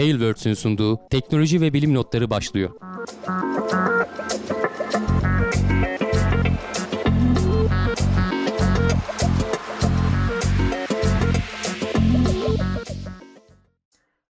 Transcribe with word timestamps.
Tailwords'ün 0.00 0.54
sunduğu 0.54 1.08
teknoloji 1.10 1.60
ve 1.60 1.72
bilim 1.72 1.94
notları 1.94 2.30
başlıyor. 2.30 2.70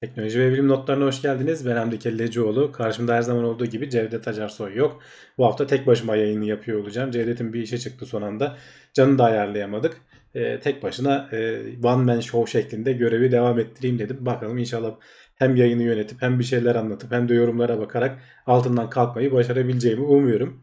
Teknoloji 0.01 0.41
ve 0.41 0.53
bilim 0.53 0.69
notlarına 0.69 1.05
hoş 1.05 1.23
geldiniz. 1.23 1.67
Ben 1.67 1.77
Hamdi 1.77 1.99
Kellecioğlu. 1.99 2.73
Karşımda 2.73 3.15
her 3.15 3.23
zaman 3.23 3.45
olduğu 3.45 3.67
gibi 3.67 3.91
Cevdet 3.91 4.29
Acarsoy 4.29 4.77
yok. 4.77 5.03
Bu 5.39 5.47
hafta 5.47 5.67
tek 5.67 5.87
başıma 5.87 6.17
yayını 6.17 6.45
yapıyor 6.45 6.81
olacağım. 6.81 7.11
Cevdet'in 7.11 7.53
bir 7.53 7.63
işe 7.63 7.79
çıktı 7.79 8.07
son 8.07 8.23
anda. 8.23 8.57
Canını 8.95 9.19
da 9.19 9.25
ayarlayamadık. 9.25 9.97
Ee, 10.35 10.61
tek 10.61 10.83
başına 10.83 11.29
e, 11.33 11.61
one 11.83 12.05
man 12.05 12.21
show 12.21 12.61
şeklinde 12.61 12.93
görevi 12.93 13.33
devam 13.33 13.59
ettireyim 13.59 13.99
dedim. 13.99 14.17
Bakalım 14.21 14.59
inşallah 14.59 14.95
hem 15.37 15.57
yayını 15.57 15.83
yönetip 15.83 16.23
hem 16.23 16.39
bir 16.39 16.45
şeyler 16.45 16.75
anlatıp 16.75 17.13
hem 17.13 17.29
de 17.29 17.35
yorumlara 17.35 17.79
bakarak 17.79 18.19
altından 18.47 18.91
kalkmayı 18.91 19.33
başarabileceğimi 19.33 20.03
umuyorum. 20.03 20.63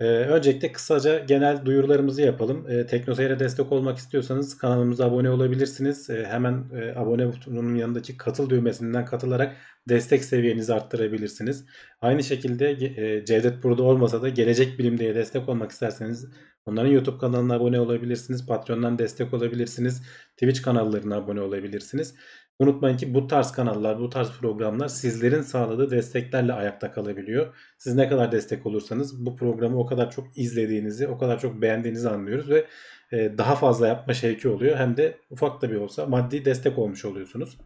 Ee, 0.00 0.04
öncelikle 0.04 0.72
kısaca 0.72 1.18
genel 1.18 1.64
duyurularımızı 1.64 2.22
yapalım. 2.22 2.66
Ee, 2.70 2.86
Teknoseyir'e 2.86 3.38
destek 3.38 3.72
olmak 3.72 3.98
istiyorsanız 3.98 4.58
kanalımıza 4.58 5.04
abone 5.06 5.30
olabilirsiniz. 5.30 6.10
Ee, 6.10 6.24
hemen 6.24 6.64
e, 6.74 6.98
abone 6.98 7.32
butonunun 7.32 7.74
yanındaki 7.74 8.16
katıl 8.16 8.50
düğmesinden 8.50 9.04
katılarak 9.04 9.56
destek 9.88 10.24
seviyenizi 10.24 10.74
arttırabilirsiniz. 10.74 11.64
Aynı 12.00 12.22
şekilde 12.24 12.70
e, 12.70 13.24
Cevdet 13.24 13.62
burada 13.62 13.82
olmasa 13.82 14.22
da 14.22 14.28
Gelecek 14.28 14.78
Bilim 14.78 14.98
diye 14.98 15.14
destek 15.14 15.48
olmak 15.48 15.70
isterseniz 15.70 16.26
onların 16.66 16.90
YouTube 16.90 17.18
kanalına 17.18 17.54
abone 17.54 17.80
olabilirsiniz. 17.80 18.46
Patreon'dan 18.46 18.98
destek 18.98 19.34
olabilirsiniz. 19.34 20.02
Twitch 20.36 20.62
kanallarına 20.62 21.16
abone 21.16 21.40
olabilirsiniz. 21.40 22.14
Unutmayın 22.60 22.96
ki 22.96 23.14
bu 23.14 23.26
tarz 23.26 23.52
kanallar, 23.52 24.00
bu 24.00 24.10
tarz 24.10 24.30
programlar 24.30 24.88
sizlerin 24.88 25.42
sağladığı 25.42 25.90
desteklerle 25.90 26.52
ayakta 26.52 26.92
kalabiliyor. 26.92 27.54
Siz 27.78 27.94
ne 27.94 28.08
kadar 28.08 28.32
destek 28.32 28.66
olursanız 28.66 29.26
bu 29.26 29.36
programı 29.36 29.78
o 29.78 29.86
kadar 29.86 30.10
çok 30.10 30.38
izlediğinizi, 30.38 31.08
o 31.08 31.18
kadar 31.18 31.40
çok 31.40 31.62
beğendiğinizi 31.62 32.08
anlıyoruz 32.08 32.50
ve 32.50 32.66
e, 33.12 33.38
daha 33.38 33.56
fazla 33.56 33.88
yapma 33.88 34.14
şevki 34.14 34.48
oluyor. 34.48 34.76
Hem 34.76 34.96
de 34.96 35.18
ufak 35.30 35.62
da 35.62 35.70
bir 35.70 35.76
olsa 35.76 36.06
maddi 36.06 36.44
destek 36.44 36.78
olmuş 36.78 37.04
oluyorsunuz. 37.04 37.58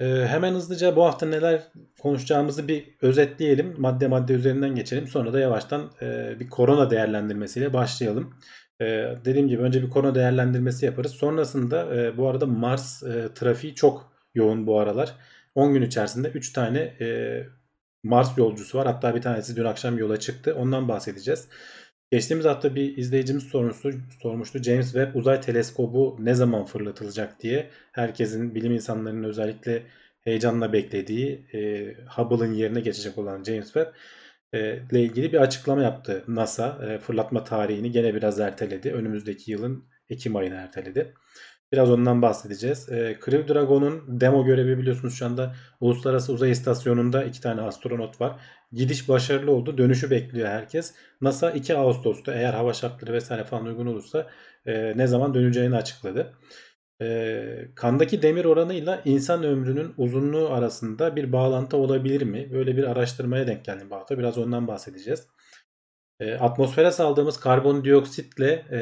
E, 0.00 0.04
hemen 0.06 0.54
hızlıca 0.54 0.96
bu 0.96 1.04
hafta 1.04 1.26
neler 1.26 1.62
konuşacağımızı 2.00 2.68
bir 2.68 2.94
özetleyelim. 3.02 3.74
Madde 3.78 4.08
madde 4.08 4.32
üzerinden 4.32 4.74
geçelim. 4.74 5.08
Sonra 5.08 5.32
da 5.32 5.40
yavaştan 5.40 5.90
e, 6.02 6.36
bir 6.40 6.48
korona 6.48 6.90
değerlendirmesiyle 6.90 7.72
başlayalım. 7.72 8.34
Ee, 8.80 9.14
dediğim 9.24 9.48
gibi 9.48 9.62
önce 9.62 9.82
bir 9.82 9.90
konu 9.90 10.14
değerlendirmesi 10.14 10.86
yaparız. 10.86 11.12
Sonrasında 11.12 11.96
e, 11.96 12.16
bu 12.16 12.28
arada 12.28 12.46
Mars 12.46 13.02
e, 13.02 13.28
trafiği 13.34 13.74
çok 13.74 14.12
yoğun 14.34 14.66
bu 14.66 14.80
aralar. 14.80 15.14
10 15.54 15.74
gün 15.74 15.82
içerisinde 15.82 16.28
3 16.28 16.52
tane 16.52 16.78
e, 16.78 17.06
Mars 18.02 18.38
yolcusu 18.38 18.78
var. 18.78 18.86
Hatta 18.86 19.14
bir 19.14 19.22
tanesi 19.22 19.56
dün 19.56 19.64
akşam 19.64 19.98
yola 19.98 20.20
çıktı. 20.20 20.54
Ondan 20.54 20.88
bahsedeceğiz. 20.88 21.48
Geçtiğimiz 22.10 22.46
hafta 22.46 22.74
bir 22.74 22.96
izleyicimiz 22.96 23.44
sormuştu, 23.44 23.90
sormuştu. 24.22 24.62
James 24.62 24.92
Webb 24.92 25.14
uzay 25.14 25.40
teleskobu 25.40 26.16
ne 26.20 26.34
zaman 26.34 26.64
fırlatılacak 26.64 27.40
diye. 27.40 27.70
Herkesin, 27.92 28.54
bilim 28.54 28.72
insanlarının 28.72 29.24
özellikle 29.24 29.82
heyecanla 30.20 30.72
beklediği 30.72 31.46
e, 31.54 31.58
Hubble'ın 32.16 32.52
yerine 32.52 32.80
geçecek 32.80 33.18
olan 33.18 33.44
James 33.44 33.64
Webb 33.64 33.92
ile 34.90 35.02
ilgili 35.02 35.32
bir 35.32 35.40
açıklama 35.40 35.82
yaptı 35.82 36.24
NASA. 36.28 36.98
Fırlatma 37.02 37.44
tarihini 37.44 37.90
gene 37.90 38.14
biraz 38.14 38.40
erteledi. 38.40 38.92
Önümüzdeki 38.92 39.50
yılın 39.50 39.84
Ekim 40.08 40.36
ayına 40.36 40.54
erteledi. 40.54 41.14
Biraz 41.72 41.90
ondan 41.90 42.22
bahsedeceğiz. 42.22 42.86
Crew 43.24 43.54
Dragon'un 43.54 44.20
demo 44.20 44.44
görevi 44.44 44.78
biliyorsunuz 44.78 45.14
şu 45.14 45.26
anda 45.26 45.54
Uluslararası 45.80 46.32
Uzay 46.32 46.50
İstasyonu'nda 46.50 47.24
iki 47.24 47.40
tane 47.40 47.60
astronot 47.60 48.20
var. 48.20 48.40
Gidiş 48.72 49.08
başarılı 49.08 49.52
oldu. 49.52 49.78
Dönüşü 49.78 50.10
bekliyor 50.10 50.48
herkes. 50.48 50.94
NASA 51.20 51.50
2 51.50 51.76
Ağustos'ta 51.76 52.34
eğer 52.34 52.52
hava 52.54 52.72
şartları 52.72 53.12
vesaire 53.12 53.44
falan 53.44 53.66
uygun 53.66 53.86
olursa 53.86 54.26
ne 54.66 55.06
zaman 55.06 55.34
döneceğini 55.34 55.76
açıkladı 55.76 56.32
e, 57.02 57.68
kandaki 57.74 58.22
demir 58.22 58.44
oranıyla 58.44 59.02
insan 59.04 59.44
ömrünün 59.44 59.94
uzunluğu 59.96 60.48
arasında 60.48 61.16
bir 61.16 61.32
bağlantı 61.32 61.76
olabilir 61.76 62.22
mi? 62.22 62.52
Böyle 62.52 62.76
bir 62.76 62.84
araştırmaya 62.84 63.46
denk 63.46 63.64
geldim 63.64 63.90
hafta. 63.90 64.18
Biraz 64.18 64.38
ondan 64.38 64.68
bahsedeceğiz. 64.68 65.26
E, 66.20 66.34
atmosfere 66.34 66.90
saldığımız 66.90 67.40
karbondioksitle 67.40 68.50
e, 68.52 68.80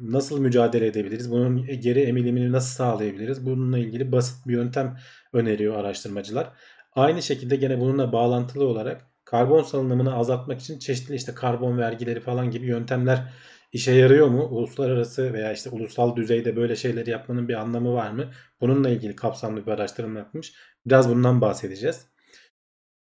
nasıl 0.00 0.40
mücadele 0.40 0.86
edebiliriz? 0.86 1.30
Bunun 1.30 1.66
geri 1.66 2.00
emilimini 2.00 2.52
nasıl 2.52 2.76
sağlayabiliriz? 2.76 3.46
Bununla 3.46 3.78
ilgili 3.78 4.12
basit 4.12 4.46
bir 4.46 4.52
yöntem 4.52 4.96
öneriyor 5.32 5.76
araştırmacılar. 5.76 6.52
Aynı 6.92 7.22
şekilde 7.22 7.56
gene 7.56 7.80
bununla 7.80 8.12
bağlantılı 8.12 8.66
olarak 8.66 9.06
karbon 9.24 9.62
salınımını 9.62 10.14
azaltmak 10.16 10.60
için 10.60 10.78
çeşitli 10.78 11.14
işte 11.14 11.34
karbon 11.34 11.78
vergileri 11.78 12.20
falan 12.20 12.50
gibi 12.50 12.66
yöntemler 12.66 13.32
işe 13.72 13.92
yarıyor 13.92 14.28
mu? 14.28 14.44
Uluslararası 14.44 15.32
veya 15.32 15.52
işte 15.52 15.70
ulusal 15.70 16.16
düzeyde 16.16 16.56
böyle 16.56 16.76
şeyleri 16.76 17.10
yapmanın 17.10 17.48
bir 17.48 17.54
anlamı 17.54 17.94
var 17.94 18.10
mı? 18.10 18.30
Bununla 18.60 18.88
ilgili 18.90 19.16
kapsamlı 19.16 19.66
bir 19.66 19.70
araştırma 19.70 20.18
yapmış. 20.18 20.54
Biraz 20.86 21.08
bundan 21.10 21.40
bahsedeceğiz. 21.40 22.06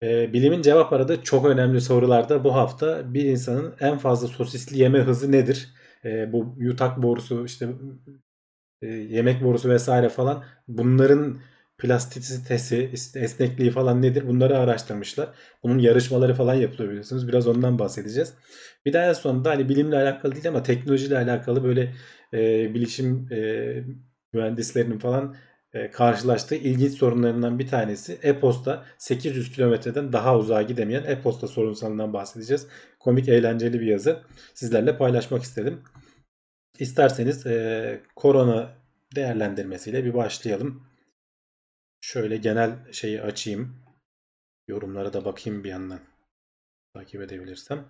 Ee, 0.03 0.33
bilimin 0.33 0.63
cevap 0.63 0.93
aradığı 0.93 1.23
çok 1.23 1.47
önemli 1.47 1.81
sorularda 1.81 2.45
bu 2.45 2.55
hafta 2.55 3.15
bir 3.15 3.25
insanın 3.25 3.75
en 3.81 3.99
fazla 3.99 4.29
sosisli 4.29 4.79
yeme 4.79 4.99
hızı 4.99 5.33
nedir? 5.33 5.69
Ee, 6.05 6.33
bu 6.33 6.55
yutak 6.59 7.03
borusu 7.03 7.45
işte 7.45 7.69
e, 8.83 8.87
yemek 8.87 9.45
borusu 9.45 9.69
vesaire 9.71 10.09
falan 10.09 10.45
bunların 10.69 11.39
plastisitesi, 11.79 12.91
esnekliği 13.15 13.71
falan 13.71 14.03
nedir? 14.03 14.29
Bunları 14.29 14.59
araştırmışlar. 14.59 15.29
Bunun 15.63 15.79
yarışmaları 15.79 16.35
falan 16.35 16.55
yapılıyor 16.55 16.89
biliyorsunuz. 16.91 17.29
Biraz 17.29 17.47
ondan 17.47 17.79
bahsedeceğiz. 17.79 18.35
Bir 18.87 18.93
de 18.93 18.99
en 18.99 19.13
sonunda 19.13 19.51
hani 19.51 19.69
bilimle 19.69 19.97
alakalı 19.97 20.33
değil 20.33 20.49
ama 20.49 20.63
teknolojiyle 20.63 21.19
alakalı 21.19 21.65
böyle 21.65 21.95
e, 22.35 22.75
bilişim 22.75 23.33
e, 23.33 23.39
mühendislerinin 24.33 24.99
falan 24.99 25.37
e, 25.73 25.91
karşılaştığı 25.91 26.55
ilginç 26.55 26.93
sorunlarından 26.93 27.59
bir 27.59 27.67
tanesi 27.67 28.19
e-posta 28.23 28.85
800 28.99 29.53
kilometreden 29.53 30.13
daha 30.13 30.39
uzağa 30.39 30.63
gidemeyen 30.63 31.05
e-posta 31.05 31.47
sorunsalından 31.49 32.13
bahsedeceğiz. 32.13 32.67
Komik 33.01 33.29
eğlenceli 33.29 33.81
bir 33.81 33.87
yazı 33.87 34.23
sizlerle 34.55 34.97
paylaşmak 34.99 35.43
istedim. 35.43 35.83
İsterseniz 36.79 37.47
e, 37.47 38.01
korona 38.17 38.71
değerlendirmesiyle 39.17 40.05
bir 40.05 40.15
başlayalım. 40.15 40.88
Şöyle 42.01 42.37
genel 42.37 42.93
şeyi 42.93 43.23
açayım. 43.23 43.77
Yorumlara 44.69 45.13
da 45.13 45.25
bakayım 45.25 45.65
bir 45.65 45.69
yandan. 45.69 46.01
Takip 46.95 47.23
edebilirsem. 47.23 47.89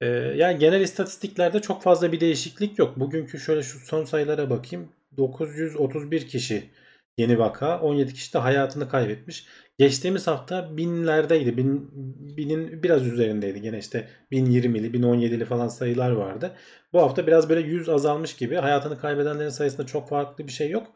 Ee, 0.00 0.06
yani 0.06 0.58
genel 0.58 0.80
istatistiklerde 0.80 1.60
çok 1.60 1.82
fazla 1.82 2.12
bir 2.12 2.20
değişiklik 2.20 2.78
yok. 2.78 3.00
Bugünkü 3.00 3.38
şöyle 3.38 3.62
şu 3.62 3.78
son 3.78 4.04
sayılara 4.04 4.50
bakayım. 4.50 4.92
931 5.16 6.28
kişi 6.28 6.70
yeni 7.18 7.38
vaka. 7.38 7.80
17 7.80 8.14
kişi 8.14 8.34
de 8.34 8.38
hayatını 8.38 8.88
kaybetmiş. 8.88 9.46
Geçtiğimiz 9.78 10.26
hafta 10.26 10.76
binlerdeydi. 10.76 11.56
Bin, 11.56 11.90
binin 12.36 12.82
biraz 12.82 13.06
üzerindeydi. 13.06 13.62
Gene 13.62 13.78
işte 13.78 14.08
1020'li, 14.32 14.90
1017'li 14.90 15.44
falan 15.44 15.68
sayılar 15.68 16.10
vardı. 16.10 16.56
Bu 16.92 17.02
hafta 17.02 17.26
biraz 17.26 17.48
böyle 17.48 17.60
100 17.68 17.88
azalmış 17.88 18.36
gibi. 18.36 18.56
Hayatını 18.56 18.98
kaybedenlerin 18.98 19.48
sayısında 19.48 19.86
çok 19.86 20.08
farklı 20.08 20.46
bir 20.46 20.52
şey 20.52 20.70
yok. 20.70 20.86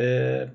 Ee, 0.00 0.48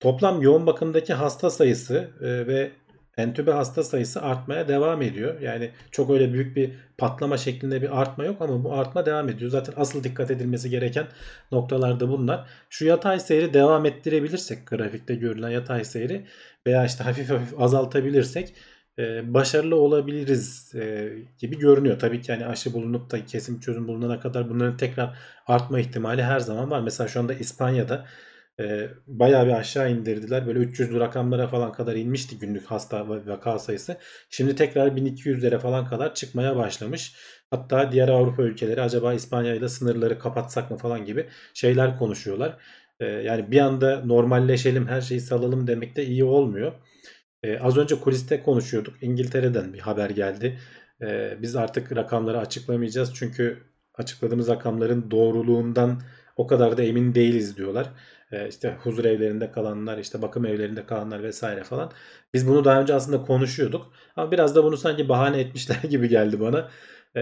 Toplam 0.00 0.42
yoğun 0.42 0.66
bakımdaki 0.66 1.14
hasta 1.14 1.50
sayısı 1.50 2.10
e, 2.20 2.46
ve 2.46 2.70
entübe 3.16 3.50
hasta 3.50 3.84
sayısı 3.84 4.22
artmaya 4.22 4.68
devam 4.68 5.02
ediyor. 5.02 5.40
Yani 5.40 5.70
çok 5.90 6.10
öyle 6.10 6.32
büyük 6.32 6.56
bir 6.56 6.72
patlama 6.98 7.36
şeklinde 7.36 7.82
bir 7.82 8.00
artma 8.00 8.24
yok 8.24 8.42
ama 8.42 8.64
bu 8.64 8.72
artma 8.72 9.06
devam 9.06 9.28
ediyor. 9.28 9.50
Zaten 9.50 9.74
asıl 9.76 10.04
dikkat 10.04 10.30
edilmesi 10.30 10.70
gereken 10.70 11.06
noktalarda 11.52 12.08
bunlar. 12.08 12.48
Şu 12.70 12.86
yatay 12.86 13.20
seyri 13.20 13.54
devam 13.54 13.86
ettirebilirsek 13.86 14.66
grafikte 14.66 15.14
görülen 15.14 15.50
yatay 15.50 15.84
seyri 15.84 16.26
veya 16.66 16.84
işte 16.84 17.04
hafif 17.04 17.30
hafif 17.30 17.60
azaltabilirsek 17.60 18.54
e, 18.98 19.34
başarılı 19.34 19.76
olabiliriz 19.76 20.74
e, 20.74 21.12
gibi 21.38 21.58
görünüyor. 21.58 21.98
Tabii 21.98 22.20
ki 22.20 22.30
yani 22.30 22.46
aşı 22.46 22.72
bulunup 22.72 23.10
da 23.10 23.24
kesin 23.24 23.60
çözüm 23.60 23.88
bulunana 23.88 24.20
kadar 24.20 24.50
bunların 24.50 24.76
tekrar 24.76 25.18
artma 25.46 25.80
ihtimali 25.80 26.22
her 26.22 26.40
zaman 26.40 26.70
var. 26.70 26.80
Mesela 26.80 27.08
şu 27.08 27.20
anda 27.20 27.34
İspanya'da 27.34 28.06
e, 28.60 28.88
bayağı 29.06 29.46
bir 29.46 29.52
aşağı 29.52 29.92
indirdiler. 29.92 30.46
Böyle 30.46 30.58
300 30.58 30.94
rakamlara 30.94 31.48
falan 31.48 31.72
kadar 31.72 31.96
inmişti 31.96 32.38
günlük 32.38 32.66
hasta 32.66 33.08
ve 33.08 33.26
vaka 33.26 33.58
sayısı. 33.58 33.96
Şimdi 34.30 34.56
tekrar 34.56 34.88
1200'lere 34.88 35.58
falan 35.58 35.86
kadar 35.86 36.14
çıkmaya 36.14 36.56
başlamış. 36.56 37.16
Hatta 37.50 37.92
diğer 37.92 38.08
Avrupa 38.08 38.42
ülkeleri 38.42 38.82
acaba 38.82 39.14
İspanya 39.14 39.54
ile 39.54 39.68
sınırları 39.68 40.18
kapatsak 40.18 40.70
mı 40.70 40.76
falan 40.76 41.04
gibi 41.04 41.26
şeyler 41.54 41.98
konuşuyorlar. 41.98 42.56
E, 43.00 43.06
yani 43.06 43.50
bir 43.50 43.60
anda 43.60 44.02
normalleşelim 44.04 44.88
her 44.88 45.00
şeyi 45.00 45.20
salalım 45.20 45.66
demek 45.66 45.96
de 45.96 46.06
iyi 46.06 46.24
olmuyor. 46.24 46.72
E, 47.42 47.58
az 47.58 47.76
önce 47.76 48.00
kuliste 48.00 48.42
konuşuyorduk. 48.42 49.02
İngiltere'den 49.02 49.72
bir 49.72 49.78
haber 49.78 50.10
geldi. 50.10 50.58
E, 51.02 51.36
biz 51.42 51.56
artık 51.56 51.96
rakamları 51.96 52.38
açıklamayacağız 52.38 53.14
çünkü 53.14 53.58
açıkladığımız 53.94 54.48
rakamların 54.48 55.10
doğruluğundan 55.10 56.02
o 56.36 56.46
kadar 56.46 56.76
da 56.76 56.82
emin 56.82 57.14
değiliz 57.14 57.56
diyorlar. 57.56 57.90
E, 58.32 58.48
işte 58.48 58.76
huzur 58.82 59.04
evlerinde 59.04 59.50
kalanlar, 59.50 59.98
işte 59.98 60.22
bakım 60.22 60.46
evlerinde 60.46 60.86
kalanlar 60.86 61.22
vesaire 61.22 61.64
falan. 61.64 61.92
Biz 62.34 62.48
bunu 62.48 62.64
daha 62.64 62.80
önce 62.80 62.94
aslında 62.94 63.22
konuşuyorduk. 63.22 63.92
Ama 64.16 64.32
biraz 64.32 64.56
da 64.56 64.64
bunu 64.64 64.76
sanki 64.76 65.08
bahane 65.08 65.40
etmişler 65.40 65.76
gibi 65.90 66.08
geldi 66.08 66.40
bana. 66.40 66.70
E, 67.16 67.20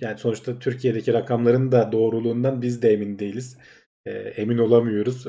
yani 0.00 0.18
sonuçta 0.18 0.58
Türkiye'deki 0.58 1.12
rakamların 1.12 1.72
da 1.72 1.92
doğruluğundan 1.92 2.62
biz 2.62 2.82
de 2.82 2.92
emin 2.92 3.18
değiliz. 3.18 3.58
E, 4.06 4.10
emin 4.12 4.58
olamıyoruz. 4.58 5.26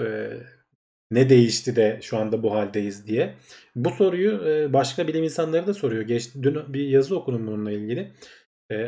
Ne 1.11 1.29
değişti 1.29 1.75
de 1.75 1.99
şu 2.01 2.17
anda 2.17 2.43
bu 2.43 2.53
haldeyiz 2.53 3.07
diye. 3.07 3.35
Bu 3.75 3.89
soruyu 3.89 4.49
e, 4.49 4.73
başka 4.73 5.07
bilim 5.07 5.23
insanları 5.23 5.67
da 5.67 5.73
soruyor. 5.73 6.01
Geç, 6.01 6.35
dün 6.41 6.73
bir 6.73 6.87
yazı 6.87 7.17
okudum 7.19 7.47
bununla 7.47 7.71
ilgili. 7.71 8.11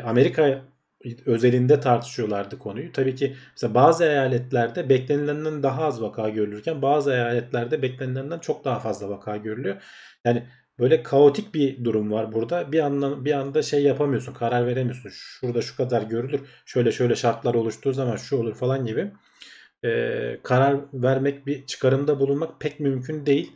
Amerika 0.04 0.62
özelinde 1.26 1.80
tartışıyorlardı 1.80 2.58
konuyu. 2.58 2.92
Tabii 2.92 3.14
ki 3.14 3.36
mesela 3.52 3.74
bazı 3.74 4.04
eyaletlerde 4.04 4.88
beklenilenden 4.88 5.62
daha 5.62 5.84
az 5.84 6.02
vaka 6.02 6.28
görülürken 6.28 6.82
bazı 6.82 7.12
eyaletlerde 7.12 7.82
beklenilenden 7.82 8.38
çok 8.38 8.64
daha 8.64 8.78
fazla 8.78 9.08
vaka 9.08 9.36
görülüyor. 9.36 9.82
Yani 10.24 10.46
böyle 10.78 11.02
kaotik 11.02 11.54
bir 11.54 11.84
durum 11.84 12.12
var 12.12 12.32
burada. 12.32 12.72
Bir 12.72 12.80
anda 12.80 13.24
bir 13.24 13.32
anda 13.32 13.62
şey 13.62 13.82
yapamıyorsun, 13.82 14.34
karar 14.34 14.66
veremiyorsun. 14.66 15.10
Şurada 15.12 15.62
şu 15.62 15.76
kadar 15.76 16.02
görülür. 16.02 16.40
Şöyle 16.66 16.92
şöyle 16.92 17.16
şartlar 17.16 17.54
oluştuğu 17.54 17.92
zaman 17.92 18.16
şu 18.16 18.36
olur 18.36 18.54
falan 18.54 18.86
gibi. 18.86 19.12
Ee, 19.84 20.40
karar 20.42 20.76
vermek, 20.92 21.46
bir 21.46 21.66
çıkarımda 21.66 22.20
bulunmak 22.20 22.60
pek 22.60 22.80
mümkün 22.80 23.26
değil. 23.26 23.52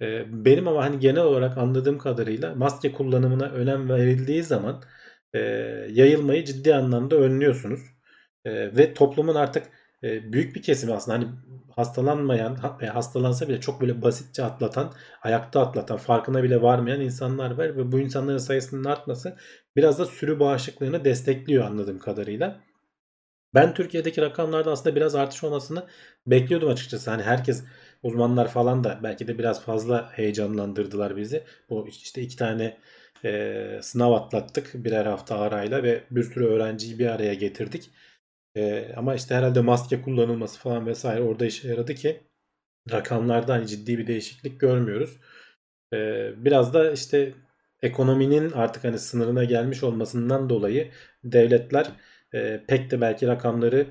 Ee, 0.00 0.24
benim 0.44 0.68
ama 0.68 0.84
hani 0.84 0.98
genel 0.98 1.22
olarak 1.22 1.58
anladığım 1.58 1.98
kadarıyla 1.98 2.54
maske 2.54 2.92
kullanımına 2.92 3.46
önem 3.46 3.88
verildiği 3.88 4.42
zaman 4.42 4.82
e, 5.36 5.38
yayılmayı 5.90 6.44
ciddi 6.44 6.74
anlamda 6.74 7.16
önlüyorsunuz. 7.16 7.80
E, 8.44 8.76
ve 8.76 8.94
toplumun 8.94 9.34
artık 9.34 9.66
e, 10.02 10.32
büyük 10.32 10.56
bir 10.56 10.62
kesimi 10.62 10.92
aslında 10.92 11.18
hani 11.18 11.28
hastalanmayan, 11.76 12.58
e, 12.80 12.86
hastalansa 12.86 13.48
bile 13.48 13.60
çok 13.60 13.80
böyle 13.80 14.02
basitçe 14.02 14.44
atlatan, 14.44 14.92
ayakta 15.22 15.60
atlatan, 15.60 15.96
farkına 15.96 16.42
bile 16.42 16.62
varmayan 16.62 17.00
insanlar 17.00 17.50
var 17.50 17.76
ve 17.76 17.92
bu 17.92 18.00
insanların 18.00 18.38
sayısının 18.38 18.84
artması 18.84 19.36
biraz 19.76 19.98
da 19.98 20.06
sürü 20.06 20.40
bağışıklığını 20.40 21.04
destekliyor 21.04 21.64
anladığım 21.64 21.98
kadarıyla. 21.98 22.60
Ben 23.54 23.74
Türkiye'deki 23.74 24.22
rakamlarda 24.22 24.72
aslında 24.72 24.96
biraz 24.96 25.14
artış 25.14 25.44
olmasını 25.44 25.86
bekliyordum 26.26 26.68
açıkçası. 26.68 27.10
Hani 27.10 27.22
herkes 27.22 27.64
uzmanlar 28.02 28.48
falan 28.48 28.84
da 28.84 29.00
belki 29.02 29.28
de 29.28 29.38
biraz 29.38 29.62
fazla 29.62 30.10
heyecanlandırdılar 30.12 31.16
bizi. 31.16 31.44
Bu 31.70 31.88
işte 31.88 32.22
iki 32.22 32.36
tane 32.36 32.78
e, 33.26 33.80
sınav 33.82 34.12
atlattık 34.12 34.70
birer 34.74 35.06
hafta 35.06 35.38
arayla 35.38 35.82
ve 35.82 36.04
bir 36.10 36.22
sürü 36.22 36.44
öğrenciyi 36.46 36.98
bir 36.98 37.06
araya 37.06 37.34
getirdik. 37.34 37.90
E, 38.56 38.92
ama 38.96 39.14
işte 39.14 39.34
herhalde 39.34 39.60
maske 39.60 40.02
kullanılması 40.02 40.58
falan 40.60 40.86
vesaire 40.86 41.22
orada 41.22 41.46
işe 41.46 41.68
yaradı 41.68 41.94
ki 41.94 42.20
rakamlarda 42.92 43.54
hani 43.54 43.66
ciddi 43.66 43.98
bir 43.98 44.06
değişiklik 44.06 44.60
görmüyoruz. 44.60 45.16
E, 45.94 46.30
biraz 46.44 46.74
da 46.74 46.92
işte 46.92 47.34
ekonominin 47.82 48.52
artık 48.52 48.84
hani 48.84 48.98
sınırına 48.98 49.44
gelmiş 49.44 49.82
olmasından 49.82 50.50
dolayı 50.50 50.90
devletler 51.24 51.86
e, 52.34 52.64
pek 52.68 52.90
de 52.90 53.00
belki 53.00 53.26
rakamları 53.26 53.86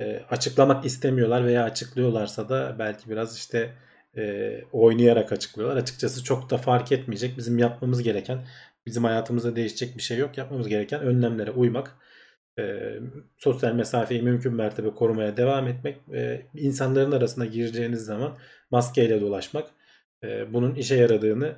e, 0.00 0.22
açıklamak 0.30 0.84
istemiyorlar 0.84 1.44
veya 1.46 1.64
açıklıyorlarsa 1.64 2.48
da 2.48 2.76
belki 2.78 3.10
biraz 3.10 3.36
işte 3.36 3.74
e, 4.16 4.54
oynayarak 4.72 5.32
açıklıyorlar. 5.32 5.76
Açıkçası 5.76 6.24
çok 6.24 6.50
da 6.50 6.56
fark 6.56 6.92
etmeyecek. 6.92 7.36
Bizim 7.38 7.58
yapmamız 7.58 8.02
gereken, 8.02 8.46
bizim 8.88 9.04
hayatımızda 9.04 9.56
değişecek 9.56 9.96
bir 9.96 10.02
şey 10.02 10.18
yok. 10.18 10.38
Yapmamız 10.38 10.68
gereken 10.68 11.00
önlemlere 11.00 11.50
uymak, 11.50 11.96
e, 12.58 12.94
sosyal 13.36 13.72
mesafeyi 13.74 14.22
mümkün 14.22 14.54
mertebe 14.54 14.90
korumaya 14.90 15.36
devam 15.36 15.68
etmek, 15.68 15.96
e, 16.14 16.46
insanların 16.54 17.12
arasına 17.12 17.46
gireceğiniz 17.46 18.04
zaman 18.04 18.38
maskeyle 18.70 19.20
dolaşmak. 19.20 19.70
E, 20.24 20.52
bunun 20.52 20.74
işe 20.74 20.96
yaradığını 20.96 21.56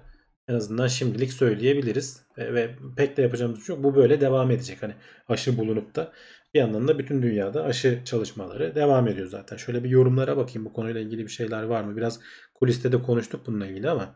en 0.48 0.54
azından 0.54 0.86
şimdilik 0.86 1.32
söyleyebiliriz. 1.32 2.26
E, 2.36 2.54
ve 2.54 2.70
pek 2.96 3.16
de 3.16 3.22
yapacağımız 3.22 3.58
bir 3.58 3.64
şey 3.64 3.76
yok. 3.76 3.84
Bu 3.84 3.96
böyle 3.96 4.20
devam 4.20 4.50
edecek. 4.50 4.82
Hani 4.82 4.94
aşı 5.28 5.58
bulunup 5.58 5.96
da 5.96 6.12
bir 6.54 6.58
yandan 6.58 6.88
da 6.88 6.98
bütün 6.98 7.22
dünyada 7.22 7.64
aşı 7.64 8.00
çalışmaları 8.04 8.74
devam 8.74 9.08
ediyor 9.08 9.26
zaten. 9.26 9.56
Şöyle 9.56 9.84
bir 9.84 9.88
yorumlara 9.88 10.36
bakayım 10.36 10.64
bu 10.64 10.72
konuyla 10.72 11.00
ilgili 11.00 11.22
bir 11.22 11.30
şeyler 11.30 11.62
var 11.62 11.84
mı? 11.84 11.96
Biraz 11.96 12.20
kuliste 12.54 12.92
de 12.92 13.02
konuştuk 13.02 13.46
bununla 13.46 13.66
ilgili 13.66 13.90
ama 13.90 14.14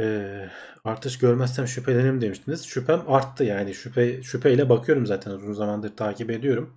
e, 0.00 0.48
artış 0.84 1.18
görmezsem 1.18 1.66
şüphelenirim 1.68 2.20
demiştiniz. 2.20 2.66
Şüphem 2.66 3.02
arttı 3.08 3.44
yani 3.44 3.74
şüphe 3.74 4.22
şüpheyle 4.22 4.68
bakıyorum 4.68 5.06
zaten 5.06 5.30
uzun 5.30 5.52
zamandır 5.52 5.96
takip 5.96 6.30
ediyorum. 6.30 6.76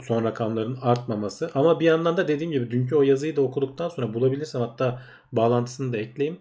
Son 0.00 0.24
rakamların 0.24 0.78
artmaması. 0.82 1.50
Ama 1.54 1.80
bir 1.80 1.86
yandan 1.86 2.16
da 2.16 2.28
dediğim 2.28 2.52
gibi 2.52 2.70
dünkü 2.70 2.96
o 2.96 3.02
yazıyı 3.02 3.36
da 3.36 3.42
okuduktan 3.42 3.88
sonra 3.88 4.14
bulabilirsem 4.14 4.60
hatta 4.60 5.02
bağlantısını 5.32 5.92
da 5.92 5.96
ekleyeyim. 5.96 6.40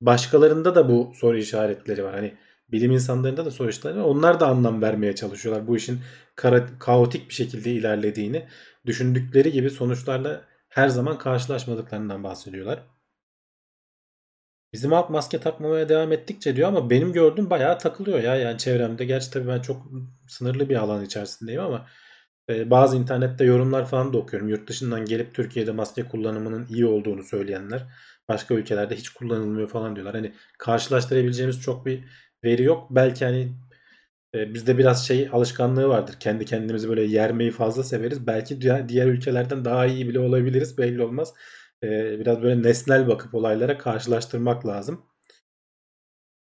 Başkalarında 0.00 0.74
da 0.74 0.88
bu 0.88 1.12
soru 1.14 1.38
işaretleri 1.38 2.04
var. 2.04 2.14
Hani 2.14 2.34
bilim 2.72 2.92
insanlarında 2.92 3.44
da 3.44 3.50
soru 3.50 3.68
işaretleri 3.70 4.04
var. 4.04 4.10
Onlar 4.10 4.40
da 4.40 4.46
anlam 4.46 4.82
vermeye 4.82 5.14
çalışıyorlar. 5.14 5.66
Bu 5.66 5.76
işin 5.76 6.00
kara, 6.36 6.66
kaotik 6.78 7.28
bir 7.28 7.34
şekilde 7.34 7.72
ilerlediğini, 7.72 8.48
düşündükleri 8.86 9.52
gibi 9.52 9.70
sonuçlarla 9.70 10.44
her 10.68 10.88
zaman 10.88 11.18
karşılaşmadıklarından 11.18 12.24
bahsediyorlar. 12.24 12.82
Bizim 14.72 14.92
halk 14.92 15.10
maske 15.10 15.40
takmamaya 15.40 15.88
devam 15.88 16.12
ettikçe 16.12 16.56
diyor 16.56 16.68
ama 16.68 16.90
benim 16.90 17.12
gördüğüm 17.12 17.50
bayağı 17.50 17.78
takılıyor 17.78 18.22
ya. 18.22 18.36
Yani 18.36 18.58
çevremde 18.58 19.04
gerçi 19.04 19.30
tabii 19.30 19.48
ben 19.48 19.60
çok 19.60 19.86
sınırlı 20.28 20.68
bir 20.68 20.76
alan 20.76 21.04
içerisindeyim 21.04 21.60
ama 21.60 21.86
e, 22.50 22.70
bazı 22.70 22.96
internette 22.96 23.44
yorumlar 23.44 23.86
falan 23.86 24.12
da 24.12 24.18
okuyorum. 24.18 24.48
Yurt 24.48 24.68
dışından 24.68 25.04
gelip 25.04 25.34
Türkiye'de 25.34 25.72
maske 25.72 26.02
kullanımının 26.04 26.66
iyi 26.66 26.86
olduğunu 26.86 27.22
söyleyenler 27.24 27.86
başka 28.28 28.54
ülkelerde 28.54 28.96
hiç 28.96 29.08
kullanılmıyor 29.08 29.68
falan 29.68 29.96
diyorlar. 29.96 30.14
Hani 30.14 30.34
karşılaştırabileceğimiz 30.58 31.60
çok 31.60 31.86
bir 31.86 32.04
veri 32.44 32.62
yok. 32.62 32.86
Belki 32.90 33.24
hani 33.24 33.52
e, 34.34 34.54
bizde 34.54 34.78
biraz 34.78 35.06
şey 35.06 35.28
alışkanlığı 35.32 35.88
vardır. 35.88 36.16
Kendi 36.20 36.44
kendimizi 36.44 36.88
böyle 36.88 37.02
yermeyi 37.02 37.50
fazla 37.50 37.84
severiz. 37.84 38.26
Belki 38.26 38.60
diğer, 38.60 38.88
diğer 38.88 39.06
ülkelerden 39.06 39.64
daha 39.64 39.86
iyi 39.86 40.08
bile 40.08 40.20
olabiliriz. 40.20 40.78
Belli 40.78 41.02
olmaz. 41.02 41.34
E, 41.82 42.20
biraz 42.20 42.42
böyle 42.42 42.62
nesnel 42.62 43.08
bakıp 43.08 43.34
olaylara 43.34 43.78
karşılaştırmak 43.78 44.66
lazım. 44.66 45.06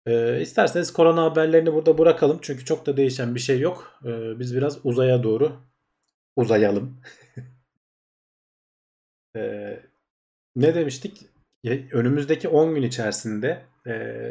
E, 0.07 0.41
isterseniz 0.41 0.93
korona 0.93 1.23
haberlerini 1.23 1.75
burada 1.75 1.99
bırakalım. 1.99 2.39
Çünkü 2.43 2.65
çok 2.65 2.87
da 2.87 2.97
değişen 2.97 3.35
bir 3.35 3.41
şey 3.41 3.61
yok. 3.61 4.01
E, 4.05 4.39
biz 4.39 4.57
biraz 4.57 4.87
uzaya 4.87 5.23
doğru 5.23 5.53
uzayalım. 6.37 7.01
e, 9.37 9.41
ne 10.57 10.75
demiştik? 10.75 11.27
Önümüzdeki 11.93 12.49
10 12.49 12.75
gün 12.75 12.83
içerisinde 12.83 13.63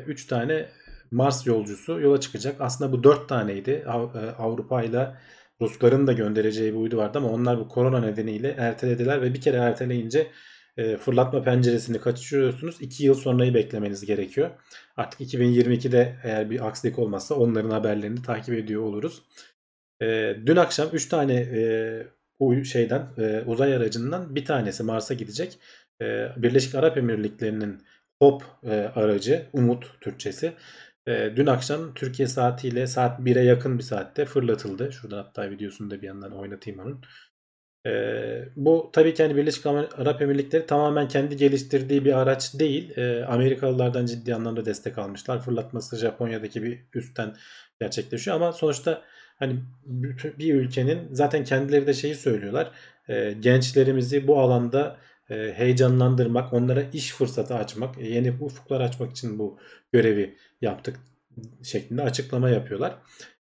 3 0.08 0.26
e, 0.26 0.28
tane 0.28 0.70
Mars 1.12 1.48
yolcusu 1.48 2.00
yola 2.00 2.20
çıkacak. 2.20 2.62
Aslında 2.62 2.92
bu 2.92 3.04
4 3.04 3.30
taneydi. 3.30 3.72
E, 3.72 3.90
Avrupa 4.38 4.84
ile 4.84 5.16
Rusların 5.62 6.08
da 6.08 6.14
göndereceği 6.14 6.74
bir 6.74 6.78
uydu 6.78 6.98
vardı 6.98 7.18
ama 7.18 7.30
onlar 7.30 7.60
bu 7.60 7.68
korona 7.68 8.00
nedeniyle 8.00 8.56
ertelediler 8.58 9.22
ve 9.22 9.34
bir 9.34 9.42
kere 9.42 9.58
erteleyince 9.58 10.32
e, 10.78 10.98
fırlatma 10.98 11.44
penceresini 11.44 12.02
kaçırıyorsunuz. 12.02 12.82
2 12.82 13.06
yıl 13.06 13.14
sonrayı 13.14 13.54
beklemeniz 13.54 14.06
gerekiyor. 14.06 14.50
Artık 14.98 15.22
2022'de 15.22 16.16
eğer 16.24 16.50
bir 16.50 16.68
aksilik 16.68 17.00
olmazsa 17.00 17.36
onların 17.36 17.70
haberlerini 17.70 18.22
takip 18.22 18.56
ediyor 18.56 18.82
oluruz. 18.82 19.22
Dün 20.46 20.56
akşam 20.56 20.90
3 20.94 21.10
tane 21.10 21.46
şeyden 22.64 23.08
uzay 23.46 23.76
aracından 23.76 24.36
bir 24.36 24.46
tanesi 24.46 24.84
Mars'a 24.84 25.14
gidecek. 25.14 25.60
Birleşik 26.38 26.76
Arap 26.76 26.98
Emirlikleri'nin 26.98 27.82
HOP 28.20 28.44
aracı 28.96 29.46
Umut 29.54 30.02
Türkçesi 30.02 30.54
e, 31.08 31.34
dün 31.36 31.46
akşam 31.46 31.94
Türkiye 31.94 32.28
saatiyle 32.28 32.88
saat 32.88 33.20
1'e 33.20 33.44
yakın 33.44 33.78
bir 33.78 33.84
saatte 33.84 34.26
fırlatıldı. 34.26 34.92
Şuradan 34.92 35.18
hatta 35.18 35.50
videosunu 35.50 35.92
da 35.92 36.02
bir 36.02 36.08
yandan 36.08 36.32
oynatayım 36.32 36.80
onun. 36.80 37.02
E, 37.86 37.92
bu 38.56 38.90
tabii 38.94 39.14
ki 39.14 39.24
hani 39.24 39.36
Birleşik 39.36 39.66
Arap 39.66 40.22
Emirlikleri 40.22 40.66
tamamen 40.66 41.08
kendi 41.08 41.38
geliştirdiği 41.38 42.06
bir 42.06 42.20
araç 42.20 42.60
değil. 42.60 42.98
E, 42.98 43.26
Amerikalılardan 43.26 44.06
ciddi 44.06 44.36
anlamda 44.36 44.66
destek 44.66 44.98
almışlar. 44.98 45.42
Fırlatması 45.42 45.98
Japonya'daki 45.98 46.64
bir 46.64 46.80
üstten 46.94 47.36
gerçekleşiyor 47.82 48.36
ama 48.36 48.54
sonuçta 48.54 49.02
hani 49.40 49.60
bir 50.40 50.54
ülkenin 50.54 51.08
zaten 51.12 51.44
kendileri 51.44 51.88
de 51.88 51.94
şeyi 51.94 52.16
söylüyorlar. 52.16 52.72
E, 53.10 53.34
gençlerimizi 53.34 54.28
bu 54.28 54.40
alanda 54.40 54.98
e, 55.30 55.54
heyecanlandırmak, 55.56 56.54
onlara 56.54 56.84
iş 56.94 57.12
fırsatı 57.12 57.56
açmak, 57.56 57.98
e, 57.98 58.08
yeni 58.08 58.32
ufuklar 58.32 58.82
açmak 58.82 59.12
için 59.12 59.40
bu 59.40 59.60
görevi 59.92 60.36
yaptık 60.62 61.00
şeklinde 61.64 62.02
açıklama 62.02 62.50
yapıyorlar. 62.50 62.96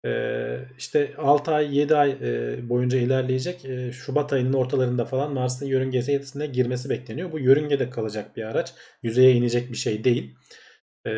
Ee, 0.06 0.60
işte 0.77 1.13
6 1.18 1.51
ay 1.51 1.77
7 1.77 1.96
ay 1.96 2.12
e, 2.12 2.70
boyunca 2.70 2.98
ilerleyecek. 2.98 3.65
E, 3.65 3.91
Şubat 3.91 4.34
ayının 4.34 4.53
ortalarında 4.53 5.06
falan 5.06 5.34
Mars'ın 5.34 5.65
yörüngesine 5.65 6.48
girmesi 6.48 6.89
bekleniyor. 6.89 7.32
Bu 7.32 7.39
yörüngede 7.39 7.89
kalacak 7.89 8.38
bir 8.38 8.44
araç. 8.44 8.74
Yüzeye 9.03 9.34
inecek 9.34 9.72
bir 9.72 9.77
şey 9.77 10.03
değil. 10.03 10.36
E, 11.08 11.12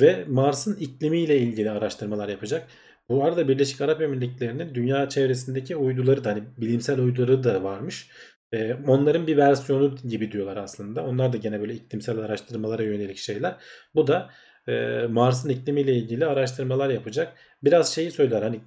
ve 0.00 0.24
Mars'ın 0.28 0.76
iklimiyle 0.76 1.38
ilgili 1.38 1.70
araştırmalar 1.70 2.28
yapacak. 2.28 2.68
Bu 3.08 3.24
arada 3.24 3.48
Birleşik 3.48 3.80
Arap 3.80 4.02
Emirlikleri'nin 4.02 4.74
dünya 4.74 5.08
çevresindeki 5.08 5.76
uyduları 5.76 6.24
da 6.24 6.30
hani 6.30 6.42
bilimsel 6.58 6.98
uyduları 6.98 7.44
da 7.44 7.62
varmış. 7.62 8.10
Ee, 8.52 8.74
onların 8.74 9.26
bir 9.26 9.36
versiyonu 9.36 9.96
gibi 9.96 10.32
diyorlar 10.32 10.56
aslında. 10.56 11.04
Onlar 11.04 11.32
da 11.32 11.36
gene 11.36 11.60
böyle 11.60 11.74
iklimsel 11.74 12.18
araştırmalara 12.18 12.82
yönelik 12.82 13.16
şeyler. 13.16 13.56
Bu 13.94 14.06
da 14.06 14.30
e, 14.68 15.06
Mars'ın 15.10 15.48
iklimiyle 15.48 15.94
ilgili 15.94 16.26
araştırmalar 16.26 16.90
yapacak. 16.90 17.32
Biraz 17.64 17.94
şeyi 17.94 18.10
söyler 18.10 18.42
hani 18.42 18.60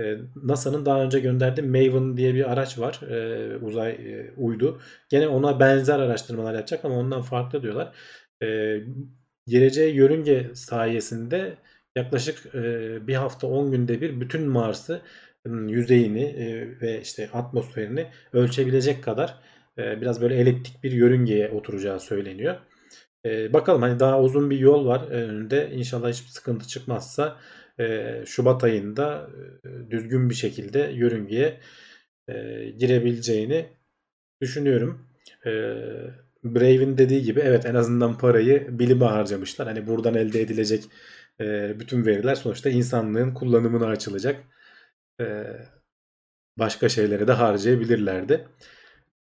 e, 0.00 0.16
NASA'nın 0.42 0.86
daha 0.86 1.02
önce 1.02 1.20
gönderdiği 1.20 1.62
Maven 1.62 2.16
diye 2.16 2.34
bir 2.34 2.52
araç 2.52 2.78
var. 2.78 3.00
E, 3.10 3.56
uzay 3.56 3.90
e, 3.90 4.32
uydu. 4.36 4.80
Gene 5.10 5.28
ona 5.28 5.60
benzer 5.60 5.98
araştırmalar 5.98 6.54
yapacak 6.54 6.84
ama 6.84 6.94
ondan 6.98 7.22
farklı 7.22 7.62
diyorlar. 7.62 7.94
E, 8.42 8.78
geleceğe 9.46 9.90
yörünge 9.90 10.50
sayesinde 10.54 11.56
yaklaşık 11.96 12.54
e, 12.54 12.60
bir 13.06 13.14
hafta 13.14 13.46
10 13.46 13.70
günde 13.70 14.00
bir 14.00 14.20
bütün 14.20 14.42
Mars'ı 14.48 15.02
yüzeyini 15.46 16.22
e, 16.24 16.80
ve 16.80 17.00
işte 17.00 17.30
atmosferini 17.32 18.06
ölçebilecek 18.32 19.04
kadar 19.04 19.34
e, 19.78 20.00
biraz 20.00 20.20
böyle 20.20 20.36
eliptik 20.36 20.84
bir 20.84 20.92
yörüngeye 20.92 21.50
oturacağı 21.50 22.00
söyleniyor. 22.00 22.56
E, 23.24 23.52
bakalım 23.52 23.82
hani 23.82 24.00
daha 24.00 24.22
uzun 24.22 24.50
bir 24.50 24.58
yol 24.58 24.86
var 24.86 25.08
önünde. 25.10 25.70
İnşallah 25.70 26.08
hiçbir 26.12 26.28
sıkıntı 26.28 26.68
çıkmazsa 26.68 27.36
Şubat 28.26 28.64
ayında 28.64 29.30
düzgün 29.90 30.30
bir 30.30 30.34
şekilde 30.34 30.78
yörüngeye 30.78 31.60
girebileceğini 32.78 33.66
düşünüyorum. 34.42 35.06
Brave'in 36.44 36.98
dediği 36.98 37.22
gibi 37.22 37.40
evet 37.40 37.66
en 37.66 37.74
azından 37.74 38.18
parayı 38.18 38.78
bilime 38.78 39.04
harcamışlar. 39.04 39.68
Hani 39.68 39.86
buradan 39.86 40.14
elde 40.14 40.40
edilecek 40.40 40.84
bütün 41.80 42.06
veriler 42.06 42.34
sonuçta 42.34 42.70
insanlığın 42.70 43.34
kullanımına 43.34 43.86
açılacak. 43.86 44.36
Başka 46.58 46.88
şeylere 46.88 47.28
de 47.28 47.32
harcayabilirlerdi. 47.32 48.48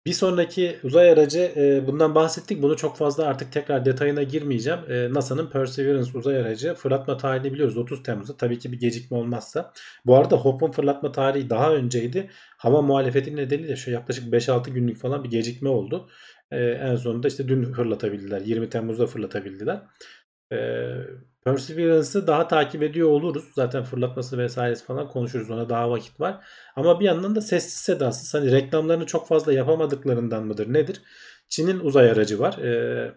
Bir 0.05 0.13
sonraki 0.13 0.79
uzay 0.83 1.11
aracı 1.11 1.39
e, 1.55 1.87
bundan 1.87 2.15
bahsettik. 2.15 2.61
Bunu 2.61 2.77
çok 2.77 2.97
fazla 2.97 3.25
artık 3.25 3.51
tekrar 3.51 3.85
detayına 3.85 4.23
girmeyeceğim. 4.23 4.79
E, 4.89 5.13
NASA'nın 5.13 5.49
Perseverance 5.49 6.17
uzay 6.17 6.37
aracı 6.37 6.73
fırlatma 6.73 7.17
tarihini 7.17 7.53
biliyoruz 7.53 7.77
30 7.77 8.03
Temmuz'da. 8.03 8.37
Tabii 8.37 8.59
ki 8.59 8.71
bir 8.71 8.79
gecikme 8.79 9.17
olmazsa. 9.17 9.73
Bu 10.05 10.15
arada 10.15 10.35
Hope'un 10.35 10.71
fırlatma 10.71 11.11
tarihi 11.11 11.49
daha 11.49 11.73
önceydi. 11.73 12.29
Hava 12.57 12.81
muhalefeti 12.81 13.35
nedeniyle 13.35 13.75
şu 13.75 13.91
yaklaşık 13.91 14.33
5-6 14.33 14.69
günlük 14.69 14.97
falan 14.97 15.23
bir 15.23 15.29
gecikme 15.29 15.69
oldu. 15.69 16.09
E, 16.51 16.57
en 16.65 16.95
sonunda 16.95 17.27
işte 17.27 17.47
dün 17.47 17.73
fırlatabildiler. 17.73 18.41
20 18.41 18.69
Temmuz'da 18.69 19.07
fırlatabildiler. 19.07 19.81
E, 20.51 20.57
Perseverance'ı 21.45 22.27
daha 22.27 22.47
takip 22.47 22.83
ediyor 22.83 23.09
oluruz. 23.09 23.45
Zaten 23.55 23.83
fırlatması 23.83 24.37
vesairesi 24.37 24.85
falan 24.85 25.07
konuşuruz. 25.09 25.51
Ona 25.51 25.69
daha 25.69 25.91
vakit 25.91 26.19
var. 26.19 26.45
Ama 26.75 26.99
bir 26.99 27.05
yandan 27.05 27.35
da 27.35 27.41
sessiz 27.41 27.73
sedasız. 27.73 28.33
Hani 28.33 28.51
reklamlarını 28.51 29.05
çok 29.05 29.27
fazla 29.27 29.53
yapamadıklarından 29.53 30.45
mıdır 30.45 30.73
nedir? 30.73 31.01
Çin'in 31.49 31.79
uzay 31.79 32.11
aracı 32.11 32.39
var. 32.39 32.57
E, 32.57 33.13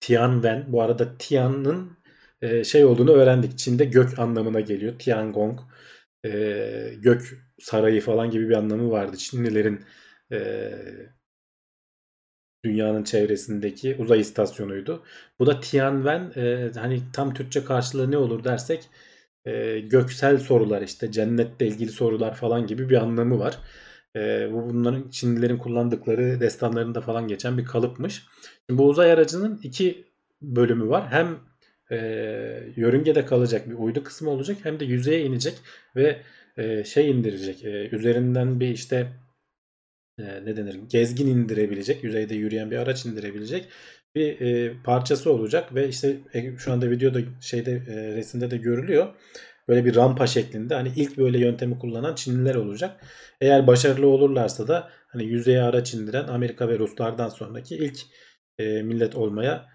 Tianwen. 0.00 0.64
Bu 0.72 0.82
arada 0.82 1.18
Tian'ın 1.18 1.98
e, 2.42 2.64
şey 2.64 2.84
olduğunu 2.84 3.12
öğrendik. 3.12 3.58
Çin'de 3.58 3.84
gök 3.84 4.18
anlamına 4.18 4.60
geliyor. 4.60 4.98
Tiangong. 4.98 5.60
E, 6.24 6.30
gök 6.98 7.38
sarayı 7.60 8.00
falan 8.00 8.30
gibi 8.30 8.48
bir 8.48 8.54
anlamı 8.54 8.90
vardı. 8.90 9.16
Çinlilerin 9.16 9.84
e, 10.32 10.70
dünyanın 12.64 13.04
çevresindeki 13.04 13.96
uzay 13.98 14.20
istasyonuydu. 14.20 15.02
Bu 15.38 15.46
da 15.46 15.60
Tianwen 15.60 16.32
e, 16.36 16.70
hani 16.78 17.00
tam 17.12 17.34
Türkçe 17.34 17.64
karşılığı 17.64 18.10
ne 18.10 18.16
olur 18.16 18.44
dersek 18.44 18.88
e, 19.44 19.80
göksel 19.80 20.38
sorular 20.38 20.82
işte 20.82 21.12
cennetle 21.12 21.66
ilgili 21.66 21.90
sorular 21.90 22.34
falan 22.34 22.66
gibi 22.66 22.88
bir 22.88 23.02
anlamı 23.02 23.38
var. 23.38 23.58
E, 24.16 24.48
bu 24.52 24.70
bunların 24.70 25.10
Çinlilerin 25.10 25.58
kullandıkları 25.58 26.40
destanlarında 26.40 27.00
falan 27.00 27.28
geçen 27.28 27.58
bir 27.58 27.64
kalıpmış. 27.64 28.22
Şimdi 28.66 28.78
bu 28.78 28.88
uzay 28.88 29.12
aracının 29.12 29.60
iki 29.62 30.04
bölümü 30.42 30.88
var. 30.88 31.08
Hem 31.10 31.38
e, 31.90 31.96
yörüngede 32.76 33.26
kalacak 33.26 33.70
bir 33.70 33.74
uydu 33.74 34.04
kısmı 34.04 34.30
olacak 34.30 34.56
hem 34.62 34.80
de 34.80 34.84
yüzeye 34.84 35.20
inecek 35.24 35.54
ve 35.96 36.22
e, 36.56 36.84
şey 36.84 37.10
indirecek. 37.10 37.64
E, 37.64 37.88
üzerinden 37.92 38.60
bir 38.60 38.68
işte 38.68 39.06
e, 40.18 40.44
ne 40.44 40.56
denir 40.56 40.74
gezgin 40.88 41.26
indirebilecek 41.26 42.04
yüzeyde 42.04 42.34
yürüyen 42.34 42.70
bir 42.70 42.76
araç 42.76 43.06
indirebilecek 43.06 43.68
bir 44.14 44.40
e, 44.40 44.74
parçası 44.82 45.32
olacak 45.32 45.74
ve 45.74 45.88
işte 45.88 46.16
e, 46.34 46.56
şu 46.56 46.72
anda 46.72 46.90
videoda 46.90 47.18
şeyde 47.40 47.72
e, 47.72 48.16
resimde 48.16 48.50
de 48.50 48.56
görülüyor. 48.56 49.14
Böyle 49.68 49.84
bir 49.84 49.96
rampa 49.96 50.26
şeklinde 50.26 50.74
hani 50.74 50.92
ilk 50.96 51.18
böyle 51.18 51.38
yöntemi 51.38 51.78
kullanan 51.78 52.14
Çinliler 52.14 52.54
olacak. 52.54 53.00
Eğer 53.40 53.66
başarılı 53.66 54.06
olurlarsa 54.06 54.68
da 54.68 54.90
hani 55.08 55.24
yüzeye 55.24 55.62
araç 55.62 55.94
indiren 55.94 56.28
Amerika 56.28 56.68
ve 56.68 56.78
Ruslardan 56.78 57.28
sonraki 57.28 57.76
ilk 57.76 57.98
e, 58.58 58.82
millet 58.82 59.14
olmaya 59.16 59.66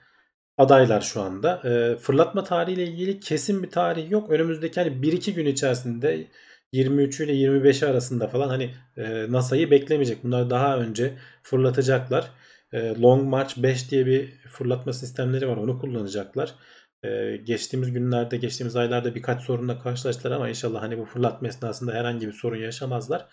adaylar 0.58 1.02
şu 1.02 1.22
anda. 1.22 1.62
E, 1.66 1.98
fırlatma 1.98 2.44
tarihiyle 2.44 2.84
ilgili 2.84 3.20
kesin 3.20 3.64
bir 3.64 3.70
tarih 3.70 4.12
yok. 4.12 4.30
Önümüzdeki 4.30 4.82
hani 4.82 5.02
1-2 5.02 5.32
gün 5.34 5.46
içerisinde 5.46 6.28
23 6.74 7.20
ile 7.20 7.34
25 7.34 7.84
arasında 7.84 8.28
falan 8.28 8.50
hani 8.50 8.72
e, 8.98 9.32
NASA'yı 9.32 9.72
beklemeyecek. 9.72 10.24
Bunlar 10.24 10.50
daha 10.50 10.78
önce 10.78 11.14
fırlatacaklar. 11.44 12.32
E, 12.74 12.80
Long 13.02 13.24
March 13.30 13.58
5 13.58 13.92
diye 13.92 14.06
bir 14.06 14.30
fırlatma 14.32 14.94
sistemleri 14.94 15.48
var. 15.48 15.58
Onu 15.58 15.80
kullanacaklar. 15.80 16.56
E, 17.04 17.38
geçtiğimiz 17.38 17.94
günlerde, 17.94 18.38
geçtiğimiz 18.38 18.76
aylarda 18.76 19.16
birkaç 19.16 19.42
sorunla 19.44 19.80
karşılaştılar 19.80 20.36
ama 20.36 20.50
inşallah 20.50 20.82
hani 20.82 20.98
bu 20.98 21.06
fırlatma 21.06 21.48
esnasında 21.48 21.94
herhangi 21.94 22.28
bir 22.28 22.34
sorun 22.34 22.58
yaşamazlar. 22.58 23.26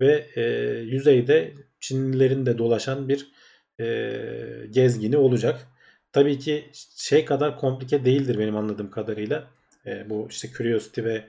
Ve 0.00 0.26
e, 0.36 0.42
yüzeyde 0.80 1.54
Çinlilerin 1.80 2.46
de 2.46 2.58
dolaşan 2.58 3.08
bir 3.08 3.32
e, 3.80 4.66
gezgini 4.70 5.16
olacak. 5.16 5.66
Tabii 6.12 6.38
ki 6.38 6.70
şey 6.96 7.24
kadar 7.24 7.58
komplike 7.58 8.04
değildir 8.04 8.38
benim 8.38 8.56
anladığım 8.56 8.90
kadarıyla. 8.90 9.50
E, 9.86 10.10
bu 10.10 10.28
işte 10.30 10.48
Curiosity 10.48 11.02
ve 11.02 11.24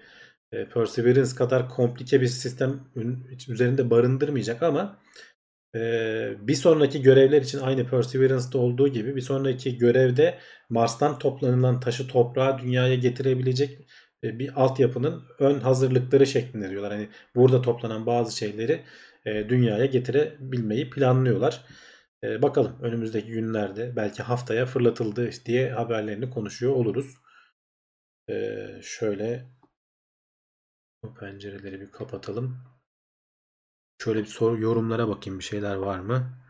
e, 0.54 0.66
Perseverance 0.70 1.36
kadar 1.36 1.70
komplike 1.70 2.22
bir 2.22 2.28
sistem 2.28 2.80
üzerinde 3.50 3.90
barındırmayacak 3.90 4.64
ama 4.64 5.00
e, 5.76 5.80
bir 6.40 6.56
sonraki 6.56 7.02
görevler 7.02 7.42
için 7.42 7.60
aynı 7.60 7.88
Perseverance'da 7.88 8.58
olduğu 8.58 8.88
gibi 8.88 9.16
bir 9.16 9.22
sonraki 9.22 9.78
görevde 9.78 10.40
Mars'tan 10.70 11.20
toplanılan 11.20 11.80
taşı 11.80 12.08
toprağa 12.08 12.60
dünyaya 12.60 12.96
getirebilecek 12.96 13.88
e, 14.24 14.40
bir 14.40 14.62
altyapının 14.64 15.24
ön 15.40 15.60
hazırlıkları 15.60 16.28
şeklinde 16.28 16.70
diyorlar. 16.70 16.92
Hani 16.92 17.10
burada 17.36 17.62
toplanan 17.62 18.06
bazı 18.06 18.38
şeyleri 18.38 18.82
dünyaya 19.26 19.86
getirebilmeyi 19.86 20.90
planlıyorlar. 20.90 21.66
Bakalım 22.24 22.76
önümüzdeki 22.82 23.28
günlerde 23.28 23.96
belki 23.96 24.24
haftaya 24.24 24.66
fırlatıldı 24.66 25.30
diye 25.46 25.72
haberlerini 25.72 26.30
konuşuyor 26.30 26.74
oluruz. 26.74 27.16
Şöyle 28.82 29.46
bu 31.04 31.14
pencereleri 31.14 31.82
bir 31.82 31.92
kapatalım. 31.92 32.58
Şöyle 33.98 34.20
bir 34.20 34.26
soru 34.26 34.62
yorumlara 34.62 35.08
bakayım 35.08 35.40
bir 35.40 35.44
şeyler 35.44 35.76
var 35.76 36.00
mı? 36.00 36.44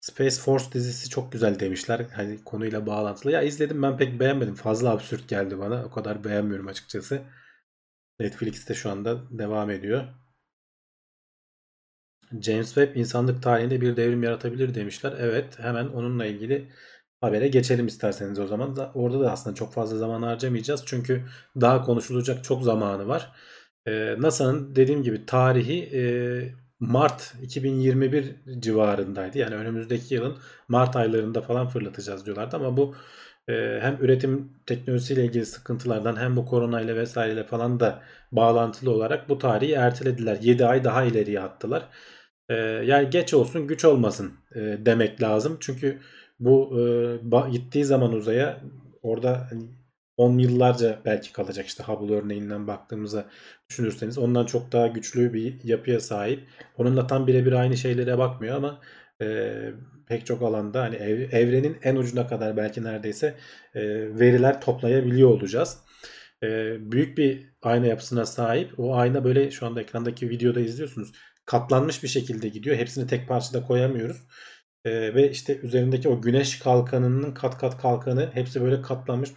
Space 0.00 0.36
Force 0.36 0.72
dizisi 0.72 1.08
çok 1.10 1.32
güzel 1.32 1.60
demişler. 1.60 2.06
Hani 2.14 2.44
konuyla 2.44 2.86
bağlantılı. 2.86 3.32
Ya 3.32 3.42
izledim 3.42 3.82
ben 3.82 3.96
pek 3.96 4.20
beğenmedim. 4.20 4.54
Fazla 4.54 4.90
absürt 4.90 5.28
geldi 5.28 5.58
bana. 5.58 5.84
O 5.84 5.90
kadar 5.90 6.24
beğenmiyorum 6.24 6.66
açıkçası. 6.66 7.22
Netflix'te 8.20 8.74
şu 8.74 8.90
anda 8.90 9.38
devam 9.38 9.70
ediyor. 9.70 10.08
James 12.40 12.66
Webb 12.74 12.96
insanlık 12.96 13.42
tarihinde 13.42 13.80
bir 13.80 13.96
devrim 13.96 14.22
yaratabilir 14.22 14.74
demişler. 14.74 15.14
Evet 15.18 15.58
hemen 15.58 15.86
onunla 15.86 16.26
ilgili 16.26 16.72
habere 17.22 17.48
geçelim 17.48 17.86
isterseniz 17.86 18.38
o 18.38 18.46
zaman. 18.46 18.76
Da, 18.76 18.92
orada 18.94 19.20
da 19.20 19.32
aslında 19.32 19.56
çok 19.56 19.72
fazla 19.74 19.98
zaman 19.98 20.22
harcamayacağız. 20.22 20.82
Çünkü 20.86 21.24
daha 21.60 21.82
konuşulacak 21.82 22.44
çok 22.44 22.62
zamanı 22.62 23.08
var. 23.08 23.32
Ee, 23.86 24.16
NASA'nın 24.18 24.76
dediğim 24.76 25.02
gibi 25.02 25.26
tarihi 25.26 25.82
e, 25.94 26.02
Mart 26.80 27.34
2021 27.42 28.36
civarındaydı. 28.60 29.38
Yani 29.38 29.54
önümüzdeki 29.54 30.14
yılın 30.14 30.36
Mart 30.68 30.96
aylarında 30.96 31.42
falan 31.42 31.68
fırlatacağız 31.68 32.26
diyorlardı 32.26 32.56
ama 32.56 32.76
bu 32.76 32.94
e, 33.48 33.78
hem 33.82 33.98
üretim 34.00 34.52
teknolojisiyle 34.66 35.24
ilgili 35.24 35.46
sıkıntılardan 35.46 36.16
hem 36.16 36.36
bu 36.36 36.46
koronayla 36.46 36.96
vesaireyle 36.96 37.44
falan 37.44 37.80
da 37.80 38.02
bağlantılı 38.32 38.90
olarak 38.90 39.28
bu 39.28 39.38
tarihi 39.38 39.72
ertelediler. 39.72 40.38
7 40.42 40.66
ay 40.66 40.84
daha 40.84 41.04
ileriye 41.04 41.40
attılar. 41.40 41.88
E, 42.48 42.54
yani 42.56 43.10
geç 43.10 43.34
olsun 43.34 43.66
güç 43.66 43.84
olmasın 43.84 44.32
e, 44.54 44.60
demek 44.60 45.22
lazım. 45.22 45.56
Çünkü 45.60 46.00
bu 46.40 46.80
e, 46.80 47.50
gittiği 47.50 47.84
zaman 47.84 48.12
uzaya 48.12 48.60
orada 49.02 49.46
hani 49.50 49.62
10 50.16 50.38
yıllarca 50.38 50.98
belki 51.04 51.32
kalacak 51.32 51.66
işte 51.66 51.84
Hubble 51.84 52.14
örneğinden 52.14 52.66
baktığımızda 52.66 53.26
düşünürseniz 53.70 54.18
ondan 54.18 54.46
çok 54.46 54.72
daha 54.72 54.86
güçlü 54.86 55.32
bir 55.34 55.64
yapıya 55.64 56.00
sahip. 56.00 56.40
Onunla 56.78 57.06
tam 57.06 57.26
birebir 57.26 57.52
aynı 57.52 57.76
şeylere 57.76 58.18
bakmıyor 58.18 58.56
ama 58.56 58.80
e, 59.22 59.52
pek 60.08 60.26
çok 60.26 60.42
alanda 60.42 60.82
hani 60.82 60.96
ev, 60.96 61.20
evrenin 61.32 61.76
en 61.82 61.96
ucuna 61.96 62.26
kadar 62.26 62.56
belki 62.56 62.84
neredeyse 62.84 63.34
e, 63.74 63.82
veriler 64.18 64.60
toplayabiliyor 64.60 65.30
olacağız. 65.30 65.78
e, 66.42 66.76
büyük 66.92 67.18
bir 67.18 67.52
ayna 67.62 67.86
yapısına 67.86 68.26
sahip. 68.26 68.80
O 68.80 68.96
ayna 68.96 69.24
böyle 69.24 69.50
şu 69.50 69.66
anda 69.66 69.80
ekrandaki 69.82 70.30
videoda 70.30 70.60
izliyorsunuz. 70.60 71.12
Katlanmış 71.46 72.02
bir 72.02 72.08
şekilde 72.08 72.48
gidiyor. 72.48 72.76
Hepsini 72.76 73.06
tek 73.06 73.28
parçada 73.28 73.62
koyamıyoruz. 73.66 74.22
E, 74.84 75.14
ve 75.14 75.30
işte 75.30 75.58
üzerindeki 75.62 76.08
o 76.08 76.22
güneş 76.22 76.58
kalkanının 76.58 77.34
kat 77.34 77.58
kat 77.58 77.82
kalkanı 77.82 78.30
hepsi 78.34 78.62
böyle 78.62 78.82
katlanmış 78.82 79.30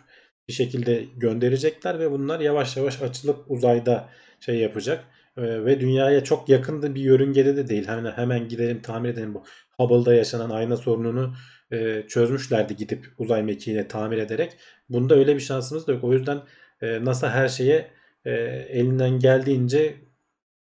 bir 0.47 0.53
şekilde 0.53 1.05
gönderecekler 1.17 1.99
ve 1.99 2.11
bunlar 2.11 2.39
yavaş 2.39 2.77
yavaş 2.77 3.01
açılıp 3.01 3.51
uzayda 3.51 4.09
şey 4.39 4.55
yapacak. 4.59 5.03
E, 5.37 5.65
ve 5.65 5.79
dünyaya 5.79 6.23
çok 6.23 6.49
yakın 6.49 6.95
bir 6.95 7.01
yörüngede 7.01 7.55
de 7.57 7.67
değil. 7.67 7.87
Hemen 7.87 8.11
hemen 8.11 8.47
gidelim 8.47 8.81
tamir 8.81 9.09
edelim 9.09 9.33
bu 9.33 9.43
Hubble'da 9.77 10.15
yaşanan 10.15 10.49
ayna 10.49 10.77
sorununu 10.77 11.33
e, 11.71 12.03
çözmüşlerdi 12.07 12.75
gidip 12.75 13.07
uzay 13.17 13.43
mekiğine 13.43 13.87
tamir 13.87 14.17
ederek. 14.17 14.57
Bunda 14.89 15.15
öyle 15.15 15.35
bir 15.35 15.39
şansımız 15.39 15.87
da 15.87 15.91
yok. 15.91 16.03
O 16.03 16.13
yüzden 16.13 16.41
e, 16.81 17.05
NASA 17.05 17.31
her 17.31 17.47
şeye 17.47 17.91
e, 18.25 18.31
elinden 18.69 19.19
geldiğince 19.19 19.95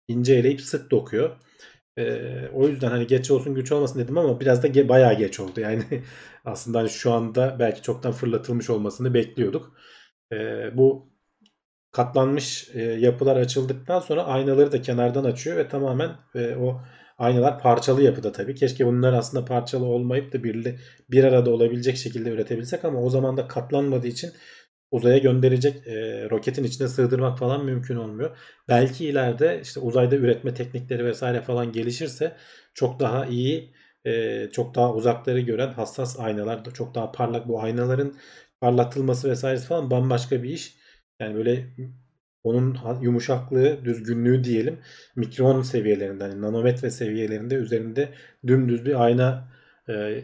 ince 0.07 0.35
eleyip 0.35 0.61
sık 0.61 0.91
dokuyor. 0.91 1.37
E, 1.97 2.49
o 2.53 2.67
yüzden 2.67 2.89
hani 2.89 3.07
geç 3.07 3.31
olsun 3.31 3.55
güç 3.55 3.71
olmasın 3.71 3.99
dedim 3.99 4.17
ama 4.17 4.39
biraz 4.39 4.63
da 4.63 4.67
ge- 4.67 4.89
bayağı 4.89 5.13
geç 5.17 5.39
oldu. 5.39 5.59
Yani 5.59 5.83
aslında 6.45 6.79
hani 6.79 6.89
şu 6.89 7.11
anda 7.13 7.55
belki 7.59 7.81
çoktan 7.81 8.11
fırlatılmış 8.11 8.69
olmasını 8.69 9.13
bekliyorduk. 9.13 9.73
E, 10.31 10.37
bu 10.77 11.09
katlanmış 11.91 12.69
e, 12.73 12.81
yapılar 12.83 13.35
açıldıktan 13.37 13.99
sonra 13.99 14.23
aynaları 14.25 14.71
da 14.71 14.81
kenardan 14.81 15.23
açıyor 15.23 15.57
ve 15.57 15.67
tamamen 15.67 16.11
e, 16.35 16.55
o 16.55 16.81
aynalar 17.17 17.59
parçalı 17.59 18.03
yapıda 18.03 18.31
tabii. 18.31 18.55
Keşke 18.55 18.85
bunlar 18.87 19.13
aslında 19.13 19.45
parçalı 19.45 19.85
olmayıp 19.85 20.33
da 20.33 20.43
bir, 20.43 20.75
bir 21.11 21.23
arada 21.23 21.51
olabilecek 21.51 21.97
şekilde 21.97 22.29
üretebilsek 22.29 22.85
ama 22.85 23.01
o 23.01 23.09
zaman 23.09 23.37
da 23.37 23.47
katlanmadığı 23.47 24.07
için 24.07 24.31
uzaya 24.91 25.17
gönderecek 25.17 25.87
e, 25.87 26.27
roketin 26.29 26.63
içine 26.63 26.87
sığdırmak 26.87 27.39
falan 27.39 27.65
mümkün 27.65 27.95
olmuyor. 27.95 28.37
Belki 28.67 29.05
ileride 29.05 29.59
işte 29.63 29.79
uzayda 29.79 30.15
üretme 30.15 30.53
teknikleri 30.53 31.05
vesaire 31.05 31.41
falan 31.41 31.71
gelişirse 31.71 32.35
çok 32.73 32.99
daha 32.99 33.25
iyi, 33.25 33.73
e, 34.05 34.49
çok 34.51 34.75
daha 34.75 34.93
uzakları 34.93 35.39
gören 35.39 35.73
hassas 35.73 36.19
aynalar, 36.19 36.73
çok 36.73 36.95
daha 36.95 37.11
parlak 37.11 37.47
bu 37.47 37.61
aynaların 37.61 38.13
parlatılması 38.61 39.29
vesairesi 39.29 39.67
falan 39.67 39.91
bambaşka 39.91 40.43
bir 40.43 40.49
iş. 40.49 40.77
Yani 41.19 41.35
böyle 41.35 41.67
onun 42.43 42.77
yumuşaklığı, 43.01 43.85
düzgünlüğü 43.85 44.43
diyelim 44.43 44.79
mikron 45.15 45.61
seviyelerinde, 45.61 46.23
yani 46.23 46.41
nanometre 46.41 46.91
seviyelerinde 46.91 47.55
üzerinde 47.55 48.09
dümdüz 48.47 48.85
bir 48.85 49.03
ayna 49.03 49.51
e, 49.89 50.23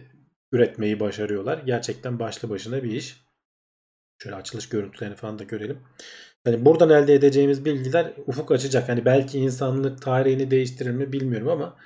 üretmeyi 0.51 0.99
başarıyorlar. 0.99 1.61
Gerçekten 1.65 2.19
başlı 2.19 2.49
başına 2.49 2.83
bir 2.83 2.91
iş. 2.91 3.22
Şöyle 4.23 4.35
açılış 4.35 4.69
görüntülerini 4.69 5.15
falan 5.15 5.39
da 5.39 5.43
görelim. 5.43 5.79
Yani 6.45 6.65
buradan 6.65 6.89
elde 6.89 7.13
edeceğimiz 7.13 7.65
bilgiler 7.65 8.13
ufuk 8.27 8.51
açacak. 8.51 8.89
Hani 8.89 9.05
belki 9.05 9.39
insanlık 9.39 10.01
tarihini 10.01 10.51
değiştirir 10.51 10.91
mi 10.91 11.13
bilmiyorum 11.13 11.47
ama 11.49 11.77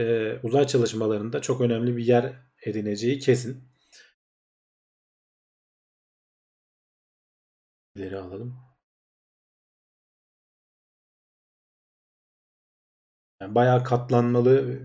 e, 0.00 0.32
uzay 0.42 0.66
çalışmalarında 0.66 1.40
çok 1.42 1.60
önemli 1.60 1.96
bir 1.96 2.04
yer 2.04 2.32
edineceği 2.66 3.18
kesin. 3.18 3.64
İleri 7.94 8.16
alalım. 8.18 8.56
Yani 13.40 13.54
bayağı 13.54 13.84
katlanmalı, 13.84 14.78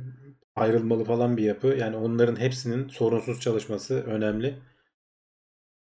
ayrılmalı 0.56 1.04
falan 1.04 1.38
bir 1.38 1.44
yapı. 1.44 1.68
Yani 1.68 1.96
onların 1.96 2.36
hepsinin 2.39 2.89
sorunsuz 2.89 3.39
çalışması 3.42 4.04
önemli. 4.04 4.60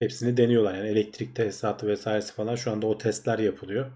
Hepsini 0.03 0.38
deniyorlar. 0.38 0.75
Yani 0.75 0.88
elektrik 0.88 1.36
tesisatı 1.36 1.88
vesairesi 1.88 2.33
falan 2.33 2.55
şu 2.55 2.72
anda 2.72 2.88
o 2.88 2.98
testler 2.98 3.39
yapılıyor. 3.39 3.91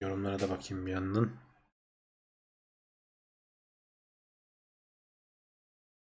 Yorumlara 0.00 0.40
da 0.40 0.50
bakayım 0.50 0.86
bir 0.86 0.92
yandan. 0.92 1.30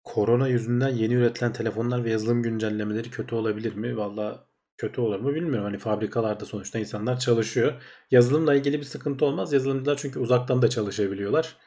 Korona 0.03 0.47
yüzünden 0.47 0.89
yeni 0.89 1.13
üretilen 1.13 1.53
telefonlar 1.53 2.03
ve 2.03 2.09
yazılım 2.11 2.43
güncellemeleri 2.43 3.09
kötü 3.09 3.35
olabilir 3.35 3.75
mi? 3.75 3.97
Valla 3.97 4.46
kötü 4.77 5.01
olur 5.01 5.19
mu 5.19 5.35
bilmiyorum. 5.35 5.63
Hani 5.63 5.77
fabrikalarda 5.77 6.45
sonuçta 6.45 6.79
insanlar 6.79 7.19
çalışıyor. 7.19 7.83
Yazılımla 8.11 8.55
ilgili 8.55 8.79
bir 8.79 8.83
sıkıntı 8.83 9.25
olmaz. 9.25 9.53
Yazılımcılar 9.53 9.97
çünkü 9.97 10.19
uzaktan 10.19 10.61
da 10.61 10.69
çalışabiliyorlar. 10.69 11.57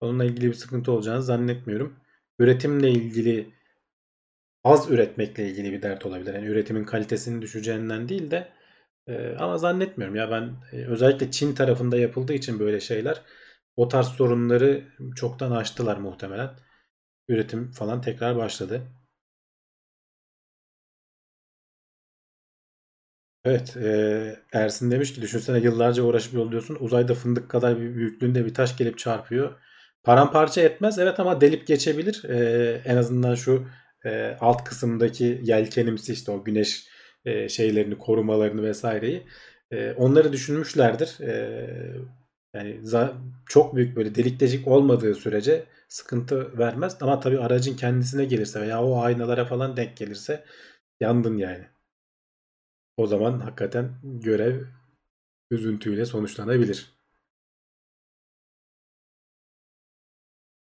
Onunla 0.00 0.24
ilgili 0.24 0.46
bir 0.48 0.54
sıkıntı 0.54 0.92
olacağını 0.92 1.22
zannetmiyorum. 1.22 1.96
Üretimle 2.38 2.90
ilgili 2.90 3.54
az 4.64 4.90
üretmekle 4.90 5.48
ilgili 5.50 5.72
bir 5.72 5.82
dert 5.82 6.06
olabilir. 6.06 6.34
Yani 6.34 6.46
üretimin 6.46 6.84
kalitesinin 6.84 7.42
düşeceğinden 7.42 8.08
değil 8.08 8.30
de 8.30 8.48
e, 9.06 9.36
ama 9.38 9.58
zannetmiyorum 9.58 10.16
ya 10.16 10.30
ben 10.30 10.52
e, 10.72 10.86
özellikle 10.86 11.30
Çin 11.30 11.54
tarafında 11.54 11.96
yapıldığı 11.96 12.32
için 12.34 12.58
böyle 12.60 12.80
şeyler 12.80 13.22
o 13.76 13.88
tarz 13.88 14.06
sorunları 14.06 14.84
çoktan 15.16 15.50
aştılar 15.50 15.96
muhtemelen. 15.96 16.50
Üretim 17.28 17.72
falan 17.72 18.00
tekrar 18.00 18.36
başladı. 18.36 18.82
Evet, 23.46 23.76
e, 23.76 24.36
Ersin 24.52 24.90
demiş 24.90 25.14
ki 25.14 25.22
düşünsene 25.22 25.58
yıllarca 25.58 26.02
uğraşıp 26.02 26.34
yolluyorsun. 26.34 26.76
Uzayda 26.80 27.14
fındık 27.14 27.48
kadar 27.50 27.80
bir 27.80 27.94
büyüklüğünde 27.94 28.44
bir 28.46 28.54
taş 28.54 28.76
gelip 28.76 28.98
çarpıyor. 28.98 29.54
Paramparça 30.04 30.60
etmez 30.60 30.98
evet 30.98 31.20
ama 31.20 31.40
delip 31.40 31.66
geçebilir. 31.66 32.24
E, 32.24 32.82
en 32.84 32.96
azından 32.96 33.34
şu 33.34 33.66
e, 34.04 34.36
alt 34.40 34.64
kısımdaki 34.64 35.40
yelkenimsi 35.44 36.12
işte 36.12 36.32
o 36.32 36.44
güneş 36.44 36.88
e, 37.24 37.48
şeylerini 37.48 37.98
korumalarını 37.98 38.62
vesaireyi 38.62 39.26
e, 39.70 39.92
onları 39.92 40.32
düşünmüşlerdir. 40.32 41.20
E, 41.20 41.60
yani 42.54 42.80
çok 43.48 43.76
büyük 43.76 43.96
böyle 43.96 44.14
delik 44.14 44.40
deşik 44.40 44.68
olmadığı 44.68 45.14
sürece 45.14 45.64
sıkıntı 45.88 46.58
vermez. 46.58 46.96
Ama 47.00 47.20
tabii 47.20 47.40
aracın 47.40 47.76
kendisine 47.76 48.24
gelirse 48.24 48.60
veya 48.60 48.82
o 48.84 49.00
aynalara 49.00 49.44
falan 49.44 49.76
denk 49.76 49.96
gelirse 49.96 50.44
yandın 51.00 51.36
yani. 51.36 51.75
O 52.96 53.06
zaman 53.06 53.40
hakikaten 53.40 53.98
görev 54.02 54.64
üzüntüyle 55.50 56.06
sonuçlanabilir. 56.06 56.96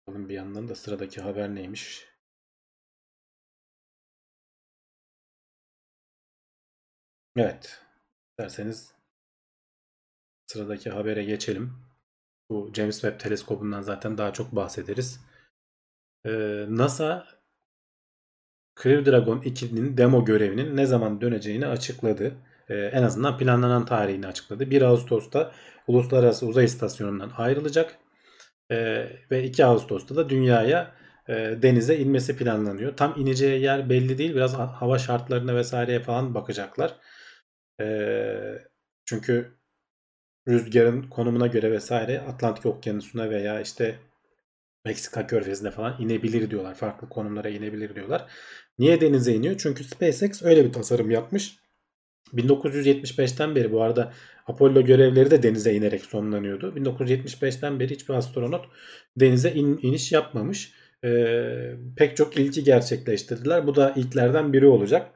Bakalım 0.08 0.30
bir 0.30 0.34
yandan 0.34 0.68
da 0.68 0.76
sıradaki 0.76 1.22
haber 1.22 1.56
neymiş? 1.56 2.08
Evet. 7.38 7.82
derseniz 8.40 8.94
sıradaki 10.48 10.90
habere 10.90 11.24
geçelim. 11.24 11.74
Bu 12.50 12.72
James 12.76 13.02
Webb 13.02 13.20
teleskobundan 13.20 13.82
zaten 13.82 14.18
daha 14.18 14.34
çok 14.34 14.52
bahsederiz. 14.56 15.20
Ee, 16.26 16.66
NASA 16.70 17.28
Crew 18.84 19.12
Dragon 19.12 19.38
2'nin 19.38 19.98
demo 19.98 20.26
görevinin 20.26 20.78
ne 20.78 20.86
zaman 20.86 21.22
döneceğini 21.22 21.68
açıkladı. 21.68 22.36
Ee, 22.70 22.76
en 22.76 23.04
azından 23.04 23.38
planlanan 23.38 23.86
tarihini 23.86 24.28
açıkladı. 24.28 24.72
1 24.72 24.82
Ağustos'ta 24.82 25.52
Uluslararası 25.88 26.48
Uzay 26.48 26.66
İstasyonu'ndan 26.66 27.32
ayrılacak. 27.38 27.98
Ee, 28.72 29.08
ve 29.32 29.44
2 29.44 29.66
Ağustos'ta 29.66 30.16
da 30.16 30.30
dünyaya 30.30 30.92
e, 31.30 31.34
denize 31.62 31.98
inmesi 31.98 32.38
planlanıyor. 32.38 32.98
Tam 32.98 33.14
ineceği 33.18 33.62
yer 33.62 33.90
belli 33.90 34.18
değil. 34.18 34.36
Biraz 34.36 34.54
hava 34.54 34.98
şartlarına 35.00 35.56
vesaireye 35.56 36.00
falan 36.00 36.34
bakacaklar. 36.36 36.96
Ee, 37.82 38.64
çünkü 39.06 39.58
rüzgarın 40.48 41.04
konumuna 41.04 41.48
göre 41.48 41.72
vesaire 41.72 42.22
Atlantik 42.22 42.66
Okyanusu'na 42.66 43.30
veya 43.30 43.62
işte 43.62 44.00
Meksika 44.86 45.28
körfezine 45.28 45.72
falan 45.72 46.02
inebilir 46.02 46.52
diyorlar. 46.52 46.76
Farklı 46.76 47.10
konumlara 47.10 47.50
inebilir 47.50 47.96
diyorlar. 47.96 48.26
Niye 48.80 49.02
denize 49.02 49.34
iniyor? 49.34 49.56
Çünkü 49.58 49.84
SpaceX 49.84 50.44
öyle 50.44 50.66
bir 50.66 50.74
tasarım 50.74 51.12
yapmış. 51.12 51.60
1975'ten 52.34 53.56
beri 53.56 53.72
bu 53.72 53.82
arada 53.82 54.14
Apollo 54.48 54.82
görevleri 54.82 55.32
de 55.32 55.44
denize 55.44 55.74
inerek 55.74 56.06
sonlanıyordu. 56.06 56.74
1975'ten 56.76 57.80
beri 57.80 57.94
hiçbir 57.94 58.14
astronot 58.14 58.66
denize 59.18 59.52
in, 59.52 59.80
iniş 59.82 60.12
yapmamış. 60.12 60.74
Ee, 61.04 61.76
pek 61.98 62.18
çok 62.18 62.38
ilki 62.38 62.64
gerçekleştirdiler. 62.64 63.68
Bu 63.68 63.76
da 63.76 63.94
ilklerden 63.96 64.54
biri 64.54 64.68
olacak. 64.68 65.12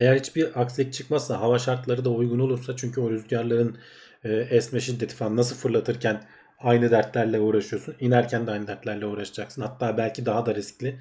Eğer 0.00 0.16
hiçbir 0.16 0.60
aksilik 0.60 0.92
çıkmazsa 0.92 1.40
hava 1.40 1.58
şartları 1.58 2.04
da 2.04 2.10
uygun 2.10 2.38
olursa 2.38 2.76
çünkü 2.76 3.00
o 3.00 3.10
rüzgarların 3.10 3.78
e, 4.24 4.32
esme 4.32 4.80
şiddeti 4.80 5.14
falan 5.14 5.36
nasıl 5.36 5.56
fırlatırken 5.56 6.24
aynı 6.62 6.90
dertlerle 6.90 7.40
uğraşıyorsun. 7.40 7.94
İnerken 8.00 8.46
de 8.46 8.50
aynı 8.50 8.66
dertlerle 8.66 9.06
uğraşacaksın. 9.06 9.62
Hatta 9.62 9.96
belki 9.98 10.26
daha 10.26 10.46
da 10.46 10.54
riskli. 10.54 11.00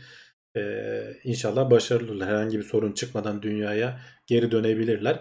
Ee, 0.58 1.14
inşallah 1.24 1.70
başarılı 1.70 2.12
olur. 2.12 2.26
Herhangi 2.26 2.58
bir 2.58 2.64
sorun 2.64 2.92
çıkmadan 2.92 3.42
dünyaya 3.42 4.00
geri 4.28 4.52
dönebilirler. 4.52 5.20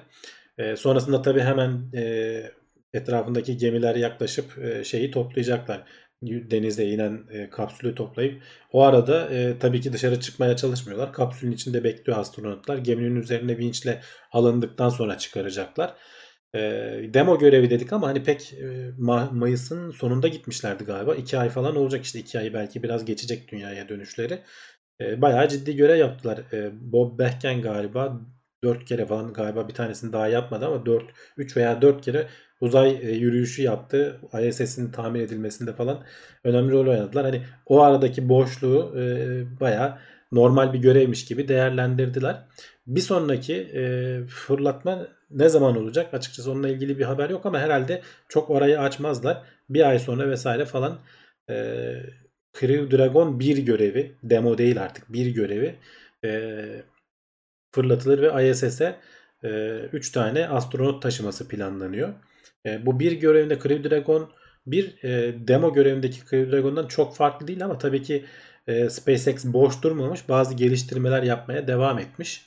Ee, 0.58 0.76
sonrasında 0.76 1.22
tabii 1.22 1.40
hemen 1.40 1.92
e, 1.94 2.42
etrafındaki 2.94 3.56
gemiler 3.56 3.94
yaklaşıp 3.94 4.58
e, 4.58 4.84
şeyi 4.84 5.10
toplayacaklar. 5.10 5.84
denize 6.22 6.84
inen 6.84 7.24
e, 7.30 7.50
kapsülü 7.50 7.94
toplayıp 7.94 8.42
o 8.72 8.82
arada 8.82 9.28
e, 9.28 9.58
tabii 9.58 9.80
ki 9.80 9.92
dışarı 9.92 10.20
çıkmaya 10.20 10.56
çalışmıyorlar. 10.56 11.12
Kapsülün 11.12 11.52
içinde 11.52 11.84
bekliyor 11.84 12.18
astronotlar. 12.18 12.78
Geminin 12.78 13.16
üzerine 13.16 13.58
vinçle 13.58 14.00
alındıktan 14.32 14.88
sonra 14.88 15.18
çıkaracaklar. 15.18 15.94
E, 16.54 16.60
demo 17.14 17.38
görevi 17.38 17.70
dedik 17.70 17.92
ama 17.92 18.08
hani 18.08 18.22
pek 18.22 18.52
e, 18.52 18.66
Ma- 18.98 19.34
Mayıs'ın 19.34 19.90
sonunda 19.90 20.28
gitmişlerdi 20.28 20.84
galiba. 20.84 21.14
2 21.14 21.38
ay 21.38 21.48
falan 21.48 21.76
olacak 21.76 22.04
işte 22.04 22.18
2 22.18 22.38
ay 22.38 22.54
belki 22.54 22.82
biraz 22.82 23.04
geçecek 23.04 23.52
dünyaya 23.52 23.88
dönüşleri. 23.88 24.42
E, 25.00 25.22
bayağı 25.22 25.48
ciddi 25.48 25.76
görev 25.76 25.96
yaptılar. 25.96 26.38
E, 26.52 26.70
Bob 26.92 27.18
Behnken 27.18 27.62
galiba 27.62 28.20
4 28.64 28.84
kere 28.84 29.06
falan 29.06 29.32
galiba 29.32 29.68
bir 29.68 29.74
tanesini 29.74 30.12
daha 30.12 30.28
yapmadı 30.28 30.66
ama 30.66 30.86
4 30.86 31.04
3 31.36 31.56
veya 31.56 31.82
4 31.82 32.02
kere 32.04 32.26
uzay 32.60 32.98
e, 33.02 33.10
yürüyüşü 33.10 33.62
yaptı. 33.62 34.20
ISS'in 34.42 34.92
tamir 34.92 35.20
edilmesinde 35.20 35.72
falan 35.72 36.04
önemli 36.44 36.72
rol 36.72 36.86
oynadılar. 36.86 37.24
Hani 37.24 37.42
o 37.66 37.80
aradaki 37.82 38.28
boşluğu 38.28 38.94
e, 38.98 39.60
bayağı 39.60 39.98
normal 40.32 40.72
bir 40.72 40.78
görevmiş 40.78 41.24
gibi 41.24 41.48
değerlendirdiler. 41.48 42.46
Bir 42.86 43.00
sonraki 43.00 43.54
e, 43.54 44.24
fırlatma 44.26 45.08
ne 45.30 45.48
zaman 45.48 45.76
olacak? 45.76 46.14
Açıkçası 46.14 46.52
onunla 46.52 46.68
ilgili 46.68 46.98
bir 46.98 47.04
haber 47.04 47.30
yok 47.30 47.46
ama 47.46 47.58
herhalde 47.58 48.02
çok 48.28 48.50
orayı 48.50 48.80
açmazlar. 48.80 49.42
Bir 49.70 49.88
ay 49.88 49.98
sonra 49.98 50.30
vesaire 50.30 50.64
falan 50.64 50.98
e, 51.50 51.54
Crew 52.52 52.98
Dragon 52.98 53.40
1 53.40 53.58
görevi, 53.58 54.14
demo 54.22 54.58
değil 54.58 54.82
artık 54.82 55.12
bir 55.12 55.26
görevi 55.26 55.76
e, 56.24 56.82
fırlatılır 57.72 58.22
ve 58.22 58.50
ISS'e 58.50 58.96
3 59.92 60.12
tane 60.12 60.48
astronot 60.48 61.02
taşıması 61.02 61.48
planlanıyor. 61.48 62.14
E, 62.66 62.86
bu 62.86 63.00
bir 63.00 63.12
görevinde 63.12 63.58
Crew 63.58 63.90
Dragon 63.90 64.30
bir 64.66 65.04
e, 65.04 65.34
demo 65.48 65.72
görevindeki 65.72 66.20
Crew 66.20 66.52
Dragon'dan 66.52 66.86
çok 66.86 67.16
farklı 67.16 67.48
değil 67.48 67.64
ama 67.64 67.78
tabii 67.78 68.02
ki 68.02 68.24
e, 68.66 68.90
SpaceX 68.90 69.44
boş 69.44 69.82
durmamış. 69.82 70.28
Bazı 70.28 70.54
geliştirmeler 70.54 71.22
yapmaya 71.22 71.66
devam 71.68 71.98
etmiş. 71.98 72.46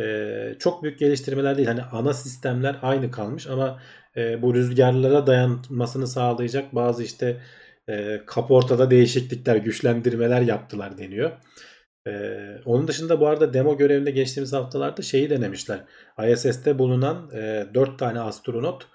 E, 0.00 0.54
çok 0.58 0.82
büyük 0.82 0.98
geliştirmeler 0.98 1.56
değil. 1.56 1.68
Hani 1.68 1.82
ana 1.82 2.14
sistemler 2.14 2.76
aynı 2.82 3.10
kalmış 3.10 3.46
ama 3.46 3.80
e, 4.16 4.42
bu 4.42 4.54
rüzgarlara 4.54 5.26
dayanmasını 5.26 6.06
sağlayacak 6.06 6.74
bazı 6.74 7.02
işte 7.02 7.40
e, 7.88 8.20
kaportada 8.26 8.90
değişiklikler, 8.90 9.56
güçlendirmeler 9.56 10.40
yaptılar 10.40 10.98
deniyor. 10.98 11.32
Ee, 12.06 12.60
onun 12.64 12.88
dışında 12.88 13.20
bu 13.20 13.26
arada 13.26 13.54
demo 13.54 13.76
görevinde 13.76 14.10
geçtiğimiz 14.10 14.52
haftalarda 14.52 15.02
şeyi 15.02 15.30
denemişler. 15.30 15.84
ISS'te 16.28 16.78
bulunan 16.78 17.30
e, 17.34 17.66
4 17.74 17.98
tane 17.98 18.20
astronot 18.20 18.86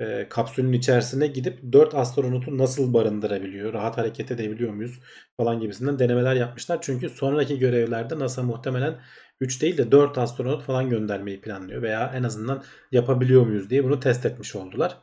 e, 0.00 0.28
kapsülün 0.28 0.72
içerisine 0.72 1.26
gidip 1.26 1.72
4 1.72 1.94
astronotu 1.94 2.58
nasıl 2.58 2.94
barındırabiliyor, 2.94 3.72
rahat 3.72 3.98
hareket 3.98 4.30
edebiliyor 4.30 4.72
muyuz 4.72 5.00
falan 5.36 5.60
gibisinden 5.60 5.98
denemeler 5.98 6.34
yapmışlar. 6.34 6.78
Çünkü 6.82 7.08
sonraki 7.08 7.58
görevlerde 7.58 8.18
NASA 8.18 8.42
muhtemelen 8.42 9.00
3 9.40 9.62
değil 9.62 9.78
de 9.78 9.92
4 9.92 10.18
astronot 10.18 10.62
falan 10.64 10.90
göndermeyi 10.90 11.40
planlıyor 11.40 11.82
veya 11.82 12.12
en 12.14 12.22
azından 12.22 12.64
yapabiliyor 12.92 13.46
muyuz 13.46 13.70
diye 13.70 13.84
bunu 13.84 14.00
test 14.00 14.26
etmiş 14.26 14.56
oldular. 14.56 14.98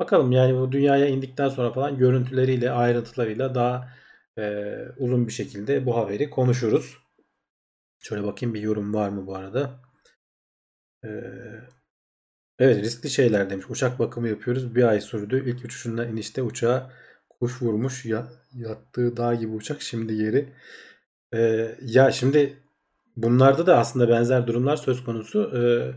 Bakalım 0.00 0.32
yani 0.32 0.56
bu 0.60 0.72
dünyaya 0.72 1.06
indikten 1.06 1.48
sonra 1.48 1.72
falan 1.72 1.98
görüntüleriyle, 1.98 2.70
ayrıntılarıyla 2.70 3.54
daha 3.54 3.88
e, 4.38 4.74
uzun 4.98 5.26
bir 5.26 5.32
şekilde 5.32 5.86
bu 5.86 5.96
haberi 5.96 6.30
konuşuruz. 6.30 6.98
Şöyle 7.98 8.22
bakayım 8.24 8.54
bir 8.54 8.60
yorum 8.60 8.94
var 8.94 9.08
mı 9.08 9.26
bu 9.26 9.36
arada. 9.36 9.80
Ee, 11.04 11.08
evet 12.58 12.82
riskli 12.82 13.10
şeyler 13.10 13.50
demiş. 13.50 13.66
Uçak 13.70 13.98
bakımı 13.98 14.28
yapıyoruz. 14.28 14.74
Bir 14.74 14.82
ay 14.82 15.00
sürdü. 15.00 15.50
İlk 15.50 15.64
uçuşunda 15.64 16.06
inişte 16.06 16.42
uçağa 16.42 16.90
kuş 17.28 17.62
vurmuş. 17.62 18.04
Ya, 18.04 18.28
yattığı 18.54 19.16
dağ 19.16 19.34
gibi 19.34 19.52
uçak 19.52 19.82
şimdi 19.82 20.14
yeri. 20.14 20.52
Ee, 21.34 21.76
ya 21.82 22.12
şimdi 22.12 22.56
bunlarda 23.22 23.66
da 23.66 23.78
aslında 23.78 24.08
benzer 24.08 24.46
durumlar 24.46 24.76
söz 24.76 25.04
konusu. 25.04 25.52
Ee, 25.56 25.94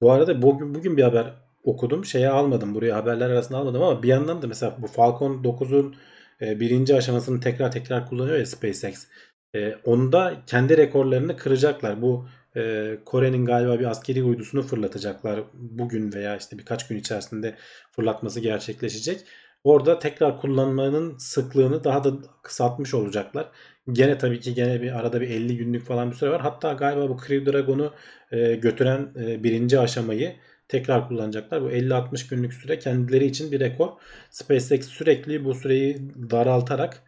bu 0.00 0.12
arada 0.12 0.42
bugün, 0.42 0.74
bugün 0.74 0.96
bir 0.96 1.02
haber 1.02 1.34
okudum. 1.64 2.04
Şeye 2.04 2.28
almadım. 2.28 2.74
Buraya 2.74 2.96
haberler 2.96 3.30
arasında 3.30 3.58
almadım 3.58 3.82
ama 3.82 4.02
bir 4.02 4.08
yandan 4.08 4.42
da 4.42 4.46
mesela 4.46 4.76
bu 4.82 4.86
Falcon 4.86 5.42
9'un 5.42 5.96
e, 6.40 6.60
birinci 6.60 6.96
aşamasını 6.96 7.40
tekrar 7.40 7.72
tekrar 7.72 8.08
kullanıyor 8.08 8.38
ya 8.38 8.46
SpaceX. 8.46 9.06
E, 9.54 9.74
onda 9.84 10.42
kendi 10.46 10.76
rekorlarını 10.76 11.36
kıracaklar. 11.36 12.02
Bu 12.02 12.28
e, 12.56 12.92
Kore'nin 13.04 13.44
galiba 13.44 13.80
bir 13.80 13.90
askeri 13.90 14.22
uydusunu 14.22 14.62
fırlatacaklar. 14.62 15.40
Bugün 15.54 16.12
veya 16.12 16.36
işte 16.36 16.58
birkaç 16.58 16.88
gün 16.88 16.96
içerisinde 16.96 17.54
fırlatması 17.92 18.40
gerçekleşecek. 18.40 19.20
Orada 19.64 19.98
tekrar 19.98 20.40
kullanmanın 20.40 21.18
sıklığını 21.18 21.84
daha 21.84 22.04
da 22.04 22.10
kısaltmış 22.42 22.94
olacaklar. 22.94 23.50
Gene 23.92 24.18
tabii 24.18 24.40
ki 24.40 24.54
gene 24.54 24.82
bir 24.82 24.98
arada 24.98 25.20
bir 25.20 25.30
50 25.30 25.56
günlük 25.56 25.86
falan 25.86 26.10
bir 26.10 26.16
süre 26.16 26.30
var. 26.30 26.40
Hatta 26.40 26.72
galiba 26.72 27.08
bu 27.08 27.16
Crew 27.16 27.52
Dragon'u 27.52 27.92
e, 28.32 28.54
götüren 28.54 29.12
e, 29.16 29.44
birinci 29.44 29.80
aşamayı 29.80 30.36
tekrar 30.68 31.08
kullanacaklar. 31.08 31.62
Bu 31.62 31.70
50-60 31.70 32.30
günlük 32.30 32.54
süre 32.54 32.78
kendileri 32.78 33.24
için 33.24 33.52
bir 33.52 33.60
rekor. 33.60 33.88
SpaceX 34.30 34.86
sürekli 34.86 35.44
bu 35.44 35.54
süreyi 35.54 36.10
daraltarak 36.30 37.02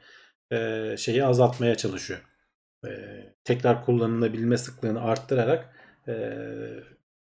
e, 0.52 0.94
şeyi 0.98 1.24
azaltmaya 1.24 1.74
çalışıyor. 1.74 2.20
E, 2.86 2.90
tekrar 3.44 3.84
kullanılabilme 3.84 4.58
sıklığını 4.58 5.02
arttırarak 5.02 5.74
e, 6.08 6.14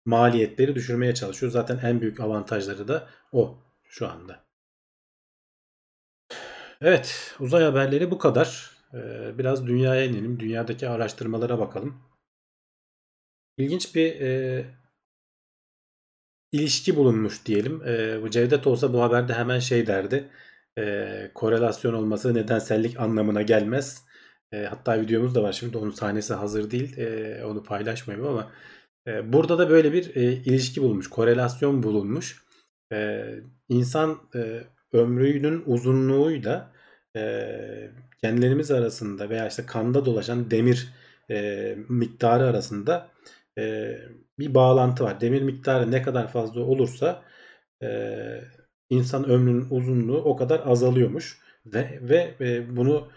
maliyetleri 0.06 0.76
düşürmeye 0.76 1.14
çalışıyor. 1.14 1.52
Zaten 1.52 1.80
en 1.84 2.02
büyük 2.02 2.20
avantajları 2.20 2.88
da 2.88 3.08
o 3.32 3.58
şu 3.84 4.08
anda. 4.08 4.51
Evet, 6.82 7.36
uzay 7.40 7.64
haberleri 7.64 8.12
bu 8.12 8.18
kadar. 8.18 8.72
E, 8.94 8.98
biraz 9.38 9.68
dünyaya 9.68 10.06
inelim. 10.06 10.40
Dünyadaki 10.40 10.90
araştırmalara 10.90 11.60
bakalım. 11.60 11.98
İlginç 13.58 13.96
bir 13.96 14.22
e, 14.22 14.66
ilişki 16.52 16.96
bulunmuş 16.96 17.46
diyelim. 17.46 17.82
E, 17.88 18.22
bu 18.22 18.30
Cevdet 18.30 18.68
olsa 18.68 18.94
bu 18.94 19.02
haberde 19.02 19.34
hemen 19.34 19.60
şey 19.60 19.88
derdi. 19.88 20.30
E, 20.78 21.32
korelasyon 21.36 21.94
olması 21.94 22.34
nedensellik 22.34 23.00
anlamına 23.00 23.42
gelmez. 23.42 24.06
E, 24.52 24.66
hatta 24.66 25.02
videomuz 25.02 25.36
da 25.36 25.44
var 25.44 25.54
şimdi 25.54 25.78
onun 25.78 25.92
sahnesi 25.92 26.34
hazır 26.34 26.72
değil. 26.72 26.98
E, 26.98 27.46
onu 27.46 27.64
paylaşmayayım 27.64 28.28
ama 28.28 28.52
e, 29.08 29.34
burada 29.34 29.58
da 29.58 29.70
böyle 29.70 29.94
bir 29.94 30.16
e, 30.16 30.22
ilişki 30.34 30.82
bulunmuş. 30.82 31.10
Korelasyon 31.10 31.84
bulunmuş. 31.84 32.44
E, 32.94 33.26
insan 33.70 34.22
e, 34.36 34.64
ömrünün 34.94 35.64
uzunluğuyla 35.66 36.71
e, 37.16 37.90
kendilerimiz 38.22 38.72
arasında 38.72 39.30
veya 39.30 39.48
işte 39.48 39.66
kanda 39.66 40.06
dolaşan 40.06 40.52
demir 40.52 40.90
e, 41.30 41.78
miktarı 41.90 42.44
arasında 42.44 43.08
e, 43.58 43.98
bir 44.40 44.54
bağlantı 44.54 45.04
var. 45.04 45.22
Demir 45.22 45.42
miktarı 45.42 45.92
ne 45.92 46.02
kadar 46.02 46.28
fazla 46.28 46.62
olursa 46.62 47.24
e, 47.84 47.88
insan 48.90 49.30
ömrünün 49.30 49.68
uzunluğu 49.70 50.18
o 50.18 50.36
kadar 50.36 50.62
azalıyormuş 50.66 51.40
ve 51.66 52.00
ve 52.02 52.36
e, 52.42 52.78
bunu 52.78 53.08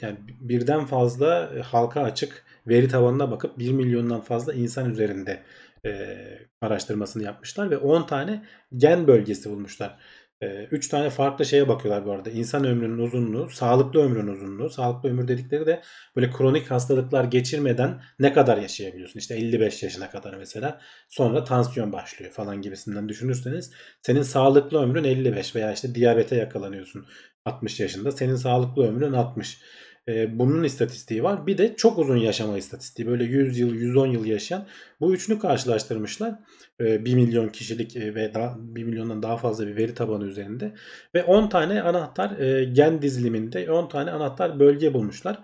yani 0.00 0.18
birden 0.40 0.84
fazla 0.84 1.52
halka 1.64 2.02
açık 2.02 2.44
veri 2.66 2.88
tabanına 2.88 3.30
bakıp 3.30 3.58
1 3.58 3.72
milyondan 3.72 4.20
fazla 4.20 4.52
insan 4.54 4.90
üzerinde 4.90 5.42
e, 5.86 6.16
araştırmasını 6.60 7.22
yapmışlar 7.22 7.70
ve 7.70 7.76
10 7.76 8.06
tane 8.06 8.44
gen 8.76 9.06
bölgesi 9.06 9.50
bulmuşlar. 9.50 9.98
3 10.42 10.86
ee, 10.86 10.90
tane 10.90 11.10
farklı 11.10 11.44
şeye 11.44 11.68
bakıyorlar 11.68 12.06
bu 12.06 12.12
arada. 12.12 12.30
İnsan 12.30 12.64
ömrünün 12.64 12.98
uzunluğu, 12.98 13.50
sağlıklı 13.50 14.02
ömrün 14.02 14.26
uzunluğu. 14.26 14.70
Sağlıklı 14.70 15.08
ömür 15.08 15.28
dedikleri 15.28 15.66
de 15.66 15.82
böyle 16.16 16.30
kronik 16.30 16.70
hastalıklar 16.70 17.24
geçirmeden 17.24 18.02
ne 18.18 18.32
kadar 18.32 18.58
yaşayabiliyorsun? 18.58 19.18
İşte 19.18 19.34
55 19.34 19.82
yaşına 19.82 20.10
kadar 20.10 20.34
mesela. 20.34 20.80
Sonra 21.08 21.44
tansiyon 21.44 21.92
başlıyor 21.92 22.32
falan 22.32 22.62
gibisinden 22.62 23.08
düşünürseniz 23.08 23.72
senin 24.02 24.22
sağlıklı 24.22 24.82
ömrün 24.82 25.04
55 25.04 25.56
veya 25.56 25.72
işte 25.72 25.94
diyabete 25.94 26.36
yakalanıyorsun 26.36 27.06
60 27.44 27.80
yaşında. 27.80 28.12
Senin 28.12 28.36
sağlıklı 28.36 28.88
ömrün 28.88 29.12
60. 29.12 29.58
E, 30.08 30.38
bunun 30.38 30.64
istatistiği 30.64 31.22
var. 31.22 31.46
Bir 31.46 31.58
de 31.58 31.76
çok 31.76 31.98
uzun 31.98 32.16
yaşama 32.16 32.58
istatistiği. 32.58 33.08
Böyle 33.08 33.24
100 33.24 33.58
yıl, 33.58 33.74
110 33.74 34.06
yıl 34.06 34.24
yaşayan. 34.24 34.66
Bu 35.00 35.14
üçünü 35.14 35.38
karşılaştırmışlar. 35.38 36.34
E, 36.80 37.04
1 37.04 37.14
milyon 37.14 37.48
kişilik 37.48 37.96
e, 37.96 38.14
ve 38.14 38.34
daha, 38.34 38.56
1 38.58 38.84
milyondan 38.84 39.22
daha 39.22 39.36
fazla 39.36 39.66
bir 39.66 39.76
veri 39.76 39.94
tabanı 39.94 40.24
üzerinde. 40.24 40.74
Ve 41.14 41.24
10 41.24 41.48
tane 41.48 41.82
anahtar 41.82 42.38
e, 42.38 42.64
gen 42.64 43.02
diziliminde 43.02 43.72
10 43.72 43.88
tane 43.88 44.10
anahtar 44.10 44.60
bölge 44.60 44.94
bulmuşlar. 44.94 45.38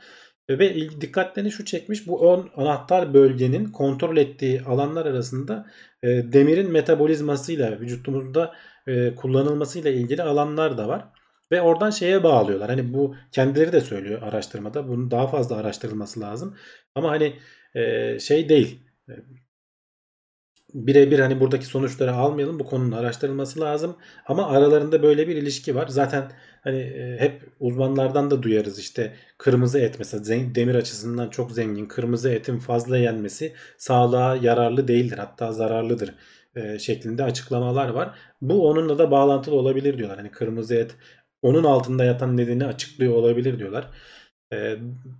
Ve 0.50 0.90
dikkatlerini 1.00 1.50
şu 1.50 1.64
çekmiş. 1.64 2.06
Bu 2.06 2.18
10 2.30 2.50
anahtar 2.56 3.14
bölgenin 3.14 3.64
kontrol 3.64 4.16
ettiği 4.16 4.62
alanlar 4.62 5.06
arasında 5.06 5.66
e, 6.02 6.08
demirin 6.08 6.70
metabolizmasıyla 6.70 7.80
vücudumuzda 7.80 8.52
e, 8.86 9.14
kullanılmasıyla 9.14 9.90
ilgili 9.90 10.22
alanlar 10.22 10.78
da 10.78 10.88
var. 10.88 11.04
Ve 11.54 11.62
oradan 11.62 11.90
şeye 11.90 12.22
bağlıyorlar. 12.22 12.70
Hani 12.70 12.94
bu 12.94 13.16
kendileri 13.32 13.72
de 13.72 13.80
söylüyor 13.80 14.22
araştırmada. 14.22 14.88
Bunun 14.88 15.10
daha 15.10 15.26
fazla 15.26 15.56
araştırılması 15.56 16.20
lazım. 16.20 16.56
Ama 16.94 17.10
hani 17.10 17.38
e, 17.74 18.18
şey 18.18 18.48
değil. 18.48 18.80
E, 19.08 19.12
birebir 20.74 21.18
hani 21.18 21.40
buradaki 21.40 21.66
sonuçları 21.66 22.14
almayalım. 22.14 22.58
Bu 22.58 22.66
konunun 22.66 22.92
araştırılması 22.92 23.60
lazım. 23.60 23.96
Ama 24.26 24.46
aralarında 24.48 25.02
böyle 25.02 25.28
bir 25.28 25.36
ilişki 25.36 25.74
var. 25.74 25.88
Zaten 25.88 26.32
hani 26.64 26.80
e, 26.80 27.16
hep 27.20 27.42
uzmanlardan 27.60 28.30
da 28.30 28.42
duyarız 28.42 28.78
işte 28.78 29.12
kırmızı 29.38 29.78
et 29.78 29.96
mesela 29.98 30.24
demir 30.54 30.74
açısından 30.74 31.30
çok 31.30 31.52
zengin. 31.52 31.86
Kırmızı 31.86 32.30
etin 32.30 32.58
fazla 32.58 32.98
yenmesi 32.98 33.52
sağlığa 33.78 34.36
yararlı 34.36 34.88
değildir. 34.88 35.18
Hatta 35.18 35.52
zararlıdır 35.52 36.14
şeklinde 36.78 37.24
açıklamalar 37.24 37.88
var. 37.88 38.18
Bu 38.40 38.68
onunla 38.68 38.98
da 38.98 39.10
bağlantılı 39.10 39.54
olabilir 39.54 39.98
diyorlar. 39.98 40.18
Hani 40.18 40.30
kırmızı 40.30 40.74
et 40.74 40.96
onun 41.44 41.64
altında 41.64 42.04
yatan 42.04 42.36
nedeni 42.36 42.66
açıklıyor 42.66 43.14
olabilir 43.14 43.58
diyorlar. 43.58 43.90
E, 44.52 44.76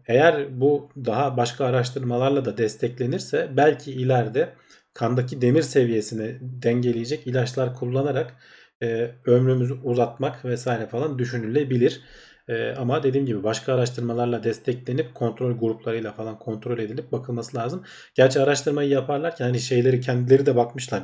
eğer 0.07 0.61
bu 0.61 0.91
daha 0.97 1.37
başka 1.37 1.65
araştırmalarla 1.65 2.45
da 2.45 2.59
desteklenirse 2.59 3.49
belki 3.57 3.93
ileride 3.93 4.55
kandaki 4.95 5.43
demir 5.43 5.63
seviyesini 5.63 6.39
dengeleyecek 6.41 7.27
ilaçlar 7.27 7.75
kullanarak 7.75 8.37
e, 8.83 9.11
ömrümüzü 9.27 9.75
uzatmak 9.75 10.45
vesaire 10.45 10.87
falan 10.87 11.19
düşünülebilir. 11.19 12.01
E, 12.49 12.71
ama 12.71 13.03
dediğim 13.03 13.27
gibi 13.27 13.43
başka 13.43 13.75
araştırmalarla 13.75 14.45
desteklenip 14.45 15.15
kontrol 15.15 15.59
gruplarıyla 15.59 16.13
falan 16.13 16.39
kontrol 16.39 16.79
edilip 16.79 17.13
bakılması 17.13 17.57
lazım. 17.57 17.85
Gerçi 18.15 18.41
araştırmayı 18.41 18.89
yaparlarken 18.91 19.45
hani 19.45 19.61
şeyleri 19.61 20.01
kendileri 20.01 20.47
de 20.47 20.57
bakmışlar. 20.57 21.03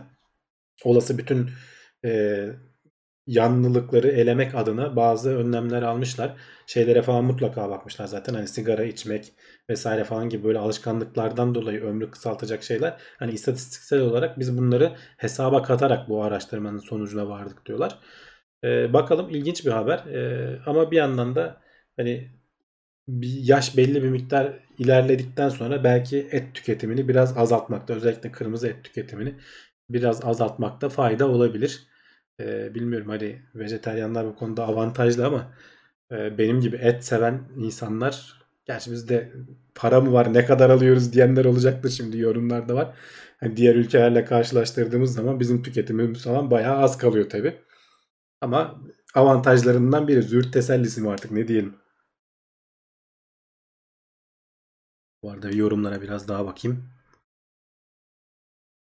Olası 0.84 1.18
bütün 1.18 1.50
e, 2.04 2.46
yanlılıkları 3.30 4.08
elemek 4.08 4.54
adına 4.54 4.96
bazı 4.96 5.36
önlemler 5.36 5.82
almışlar. 5.82 6.34
Şeylere 6.66 7.02
falan 7.02 7.24
mutlaka 7.24 7.70
bakmışlar 7.70 8.06
zaten. 8.06 8.34
Hani 8.34 8.48
sigara 8.48 8.84
içmek 8.84 9.32
vesaire 9.70 10.04
falan 10.04 10.28
gibi 10.28 10.44
böyle 10.44 10.58
alışkanlıklardan 10.58 11.54
dolayı 11.54 11.80
ömrü 11.82 12.10
kısaltacak 12.10 12.62
şeyler. 12.62 12.96
Hani 13.18 13.32
istatistiksel 13.32 14.00
olarak 14.00 14.38
biz 14.38 14.58
bunları 14.58 14.92
hesaba 15.16 15.62
katarak 15.62 16.08
bu 16.08 16.24
araştırmanın 16.24 16.78
sonucuna 16.78 17.28
vardık 17.28 17.66
diyorlar. 17.66 17.98
Ee, 18.64 18.92
bakalım 18.92 19.30
ilginç 19.30 19.66
bir 19.66 19.70
haber. 19.70 19.98
Ee, 19.98 20.58
ama 20.66 20.90
bir 20.90 20.96
yandan 20.96 21.34
da 21.34 21.60
hani 21.96 22.30
bir 23.08 23.28
yaş 23.28 23.76
belli 23.76 24.02
bir 24.02 24.08
miktar 24.08 24.52
ilerledikten 24.78 25.48
sonra 25.48 25.84
belki 25.84 26.28
et 26.32 26.54
tüketimini 26.54 27.08
biraz 27.08 27.38
azaltmakta 27.38 27.94
özellikle 27.94 28.32
kırmızı 28.32 28.68
et 28.68 28.84
tüketimini 28.84 29.34
biraz 29.90 30.24
azaltmakta 30.24 30.88
fayda 30.88 31.28
olabilir. 31.28 31.89
Ee, 32.40 32.74
bilmiyorum 32.74 33.08
hani 33.08 33.42
vejeteryanlar 33.54 34.26
bu 34.26 34.36
konuda 34.36 34.66
avantajlı 34.66 35.26
ama 35.26 35.52
e, 36.12 36.38
benim 36.38 36.60
gibi 36.60 36.76
et 36.76 37.04
seven 37.04 37.42
insanlar 37.56 38.42
gerçi 38.66 38.92
bizde 38.92 39.32
para 39.74 40.00
mı 40.00 40.12
var 40.12 40.34
ne 40.34 40.44
kadar 40.46 40.70
alıyoruz 40.70 41.12
diyenler 41.12 41.44
olacaktır 41.44 41.90
şimdi 41.90 42.18
yorumlarda 42.18 42.74
var. 42.74 42.94
Hani 43.40 43.56
diğer 43.56 43.74
ülkelerle 43.74 44.24
karşılaştırdığımız 44.24 45.14
zaman 45.14 45.40
bizim 45.40 45.62
tüketimimiz 45.62 46.24
falan 46.24 46.50
bayağı 46.50 46.76
az 46.78 46.98
kalıyor 46.98 47.30
tabi. 47.30 47.56
Ama 48.40 48.80
avantajlarından 49.14 50.08
biri 50.08 50.22
züğürt 50.22 50.52
tesellisi 50.52 51.00
mi 51.02 51.10
artık 51.10 51.30
ne 51.32 51.48
diyelim. 51.48 51.74
Bu 55.22 55.30
arada 55.30 55.50
yorumlara 55.50 56.02
biraz 56.02 56.28
daha 56.28 56.46
bakayım. 56.46 56.90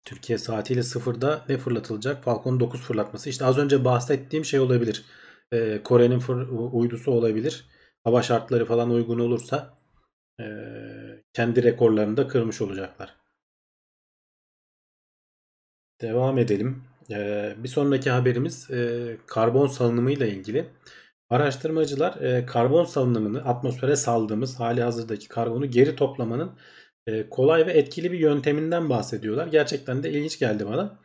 Türkiye 0.05 0.39
saatiyle 0.39 0.83
sıfırda 0.83 1.45
ne 1.49 1.59
fırlatılacak? 1.59 2.25
Falcon 2.25 2.61
9 2.61 2.81
fırlatması. 2.81 3.31
İşte 3.31 3.45
az 3.45 3.59
önce 3.59 3.85
bahsettiğim 3.85 4.45
şey 4.45 4.61
olabilir. 4.61 5.05
Ee, 5.53 5.83
Kore'nin 5.85 6.21
uydusu 6.73 7.11
olabilir. 7.13 7.69
Hava 8.05 8.23
şartları 8.23 8.67
falan 8.67 8.91
uygun 8.91 9.19
olursa 9.19 9.79
e, 10.41 10.45
kendi 11.33 11.63
rekorlarını 11.63 12.17
da 12.17 12.29
kırmış 12.29 12.61
olacaklar. 12.61 13.17
Devam 16.01 16.39
edelim. 16.39 16.85
Ee, 17.11 17.55
bir 17.59 17.69
sonraki 17.69 18.11
haberimiz 18.11 18.71
e, 18.71 19.17
karbon 19.27 19.67
salınımı 19.67 20.13
ile 20.13 20.31
ilgili. 20.31 20.67
Araştırmacılar 21.31 22.17
e, 22.23 22.47
karbon 22.47 22.85
salınımını 22.85 23.45
atmosfere 23.45 23.97
saldığımız 23.97 24.61
hali 24.61 24.83
hazırdaki 24.83 25.29
karbonu 25.29 25.67
geri 25.71 25.97
toplamanın 25.97 26.53
kolay 27.31 27.67
ve 27.67 27.73
etkili 27.73 28.13
bir 28.13 28.19
yönteminden 28.19 28.91
bahsediyorlar. 28.91 29.47
Gerçekten 29.47 30.03
de 30.03 30.11
ilginç 30.11 30.39
geldi 30.39 30.67
bana. 30.67 30.99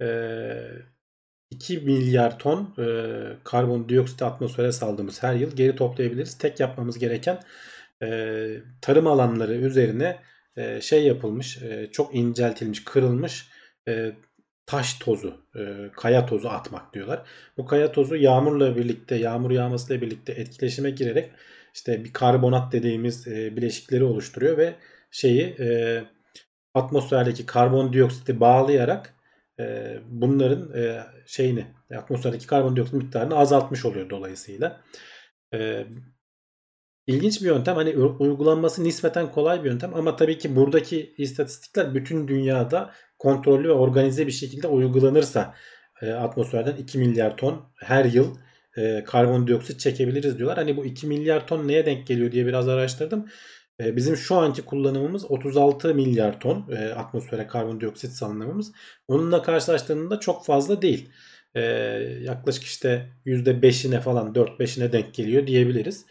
E, 0.00 0.08
2 1.50 1.78
milyar 1.78 2.38
ton 2.38 2.74
e, 2.78 2.84
karbondioksit 3.44 4.22
atmosfere 4.22 4.72
saldığımız 4.72 5.22
her 5.22 5.34
yıl 5.34 5.56
geri 5.56 5.76
toplayabiliriz. 5.76 6.38
Tek 6.38 6.60
yapmamız 6.60 6.98
gereken 6.98 7.40
e, 8.02 8.50
tarım 8.80 9.06
alanları 9.06 9.54
üzerine 9.54 10.18
e, 10.56 10.80
şey 10.80 11.04
yapılmış, 11.04 11.58
çok 11.92 12.14
inceltilmiş, 12.14 12.84
kırılmış 12.84 13.50
taş 14.66 14.94
tozu, 14.94 15.36
kaya 15.96 16.26
tozu 16.26 16.48
atmak 16.48 16.94
diyorlar. 16.94 17.22
Bu 17.56 17.66
kaya 17.66 17.92
tozu 17.92 18.16
yağmurla 18.16 18.76
birlikte, 18.76 19.16
yağmur 19.16 19.50
yağmasıyla 19.50 20.02
birlikte 20.02 20.32
etkileşime 20.32 20.90
girerek 20.90 21.30
işte 21.74 22.04
bir 22.04 22.12
karbonat 22.12 22.72
dediğimiz 22.72 23.26
bileşikleri 23.26 24.04
oluşturuyor 24.04 24.58
ve 24.58 24.74
şeyi 25.10 25.42
e, 25.42 26.02
atmosferdeki 26.74 27.46
karbondioksiti 27.46 28.40
bağlayarak 28.40 29.14
e, 29.60 29.96
bunların 30.08 30.74
e, 30.82 31.04
şeyini 31.26 31.66
atmosferdeki 31.96 32.46
karbondioksit 32.46 32.94
miktarını 32.94 33.36
azaltmış 33.36 33.84
oluyor 33.84 34.10
dolayısıyla. 34.10 34.80
E, 35.54 35.86
ilginç 37.06 37.40
bir 37.40 37.46
yöntem. 37.46 37.76
Hani 37.76 37.96
uygulanması 37.96 38.84
nispeten 38.84 39.32
kolay 39.32 39.64
bir 39.64 39.70
yöntem 39.70 39.94
ama 39.94 40.16
tabii 40.16 40.38
ki 40.38 40.56
buradaki 40.56 41.14
istatistikler 41.18 41.94
bütün 41.94 42.28
dünyada 42.28 42.92
kontrollü 43.18 43.68
ve 43.68 43.72
organize 43.72 44.26
bir 44.26 44.32
şekilde 44.32 44.66
uygulanırsa 44.68 45.54
e, 46.02 46.12
atmosferden 46.12 46.76
2 46.76 46.98
milyar 46.98 47.36
ton 47.36 47.62
her 47.76 48.04
yıl 48.04 48.36
e, 48.76 49.04
karbondioksit 49.04 49.80
çekebiliriz 49.80 50.38
diyorlar. 50.38 50.58
Hani 50.58 50.76
bu 50.76 50.84
2 50.84 51.06
milyar 51.06 51.46
ton 51.46 51.68
neye 51.68 51.86
denk 51.86 52.06
geliyor 52.06 52.32
diye 52.32 52.46
biraz 52.46 52.68
araştırdım. 52.68 53.26
E, 53.80 53.96
bizim 53.96 54.16
şu 54.16 54.36
anki 54.36 54.62
kullanımımız 54.62 55.30
36 55.30 55.94
milyar 55.94 56.40
ton 56.40 56.66
e, 56.70 56.88
atmosfere 56.88 57.46
karbondioksit 57.46 58.12
salınımımız. 58.12 58.72
Onunla 59.08 59.42
karşılaştığında 59.42 60.20
çok 60.20 60.46
fazla 60.46 60.82
değil. 60.82 61.10
E, 61.54 61.62
yaklaşık 62.22 62.64
işte 62.64 63.12
%5'ine 63.26 64.00
falan 64.00 64.32
4-5'ine 64.34 64.92
denk 64.92 65.14
geliyor 65.14 65.46
diyebiliriz. 65.46 66.06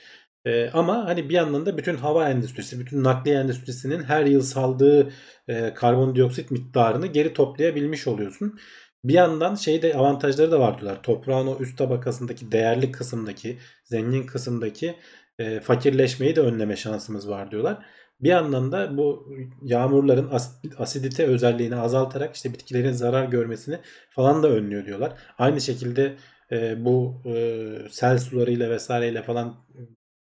E, 0.46 0.70
ama 0.70 1.06
hani 1.06 1.30
bir 1.30 1.34
yandan 1.34 1.66
da 1.66 1.78
bütün 1.78 1.96
hava 1.96 2.30
endüstrisi, 2.30 2.80
bütün 2.80 3.04
nakliye 3.04 3.36
endüstrisinin 3.40 4.04
her 4.04 4.26
yıl 4.26 4.42
saldığı 4.42 5.12
e, 5.48 5.74
karbondioksit 5.74 6.52
miktarını 6.52 7.08
geri 7.08 7.34
toplayabilmiş 7.34 8.08
oluyorsun. 8.08 8.60
Bir 9.04 9.14
yandan 9.14 9.56
şeyde 9.56 9.94
avantajları 9.94 10.52
da 10.52 10.60
var 10.60 10.82
diyorlar. 10.82 11.04
Toprağın 11.04 11.48
o 11.48 11.58
üst 11.60 11.78
tabakasındaki 11.78 12.52
değerli 12.52 12.92
kısımdaki, 12.92 13.58
zengin 13.84 14.26
kısımdaki 14.26 14.96
e, 15.40 15.60
fakirleşmeyi 15.60 16.36
de 16.36 16.42
önleme 16.42 16.76
şansımız 16.76 17.30
var 17.30 17.52
diyorlar. 17.52 17.86
Bir 18.22 18.30
yandan 18.30 18.72
da 18.72 18.98
bu 18.98 19.34
yağmurların 19.62 20.32
asidite 20.78 21.26
özelliğini 21.26 21.76
azaltarak 21.76 22.36
işte 22.36 22.54
bitkilerin 22.54 22.92
zarar 22.92 23.26
görmesini 23.26 23.80
falan 24.10 24.44
da 24.44 24.50
önlüyor 24.50 24.86
diyorlar. 24.86 25.14
Aynı 25.38 25.62
şekilde 25.62 26.16
e, 26.52 26.86
bu 26.86 27.22
e, 27.26 27.66
sel 27.90 28.18
sularıyla 28.18 28.70
vesaireyle 28.70 29.24
falan 29.24 29.56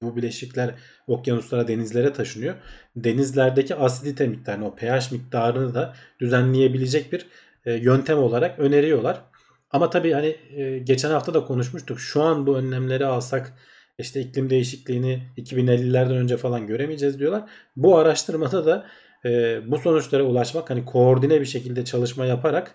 bu 0.02 0.16
bileşikler 0.16 0.74
okyanuslara, 1.06 1.68
denizlere 1.68 2.12
taşınıyor. 2.12 2.54
Denizlerdeki 2.96 3.74
asidite 3.74 4.26
miktarını, 4.26 4.66
o 4.66 4.74
pH 4.74 5.12
miktarını 5.12 5.74
da 5.74 5.94
düzenleyebilecek 6.20 7.12
bir 7.12 7.26
e, 7.64 7.72
yöntem 7.72 8.18
olarak 8.18 8.58
öneriyorlar. 8.58 9.22
Ama 9.70 9.90
tabii 9.90 10.12
hani 10.12 10.36
e, 10.50 10.78
geçen 10.78 11.10
hafta 11.10 11.34
da 11.34 11.44
konuşmuştuk. 11.44 12.00
Şu 12.00 12.22
an 12.22 12.46
bu 12.46 12.56
önlemleri 12.56 13.06
alsak 13.06 13.52
işte 13.98 14.20
iklim 14.20 14.50
değişikliğini 14.50 15.22
2050'lerden 15.38 16.16
önce 16.16 16.36
falan 16.36 16.66
göremeyeceğiz 16.66 17.18
diyorlar. 17.18 17.50
Bu 17.76 17.98
araştırmada 17.98 18.66
da 18.66 18.86
e, 19.24 19.60
bu 19.70 19.78
sonuçlara 19.78 20.22
ulaşmak 20.22 20.70
hani 20.70 20.84
koordine 20.84 21.40
bir 21.40 21.46
şekilde 21.46 21.84
çalışma 21.84 22.26
yaparak 22.26 22.74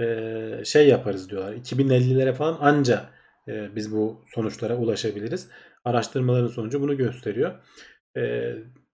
e, 0.00 0.04
şey 0.64 0.88
yaparız 0.88 1.30
diyorlar. 1.30 1.52
2050'lere 1.52 2.32
falan 2.32 2.58
anca 2.60 3.10
e, 3.48 3.76
biz 3.76 3.92
bu 3.92 4.24
sonuçlara 4.34 4.76
ulaşabiliriz. 4.76 5.48
Araştırmaların 5.84 6.48
sonucu 6.48 6.80
bunu 6.80 6.96
gösteriyor. 6.96 7.54
E, 8.16 8.52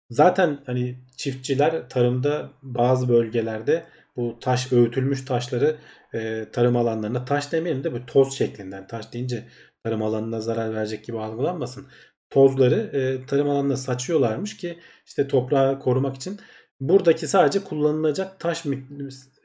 zaten 0.09 0.59
hani 0.65 0.99
çiftçiler 1.17 1.89
tarımda 1.89 2.49
bazı 2.61 3.09
bölgelerde 3.09 3.83
bu 4.15 4.39
taş 4.41 4.73
öğütülmüş 4.73 5.25
taşları 5.25 5.75
e, 6.13 6.45
tarım 6.51 6.77
alanlarına 6.77 7.25
taş 7.25 7.51
demeyelim 7.51 7.83
de 7.83 7.93
bu 7.93 8.05
toz 8.05 8.37
şeklinden 8.37 8.87
taş 8.87 9.13
deyince 9.13 9.43
tarım 9.85 10.01
alanına 10.01 10.41
zarar 10.41 10.73
verecek 10.73 11.05
gibi 11.05 11.19
algılanmasın. 11.19 11.87
Tozları 12.29 12.75
e, 12.75 13.25
tarım 13.25 13.49
alanına 13.49 13.77
saçıyorlarmış 13.77 14.57
ki 14.57 14.79
işte 15.05 15.27
toprağı 15.27 15.79
korumak 15.79 16.15
için 16.15 16.39
buradaki 16.79 17.27
sadece 17.27 17.59
kullanılacak 17.59 18.39
taş 18.39 18.63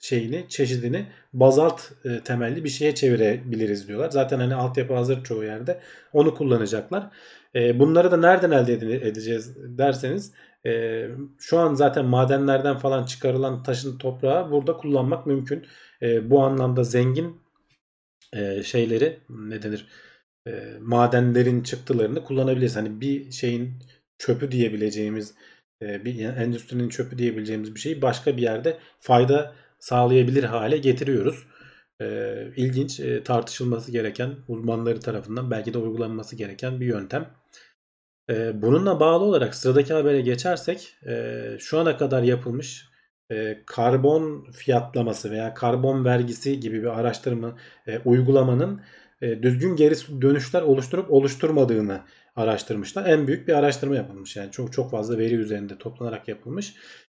şeyini, 0.00 0.46
çeşidini 0.48 1.07
bazalt 1.33 1.83
e, 2.05 2.20
temelli 2.20 2.64
bir 2.64 2.68
şeye 2.68 2.94
çevirebiliriz 2.94 3.88
diyorlar. 3.88 4.11
Zaten 4.11 4.38
hani 4.38 4.55
altyapı 4.55 4.94
hazır 4.94 5.24
çoğu 5.24 5.44
yerde. 5.44 5.81
Onu 6.12 6.35
kullanacaklar. 6.35 7.11
E, 7.55 7.79
bunları 7.79 8.11
da 8.11 8.16
nereden 8.16 8.50
elde 8.50 8.72
edeceğiz 9.09 9.57
derseniz 9.79 10.33
e, 10.66 11.07
şu 11.38 11.59
an 11.59 11.74
zaten 11.74 12.05
madenlerden 12.05 12.76
falan 12.76 13.05
çıkarılan 13.05 13.62
taşın 13.62 13.98
toprağı 13.98 14.50
burada 14.50 14.76
kullanmak 14.76 15.26
mümkün. 15.26 15.66
E, 16.03 16.31
bu 16.31 16.42
anlamda 16.42 16.85
zengin 16.85 17.40
e, 18.33 18.62
şeyleri 18.62 19.18
ne 19.29 19.62
denir 19.62 19.87
e, 20.46 20.76
madenlerin 20.81 21.62
çıktılarını 21.62 22.24
kullanabiliriz. 22.24 22.76
Hani 22.76 23.00
bir 23.00 23.31
şeyin 23.31 23.74
çöpü 24.18 24.50
diyebileceğimiz 24.53 25.35
e, 25.83 26.05
bir 26.05 26.24
endüstrinin 26.24 26.88
çöpü 26.88 27.18
diyebileceğimiz 27.18 27.74
bir 27.74 27.81
şeyi 27.81 28.03
başka 28.03 28.37
bir 28.37 28.42
yerde 28.42 28.79
fayda 29.00 29.55
sağlayabilir 29.79 30.44
hale 30.44 30.79
getiriyoruz. 30.79 31.46
E, 32.00 32.07
ilginç, 32.57 33.00
e, 33.00 33.22
tartışılması 33.24 33.92
gereken 33.92 34.37
uzmanları 34.48 35.00
tarafından 35.00 35.50
belki 35.50 35.74
de 35.74 35.79
uygulanması 35.79 36.37
gereken 36.37 36.81
bir 36.81 36.87
yöntem. 36.87 37.31
E, 38.31 38.62
bununla 38.62 39.00
bağlı 39.00 39.24
olarak 39.24 39.55
sıradaki 39.55 39.94
habere 39.94 40.20
geçersek 40.20 40.96
e, 41.07 41.57
şu 41.59 41.79
ana 41.79 41.96
kadar 41.96 42.22
yapılmış 42.22 42.90
e, 43.31 43.62
karbon 43.66 44.50
fiyatlaması 44.53 45.31
veya 45.31 45.55
karbon 45.55 46.05
vergisi 46.05 46.61
gibi 46.61 46.83
bir 46.83 46.98
araştırma 47.00 47.57
e, 47.87 47.98
uygulamanın 47.98 48.81
e, 49.22 49.42
düzgün 49.42 49.76
geri 49.76 49.94
dönüşler 50.22 50.62
oluşturup 50.62 51.11
oluşturmadığını 51.11 52.00
araştırmışlar. 52.37 53.06
En 53.06 53.26
büyük 53.26 53.48
bir 53.48 53.52
araştırma 53.52 53.96
yapılmış. 53.96 54.37
Yani 54.37 54.50
çok 54.50 54.72
çok 54.72 54.90
fazla 54.90 55.18
veri 55.18 55.35
üzerinde 55.35 55.78
toplanarak 55.78 56.28
yapılmış. 56.28 56.74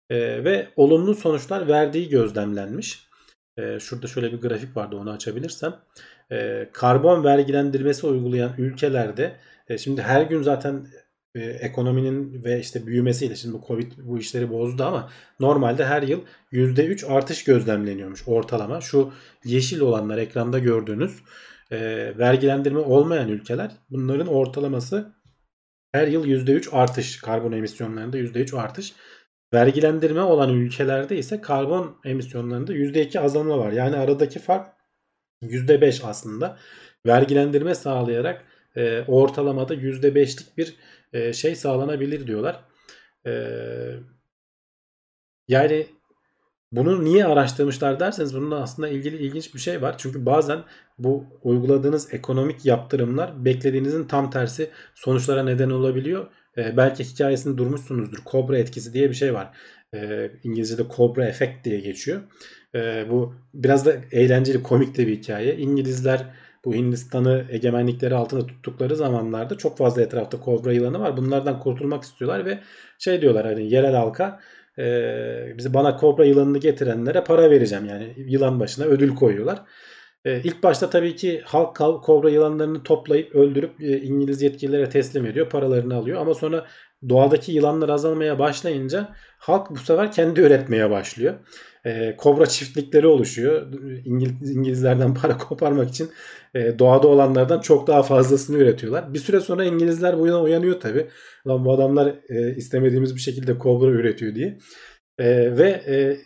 E, 0.10 0.44
ve 0.44 0.68
olumlu 0.76 1.16
sonuçlar 1.16 1.68
verdiği 1.68 2.10
gözlemlenmiş. 2.10 3.08
E, 3.58 3.80
şurada 3.80 4.08
şöyle 4.08 4.32
bir 4.34 4.42
grafik 4.42 4.78
vardı 4.78 4.96
onu 4.96 5.12
açabilirsem. 5.12 5.76
E, 6.32 6.70
karbon 6.74 7.24
vergilendirmesi 7.24 8.08
uygulayan 8.08 8.54
ülkelerde 8.58 9.36
şimdi 9.78 10.02
her 10.02 10.22
gün 10.22 10.42
zaten 10.42 10.88
ekonominin 11.36 12.44
ve 12.44 12.60
işte 12.60 12.88
büyümesiyle 12.88 13.36
şimdi 13.36 13.54
bu 13.54 13.68
Covid 13.68 13.92
bu 13.98 14.20
işleri 14.20 14.50
bozdu 14.50 14.84
ama 14.84 15.10
normalde 15.40 15.86
her 15.86 16.02
yıl 16.02 16.22
%3 16.52 17.08
artış 17.08 17.44
gözlemleniyormuş 17.44 18.28
ortalama. 18.28 18.82
Şu 18.82 19.12
yeşil 19.46 19.80
olanlar 19.80 20.18
ekranda 20.18 20.60
gördüğünüz 20.60 21.20
e, 21.74 21.78
vergilendirme 22.18 22.80
olmayan 22.80 23.30
ülkeler 23.30 23.72
bunların 23.90 24.28
ortalaması 24.28 25.14
her 25.92 26.08
yıl 26.08 26.26
%3 26.26 26.70
artış 26.72 27.22
karbon 27.22 27.52
emisyonlarında 27.52 28.18
%3 28.18 28.58
artış. 28.58 28.94
Vergilendirme 29.54 30.22
olan 30.22 30.50
ülkelerde 30.50 31.18
ise 31.18 31.42
karbon 31.42 32.00
emisyonlarında 32.06 32.74
%2 32.74 33.20
azalma 33.20 33.58
var. 33.58 33.72
Yani 33.72 33.96
aradaki 33.96 34.40
fark 34.40 34.68
%5 35.42 36.04
aslında. 36.04 36.58
Vergilendirme 37.06 37.76
sağlayarak 37.76 38.46
e, 38.76 39.02
ortalamada 39.08 39.76
%5'lik 39.76 40.58
bir 40.58 40.76
e, 41.14 41.34
şey 41.34 41.56
sağlanabilir 41.56 42.28
diyorlar. 42.28 42.64
E, 43.26 43.32
yani 45.48 45.88
bunu 46.76 47.04
niye 47.04 47.26
araştırmışlar 47.26 48.00
derseniz 48.00 48.36
bununla 48.36 48.62
aslında 48.62 48.88
ilgili 48.88 49.18
ilginç 49.18 49.54
bir 49.54 49.60
şey 49.60 49.82
var. 49.82 49.96
Çünkü 49.98 50.26
bazen 50.26 50.60
bu 51.00 51.26
uyguladığınız 51.44 52.14
ekonomik 52.14 52.66
yaptırımlar 52.66 53.46
beklediğinizin 53.46 54.04
tam 54.04 54.30
tersi 54.30 54.70
sonuçlara 54.96 55.44
neden 55.44 55.70
olabiliyor. 55.70 56.28
E, 56.58 56.78
belki 56.78 57.04
hikayesini 57.04 57.58
durmuşsunuzdur. 57.58 58.18
Kobra 58.26 58.58
etkisi 58.58 58.94
diye 58.94 59.10
bir 59.10 59.16
şey 59.16 59.34
var. 59.34 59.58
E, 59.94 60.32
İngilizce'de 60.44 60.88
Kobra 60.88 61.26
efekt 61.26 61.66
diye 61.66 61.80
geçiyor. 61.80 62.22
E, 62.76 63.06
bu 63.10 63.36
biraz 63.54 63.86
da 63.86 63.94
eğlenceli, 64.12 64.64
komik 64.64 64.98
de 64.98 65.08
bir 65.08 65.18
hikaye. 65.18 65.58
İngilizler 65.58 66.26
bu 66.66 66.74
Hindistan'ı 66.74 67.46
egemenlikleri 67.50 68.16
altında 68.16 68.48
tuttukları 68.48 68.96
zamanlarda 68.96 69.58
çok 69.58 69.78
fazla 69.78 70.02
etrafta 70.02 70.40
kobra 70.40 70.74
yılanı 70.74 71.00
var. 71.00 71.18
Bunlardan 71.18 71.60
kurtulmak 71.60 72.04
istiyorlar 72.04 72.46
ve 72.46 72.60
şey 73.00 73.22
diyorlar 73.22 73.46
hani 73.46 73.70
yerel 73.70 73.96
halka 73.96 74.40
e, 74.80 75.54
bizi 75.58 75.74
bana 75.74 75.96
kobra 75.98 76.26
yılanını 76.26 76.58
getirenlere 76.58 77.24
para 77.24 77.50
vereceğim. 77.52 77.86
Yani 77.86 78.14
yılan 78.18 78.60
başına 78.60 78.86
ödül 78.86 79.16
koyuyorlar. 79.16 79.62
E, 80.26 80.42
ilk 80.44 80.64
başta 80.64 80.90
tabii 80.90 81.16
ki 81.16 81.42
halk 81.46 81.76
kobra 82.04 82.30
yılanlarını 82.30 82.84
toplayıp 82.84 83.36
öldürüp 83.36 83.82
e, 83.82 84.02
İngiliz 84.02 84.42
yetkililere 84.42 84.90
teslim 84.90 85.26
ediyor. 85.26 85.50
Paralarını 85.50 85.96
alıyor. 85.96 86.22
Ama 86.22 86.34
sonra 86.34 86.66
doğadaki 87.10 87.52
yılanlar 87.52 87.90
azalmaya 87.90 88.40
başlayınca 88.40 89.16
halk 89.38 89.70
bu 89.70 89.78
sefer 89.78 90.12
kendi 90.12 90.42
üretmeye 90.42 90.90
başlıyor. 90.90 91.34
E, 91.86 92.16
kobra 92.18 92.46
çiftlikleri 92.46 93.08
oluşuyor. 93.08 93.74
İngiliz, 94.06 94.56
İngilizlerden 94.56 95.14
para 95.22 95.38
koparmak 95.38 95.90
için 95.90 96.10
e, 96.56 96.80
doğada 96.80 97.08
olanlardan 97.08 97.60
çok 97.62 97.88
daha 97.88 98.04
fazlasını 98.04 98.58
üretiyorlar. 98.58 99.14
Bir 99.14 99.20
süre 99.20 99.40
sonra 99.40 99.66
İngilizler 99.66 100.20
bu 100.20 100.28
yana 100.28 100.42
uyanıyor 100.42 100.80
tabi. 100.80 101.08
Lan 101.48 101.66
bu 101.66 101.74
adamlar 101.74 102.16
e, 102.30 102.56
istemediğimiz 102.56 103.16
bir 103.16 103.22
şekilde 103.22 103.58
kobra 103.58 103.90
üretiyor 103.90 104.36
diye. 104.36 104.58
E, 105.18 105.58
ve 105.58 105.70
e, 105.70 106.18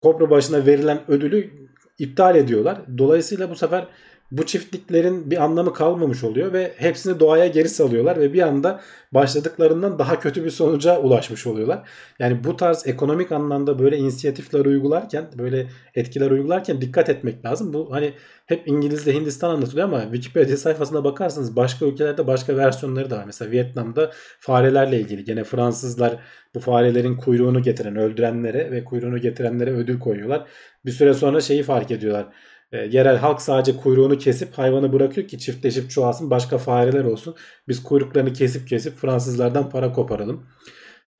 kobra 0.00 0.30
başına 0.30 0.66
verilen 0.66 1.10
ödülü 1.10 1.50
iptal 1.98 2.36
ediyorlar. 2.36 2.98
Dolayısıyla 2.98 3.50
bu 3.50 3.54
sefer 3.54 3.86
bu 4.30 4.46
çiftliklerin 4.46 5.30
bir 5.30 5.44
anlamı 5.44 5.72
kalmamış 5.74 6.24
oluyor 6.24 6.52
ve 6.52 6.72
hepsini 6.76 7.20
doğaya 7.20 7.46
geri 7.46 7.68
salıyorlar 7.68 8.20
ve 8.20 8.32
bir 8.32 8.42
anda 8.42 8.80
başladıklarından 9.12 9.98
daha 9.98 10.20
kötü 10.20 10.44
bir 10.44 10.50
sonuca 10.50 11.00
ulaşmış 11.00 11.46
oluyorlar. 11.46 11.88
Yani 12.18 12.44
bu 12.44 12.56
tarz 12.56 12.86
ekonomik 12.86 13.32
anlamda 13.32 13.78
böyle 13.78 13.96
inisiyatifler 13.96 14.64
uygularken, 14.64 15.24
böyle 15.38 15.66
etkiler 15.94 16.30
uygularken 16.30 16.80
dikkat 16.80 17.08
etmek 17.08 17.44
lazım. 17.44 17.72
Bu 17.72 17.88
hani 17.92 18.12
hep 18.46 18.68
İngilizce 18.68 19.14
Hindistan 19.14 19.50
anlatılıyor 19.50 19.88
ama 19.88 20.02
Wikipedia 20.02 20.56
sayfasına 20.56 21.04
bakarsanız 21.04 21.56
başka 21.56 21.86
ülkelerde 21.86 22.26
başka 22.26 22.56
versiyonları 22.56 23.10
da 23.10 23.16
var. 23.16 23.24
Mesela 23.26 23.50
Vietnam'da 23.50 24.10
farelerle 24.40 25.00
ilgili 25.00 25.24
gene 25.24 25.44
Fransızlar 25.44 26.16
bu 26.54 26.60
farelerin 26.60 27.16
kuyruğunu 27.16 27.62
getiren, 27.62 27.96
öldürenlere 27.96 28.70
ve 28.70 28.84
kuyruğunu 28.84 29.18
getirenlere 29.18 29.70
ödül 29.70 29.98
koyuyorlar. 29.98 30.46
Bir 30.84 30.90
süre 30.90 31.14
sonra 31.14 31.40
şeyi 31.40 31.62
fark 31.62 31.90
ediyorlar 31.90 32.26
e, 32.72 32.78
yerel 32.78 33.16
halk 33.16 33.42
sadece 33.42 33.76
kuyruğunu 33.76 34.18
kesip 34.18 34.58
hayvanı 34.58 34.92
bırakıyor 34.92 35.28
ki 35.28 35.38
çiftleşip 35.38 35.90
çoğalsın 35.90 36.30
başka 36.30 36.58
fareler 36.58 37.04
olsun. 37.04 37.34
Biz 37.68 37.82
kuyruklarını 37.82 38.32
kesip 38.32 38.68
kesip 38.68 38.96
Fransızlardan 38.96 39.70
para 39.70 39.92
koparalım. 39.92 40.46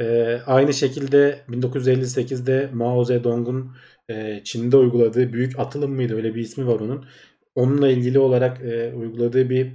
E, 0.00 0.38
aynı 0.46 0.74
şekilde 0.74 1.44
1958'de 1.48 2.70
Mao 2.72 3.04
Zedong'un 3.04 3.76
e, 4.08 4.40
Çin'de 4.44 4.76
uyguladığı 4.76 5.32
büyük 5.32 5.58
atılım 5.58 5.92
mıydı 5.94 6.16
öyle 6.16 6.34
bir 6.34 6.40
ismi 6.40 6.66
var 6.66 6.80
onun. 6.80 7.04
Onunla 7.54 7.88
ilgili 7.88 8.18
olarak 8.18 8.60
e, 8.60 8.92
uyguladığı 8.94 9.50
bir 9.50 9.72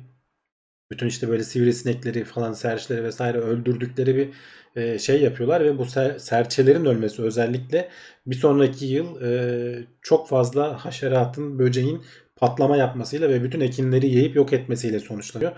bütün 0.91 1.07
işte 1.07 1.29
böyle 1.29 1.43
sivrisinekleri 1.43 2.23
falan 2.23 2.53
serçleri 2.53 3.03
vesaire 3.03 3.37
öldürdükleri 3.37 4.15
bir 4.15 4.29
e, 4.75 4.99
şey 4.99 5.21
yapıyorlar 5.21 5.63
ve 5.63 5.77
bu 5.77 5.85
ser, 5.85 6.19
serçelerin 6.19 6.85
ölmesi 6.85 7.21
özellikle 7.21 7.89
bir 8.25 8.35
sonraki 8.35 8.85
yıl 8.85 9.21
e, 9.21 9.87
çok 10.01 10.29
fazla 10.29 10.85
haşeratın, 10.85 11.59
böceğin 11.59 12.01
patlama 12.35 12.77
yapmasıyla 12.77 13.29
ve 13.29 13.43
bütün 13.43 13.59
ekinleri 13.59 14.07
yiyip 14.07 14.35
yok 14.35 14.53
etmesiyle 14.53 14.99
sonuçlanıyor. 14.99 15.51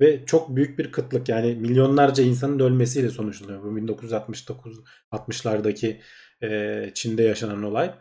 Ve 0.00 0.24
çok 0.26 0.56
büyük 0.56 0.78
bir 0.78 0.92
kıtlık 0.92 1.28
yani 1.28 1.54
milyonlarca 1.54 2.24
insanın 2.24 2.58
ölmesiyle 2.58 3.10
sonuçlanıyor. 3.10 3.62
Bu 3.62 3.76
1969 3.76 4.80
60'lardaki 5.12 6.00
e, 6.42 6.90
Çin'de 6.94 7.22
yaşanan 7.22 7.62
olay. 7.62 7.94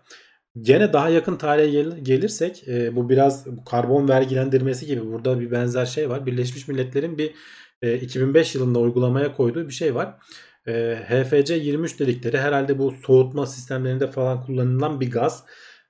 Gene 0.61 0.93
daha 0.93 1.09
yakın 1.09 1.35
tarihe 1.35 1.69
gel- 1.69 1.97
gelirsek 1.97 2.67
e, 2.67 2.95
bu 2.95 3.09
biraz 3.09 3.47
karbon 3.65 4.09
vergilendirmesi 4.09 4.85
gibi 4.85 5.11
burada 5.11 5.39
bir 5.39 5.51
benzer 5.51 5.85
şey 5.85 6.09
var. 6.09 6.25
Birleşmiş 6.25 6.67
Milletler'in 6.67 7.17
bir 7.17 7.33
e, 7.81 7.97
2005 7.97 8.55
yılında 8.55 8.79
uygulamaya 8.79 9.35
koyduğu 9.35 9.67
bir 9.67 9.73
şey 9.73 9.95
var. 9.95 10.15
E, 10.67 10.95
HFC 11.07 11.53
23 11.53 11.99
dedikleri 11.99 12.37
herhalde 12.37 12.79
bu 12.79 12.91
soğutma 12.91 13.45
sistemlerinde 13.45 14.07
falan 14.07 14.45
kullanılan 14.45 15.01
bir 15.01 15.11
gaz. 15.11 15.43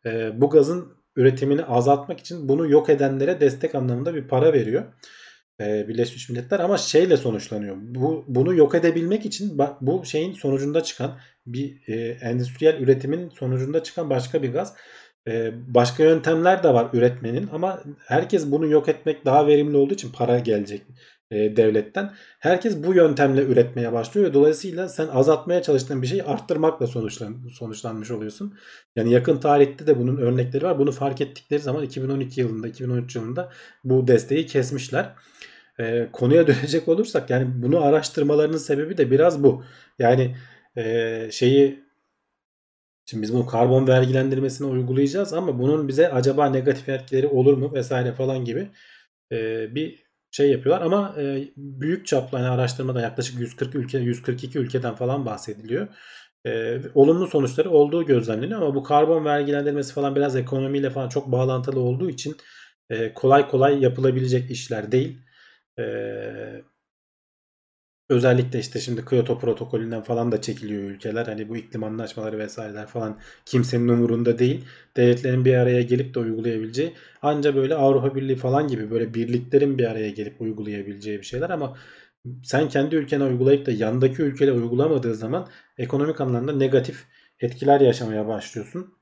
E, 0.06 0.42
bu 0.42 0.50
gazın 0.50 0.94
üretimini 1.16 1.64
azaltmak 1.64 2.20
için 2.20 2.50
bunu 2.50 2.70
yok 2.70 2.90
edenlere 2.90 3.42
destek 3.42 3.76
anlamında 3.76 4.16
bir 4.16 4.28
para 4.28 4.54
veriyor. 4.54 4.84
E, 5.60 5.88
Birleşmiş 5.88 6.30
Milletler 6.30 6.60
ama 6.60 6.78
şeyle 6.78 7.18
sonuçlanıyor. 7.18 7.76
Bu 7.80 8.26
bunu 8.28 8.54
yok 8.54 8.76
edebilmek 8.76 9.26
için 9.26 9.60
bu 9.82 10.06
şeyin 10.06 10.34
sonucunda 10.34 10.84
çıkan 10.84 11.20
bir 11.46 11.88
e, 11.88 11.96
endüstriyel 12.22 12.82
üretimin 12.82 13.30
sonucunda 13.30 13.84
çıkan 13.84 14.10
başka 14.10 14.44
bir 14.44 14.54
gaz. 14.54 14.74
E, 15.28 15.52
başka 15.68 16.04
yöntemler 16.04 16.64
de 16.64 16.74
var 16.74 16.90
üretmenin 16.94 17.50
ama 17.52 17.84
herkes 18.06 18.52
bunu 18.52 18.68
yok 18.68 18.90
etmek 18.90 19.26
daha 19.26 19.48
verimli 19.48 19.78
olduğu 19.78 19.94
için 19.94 20.12
para 20.12 20.40
gelecek 20.40 20.82
e, 21.34 21.58
devletten. 21.58 22.14
Herkes 22.40 22.84
bu 22.84 22.94
yöntemle 22.94 23.44
üretmeye 23.44 23.94
başlıyor 23.94 24.28
ve 24.28 24.34
dolayısıyla 24.34 24.90
sen 24.90 25.08
azaltmaya 25.08 25.62
çalıştığın 25.62 26.02
bir 26.02 26.08
şeyi 26.08 26.24
arttırmakla 26.24 26.88
sonuçlan, 26.88 27.48
sonuçlanmış 27.54 28.12
oluyorsun. 28.12 28.54
Yani 28.96 29.12
yakın 29.12 29.38
tarihte 29.38 29.88
de 29.88 30.00
bunun 30.00 30.18
örnekleri 30.18 30.66
var. 30.66 30.80
Bunu 30.80 30.92
fark 30.92 31.22
ettikleri 31.22 31.60
zaman 31.60 31.84
2012 31.84 32.42
yılında, 32.42 32.68
2013 32.68 33.16
yılında 33.16 33.52
bu 33.84 34.08
desteği 34.08 34.46
kesmişler. 34.46 35.16
E, 35.80 36.10
konuya 36.14 36.48
dönecek 36.48 36.88
olursak 36.88 37.30
yani 37.30 37.48
bunu 37.56 37.84
araştırmalarının 37.84 38.58
sebebi 38.58 38.98
de 38.98 39.12
biraz 39.12 39.44
bu. 39.44 39.64
Yani 40.00 40.36
e, 40.78 41.30
şeyi 41.32 41.84
Şimdi 43.06 43.24
biz 43.24 43.34
bu 43.34 43.46
karbon 43.46 43.88
vergilendirmesini 43.88 44.68
uygulayacağız 44.68 45.34
ama 45.34 45.60
bunun 45.60 45.88
bize 45.88 46.10
acaba 46.12 46.50
negatif 46.50 46.90
etkileri 46.90 47.28
olur 47.28 47.58
mu 47.58 47.74
vesaire 47.74 48.14
falan 48.14 48.46
gibi 48.46 48.70
e, 49.32 49.68
bir 49.76 50.03
şey 50.34 50.52
yapıyorlar 50.52 50.86
ama 50.86 51.16
e, 51.22 51.48
büyük 51.58 52.08
çaplı 52.08 52.38
hani 52.38 52.48
araştırmada 52.48 53.02
yaklaşık 53.02 53.40
140 53.40 53.76
ülke 53.76 53.98
142 53.98 54.60
ülkeden 54.60 54.96
falan 54.96 55.26
bahsediliyor. 55.26 55.88
E, 56.48 56.82
olumlu 56.96 57.28
sonuçları 57.28 57.70
olduğu 57.70 58.06
gözlemleniyor 58.06 58.62
ama 58.62 58.76
bu 58.76 58.84
karbon 58.84 59.26
vergilendirmesi 59.26 59.94
falan 59.94 60.16
biraz 60.16 60.36
ekonomiyle 60.36 60.90
falan 60.90 61.10
çok 61.10 61.32
bağlantılı 61.32 61.80
olduğu 61.80 62.10
için 62.10 62.36
e, 62.90 63.14
kolay 63.14 63.48
kolay 63.48 63.84
yapılabilecek 63.84 64.52
işler 64.52 64.92
değil. 64.92 65.22
E, 65.80 65.84
özellikle 68.14 68.60
işte 68.60 68.80
şimdi 68.80 69.06
Kyoto 69.06 69.40
protokolünden 69.40 70.02
falan 70.02 70.32
da 70.32 70.42
çekiliyor 70.42 70.84
ülkeler. 70.84 71.26
Hani 71.26 71.50
bu 71.50 71.58
iklim 71.58 71.84
anlaşmaları 71.84 72.40
vesaireler 72.40 72.88
falan 72.88 73.20
kimsenin 73.46 73.88
umurunda 73.88 74.40
değil. 74.40 74.66
Devletlerin 74.98 75.46
bir 75.46 75.56
araya 75.56 75.82
gelip 75.82 76.14
de 76.16 76.20
uygulayabileceği 76.20 76.94
anca 77.22 77.56
böyle 77.56 77.76
Avrupa 77.76 78.16
Birliği 78.16 78.36
falan 78.36 78.68
gibi 78.68 78.92
böyle 78.92 79.14
birliklerin 79.14 79.78
bir 79.78 79.86
araya 79.92 80.10
gelip 80.10 80.42
uygulayabileceği 80.42 81.20
bir 81.20 81.26
şeyler 81.26 81.50
ama 81.50 81.78
sen 82.44 82.70
kendi 82.70 82.96
ülkene 82.96 83.24
uygulayıp 83.24 83.66
da 83.66 83.72
yandaki 83.72 84.22
ülkede 84.22 84.52
uygulamadığı 84.52 85.16
zaman 85.16 85.48
ekonomik 85.78 86.22
anlamda 86.22 86.52
negatif 86.52 87.06
etkiler 87.40 87.82
yaşamaya 87.82 88.28
başlıyorsun. 88.28 88.94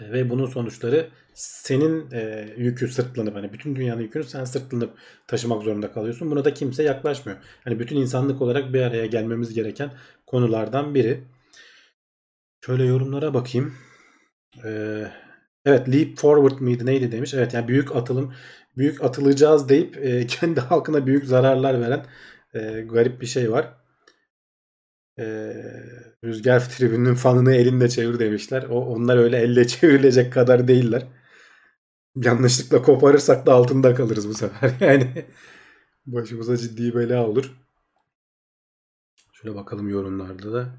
Ve 0.00 0.30
bunun 0.30 0.46
sonuçları 0.46 1.08
senin 1.34 2.10
e, 2.12 2.48
yükü 2.56 2.88
sırtlanıp 2.88 3.34
hani 3.36 3.52
bütün 3.52 3.76
dünyanın 3.76 4.00
yükünü 4.00 4.24
sen 4.24 4.44
sırtlanıp 4.44 4.98
taşımak 5.26 5.62
zorunda 5.62 5.92
kalıyorsun. 5.92 6.30
Buna 6.30 6.44
da 6.44 6.54
kimse 6.54 6.82
yaklaşmıyor. 6.82 7.38
Hani 7.64 7.78
bütün 7.78 7.96
insanlık 7.96 8.42
olarak 8.42 8.72
bir 8.74 8.82
araya 8.82 9.06
gelmemiz 9.06 9.54
gereken 9.54 9.90
konulardan 10.26 10.94
biri. 10.94 11.24
Şöyle 12.66 12.84
yorumlara 12.84 13.34
bakayım. 13.34 13.74
Ee, 14.64 15.06
evet 15.64 15.88
leap 15.88 16.18
forward 16.18 16.60
mıydı 16.60 16.86
neydi 16.86 17.12
demiş. 17.12 17.34
Evet 17.34 17.54
yani 17.54 17.68
büyük 17.68 17.96
atılım 17.96 18.34
büyük 18.76 19.04
atılacağız 19.04 19.68
deyip 19.68 19.96
e, 19.96 20.26
kendi 20.28 20.60
halkına 20.60 21.06
büyük 21.06 21.24
zararlar 21.26 21.80
veren 21.80 22.06
e, 22.54 22.80
garip 22.82 23.20
bir 23.20 23.26
şey 23.26 23.52
var. 23.52 23.74
E, 25.18 25.24
Rüzgar 26.24 26.68
tribünün 26.70 27.14
fanını 27.14 27.54
elinde 27.54 27.88
çevir 27.88 28.18
demişler. 28.18 28.62
O 28.70 28.80
onlar 28.80 29.16
öyle 29.16 29.38
elle 29.38 29.66
çevrilecek 29.68 30.32
kadar 30.32 30.68
değiller. 30.68 31.02
Yanlışlıkla 32.16 32.82
koparırsak 32.82 33.46
da 33.46 33.54
altında 33.54 33.94
kalırız 33.94 34.28
bu 34.28 34.34
sefer. 34.34 34.72
Yani 34.80 35.24
başımıza 36.06 36.56
ciddi 36.56 36.94
bela 36.94 37.26
olur. 37.28 37.54
Şöyle 39.32 39.54
bakalım 39.54 39.88
yorumlarda 39.88 40.52
da. 40.52 40.76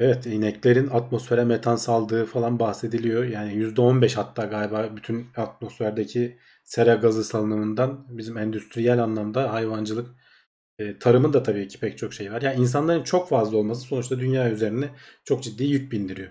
Evet 0.00 0.26
ineklerin 0.26 0.86
atmosfere 0.88 1.44
metan 1.44 1.76
saldığı 1.76 2.24
falan 2.26 2.58
bahsediliyor. 2.58 3.24
Yani 3.24 3.54
%15 3.54 4.16
hatta 4.16 4.44
galiba 4.44 4.96
bütün 4.96 5.26
atmosferdeki 5.36 6.38
sera 6.64 6.94
gazı 6.94 7.24
salınımından 7.24 8.06
bizim 8.08 8.38
endüstriyel 8.38 9.02
anlamda 9.02 9.52
hayvancılık 9.52 10.08
e, 10.78 10.98
tarımın 10.98 11.32
da 11.32 11.42
tabii 11.42 11.68
ki 11.68 11.80
pek 11.80 11.98
çok 11.98 12.14
şey 12.14 12.32
var. 12.32 12.42
Yani 12.42 12.60
insanların 12.60 13.04
çok 13.04 13.28
fazla 13.28 13.56
olması 13.58 13.82
sonuçta 13.82 14.20
dünya 14.20 14.50
üzerine 14.50 14.90
çok 15.24 15.42
ciddi 15.42 15.64
yük 15.64 15.92
bindiriyor. 15.92 16.30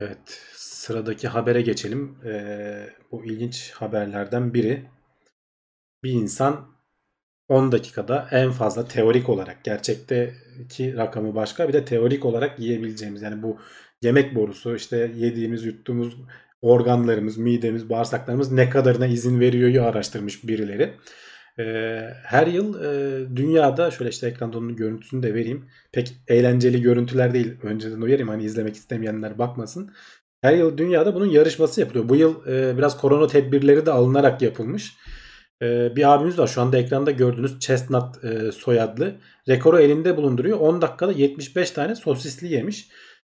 Evet 0.00 0.42
sıradaki 0.54 1.28
habere 1.28 1.62
geçelim. 1.62 2.18
Ee, 2.24 2.90
bu 3.12 3.24
ilginç 3.24 3.70
haberlerden 3.70 4.54
biri. 4.54 4.84
Bir 6.02 6.10
insan 6.12 6.66
10 7.48 7.72
dakikada 7.72 8.28
en 8.30 8.50
fazla 8.52 8.88
teorik 8.88 9.28
olarak 9.28 9.64
gerçekteki 9.64 10.96
rakamı 10.96 11.34
başka 11.34 11.68
bir 11.68 11.72
de 11.72 11.84
teorik 11.84 12.24
olarak 12.24 12.58
yiyebileceğimiz 12.58 13.22
yani 13.22 13.42
bu 13.42 13.60
yemek 14.02 14.34
borusu 14.34 14.76
işte 14.76 15.12
yediğimiz 15.16 15.64
yuttuğumuz 15.64 16.16
organlarımız, 16.62 17.38
midemiz, 17.38 17.90
bağırsaklarımız 17.90 18.52
ne 18.52 18.70
kadarına 18.70 19.06
izin 19.06 19.40
veriyor 19.40 19.84
araştırmış 19.84 20.48
birileri. 20.48 20.94
Ee, 21.60 22.14
her 22.24 22.46
yıl 22.46 22.84
e, 22.84 23.36
dünyada 23.36 23.90
şöyle 23.90 24.10
işte 24.10 24.26
ekranda 24.26 24.58
onun 24.58 24.76
görüntüsünü 24.76 25.22
de 25.22 25.34
vereyim. 25.34 25.64
Pek 25.92 26.12
eğlenceli 26.28 26.82
görüntüler 26.82 27.34
değil. 27.34 27.54
Önceden 27.62 28.00
uyarayım 28.00 28.28
hani 28.28 28.44
izlemek 28.44 28.74
istemeyenler 28.74 29.38
bakmasın. 29.38 29.92
Her 30.42 30.54
yıl 30.54 30.78
dünyada 30.78 31.14
bunun 31.14 31.26
yarışması 31.26 31.80
yapılıyor. 31.80 32.08
Bu 32.08 32.16
yıl 32.16 32.46
e, 32.46 32.78
biraz 32.78 33.00
korona 33.00 33.26
tedbirleri 33.26 33.86
de 33.86 33.90
alınarak 33.90 34.42
yapılmış. 34.42 34.96
E, 35.62 35.96
bir 35.96 36.14
abimiz 36.14 36.38
var 36.38 36.46
şu 36.46 36.60
anda 36.60 36.78
ekranda 36.78 37.10
gördüğünüz 37.10 37.60
Chestnut 37.60 38.16
soyadlı. 38.54 39.14
Rekoru 39.48 39.80
elinde 39.80 40.16
bulunduruyor. 40.16 40.58
10 40.58 40.82
dakikada 40.82 41.12
75 41.12 41.70
tane 41.70 41.94
sosisli 41.94 42.52
yemiş. 42.52 42.88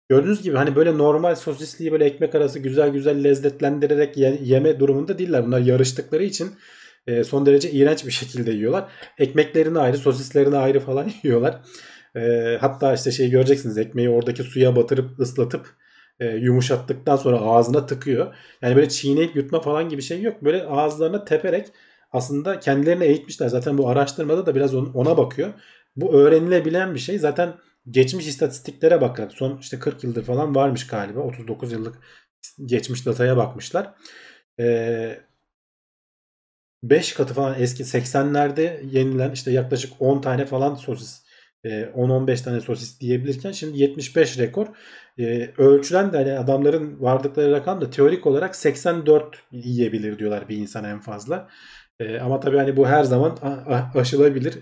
Gördüğünüz 0.10 0.42
gibi 0.42 0.58
hani 0.58 0.76
böyle 0.76 0.98
normal 0.98 1.36
sosisliyi 1.36 1.92
böyle 1.92 2.06
ekmek 2.06 2.36
arası 2.36 2.60
güzel 2.60 2.90
güzel 2.90 3.24
lezzetlendirerek 3.24 4.18
yeme 4.42 4.80
durumunda 4.80 5.18
değiller. 5.18 5.46
Bunlar 5.46 5.60
yarıştıkları 5.60 6.24
için 6.24 6.52
e, 7.08 7.24
son 7.24 7.46
derece 7.46 7.72
iğrenç 7.72 8.06
bir 8.06 8.12
şekilde 8.12 8.52
yiyorlar. 8.52 8.92
Ekmeklerini 9.18 9.80
ayrı, 9.80 9.98
sosislerini 9.98 10.58
ayrı 10.58 10.80
falan 10.80 11.12
yiyorlar. 11.24 11.62
E, 12.16 12.58
hatta 12.62 12.94
işte 12.94 13.12
şey 13.12 13.30
göreceksiniz 13.30 13.78
ekmeği 13.78 14.10
oradaki 14.10 14.44
suya 14.44 14.76
batırıp 14.76 15.20
ıslatıp 15.20 15.76
e, 16.20 16.26
yumuşattıktan 16.26 17.16
sonra 17.16 17.38
ağzına 17.38 17.86
tıkıyor. 17.86 18.36
Yani 18.62 18.76
böyle 18.76 18.90
çiğneyip 18.90 19.36
yutma 19.36 19.62
falan 19.62 19.90
gibi 19.90 20.02
şey 20.02 20.22
yok. 20.22 20.44
Böyle 20.44 20.64
ağızlarına 20.64 21.26
teperek 21.26 21.68
aslında 22.12 22.60
kendilerini 22.60 23.04
eğitmişler. 23.04 23.48
Zaten 23.48 23.78
bu 23.78 23.90
araştırmada 23.90 24.46
da 24.46 24.56
biraz 24.56 24.76
ona 24.76 25.18
bakıyor. 25.18 25.54
Bu 25.96 26.14
öğrenilebilen 26.14 26.94
bir 26.94 27.00
şey. 27.00 27.20
Zaten 27.20 27.54
geçmiş 27.90 28.28
istatistiklere 28.28 29.02
bakarak 29.02 29.32
son 29.32 29.58
işte 29.58 29.80
40 29.80 30.04
yıldır 30.04 30.24
falan 30.24 30.56
varmış 30.56 30.88
galiba. 30.88 31.20
39 31.20 31.72
yıllık 31.72 32.00
geçmiş 32.66 33.06
dataya 33.06 33.38
bakmışlar. 33.38 33.94
Ee, 34.60 35.22
5 36.84 37.14
katı 37.14 37.34
falan 37.34 37.56
eski 37.60 37.84
80'lerde 37.84 38.80
yenilen 38.92 39.32
işte 39.32 39.52
yaklaşık 39.52 39.94
10 40.00 40.22
tane 40.22 40.46
falan 40.46 40.76
sosis 40.76 41.22
10-15 41.66 42.32
e, 42.32 42.36
tane 42.44 42.62
sosis 42.62 43.00
diyebilirken 43.00 43.52
şimdi 43.52 43.80
75 43.80 44.38
rekor. 44.40 44.68
E, 45.20 45.54
ölçülen 45.58 46.14
de 46.14 46.18
hani 46.18 46.40
adamların 46.40 47.02
vardıkları 47.02 47.52
rakam 47.52 47.82
da 47.82 47.90
teorik 47.90 48.28
olarak 48.28 48.56
84 48.56 49.44
yiyebilir 49.52 50.20
diyorlar 50.20 50.50
bir 50.50 50.58
insan 50.58 50.84
en 50.84 51.00
fazla. 51.00 51.50
E, 52.00 52.20
ama 52.20 52.40
tabii 52.40 52.58
hani 52.58 52.78
bu 52.78 52.88
her 52.88 53.04
zaman 53.04 53.38
aşılabilir. 53.96 54.54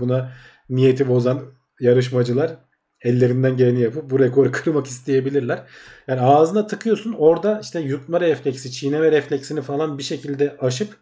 buna 0.00 0.32
niyeti 0.68 1.08
bozan 1.08 1.42
yarışmacılar 1.80 2.56
ellerinden 3.02 3.56
geleni 3.56 3.80
yapıp 3.80 4.10
bu 4.10 4.18
rekoru 4.18 4.52
kırmak 4.52 4.86
isteyebilirler. 4.86 5.62
Yani 6.08 6.20
ağzına 6.20 6.66
tıkıyorsun 6.66 7.12
orada 7.12 7.60
işte 7.62 7.80
yutma 7.80 8.20
refleksi, 8.20 8.72
çiğneme 8.72 9.12
refleksini 9.12 9.62
falan 9.62 9.98
bir 9.98 10.02
şekilde 10.02 10.56
aşıp 10.60 10.96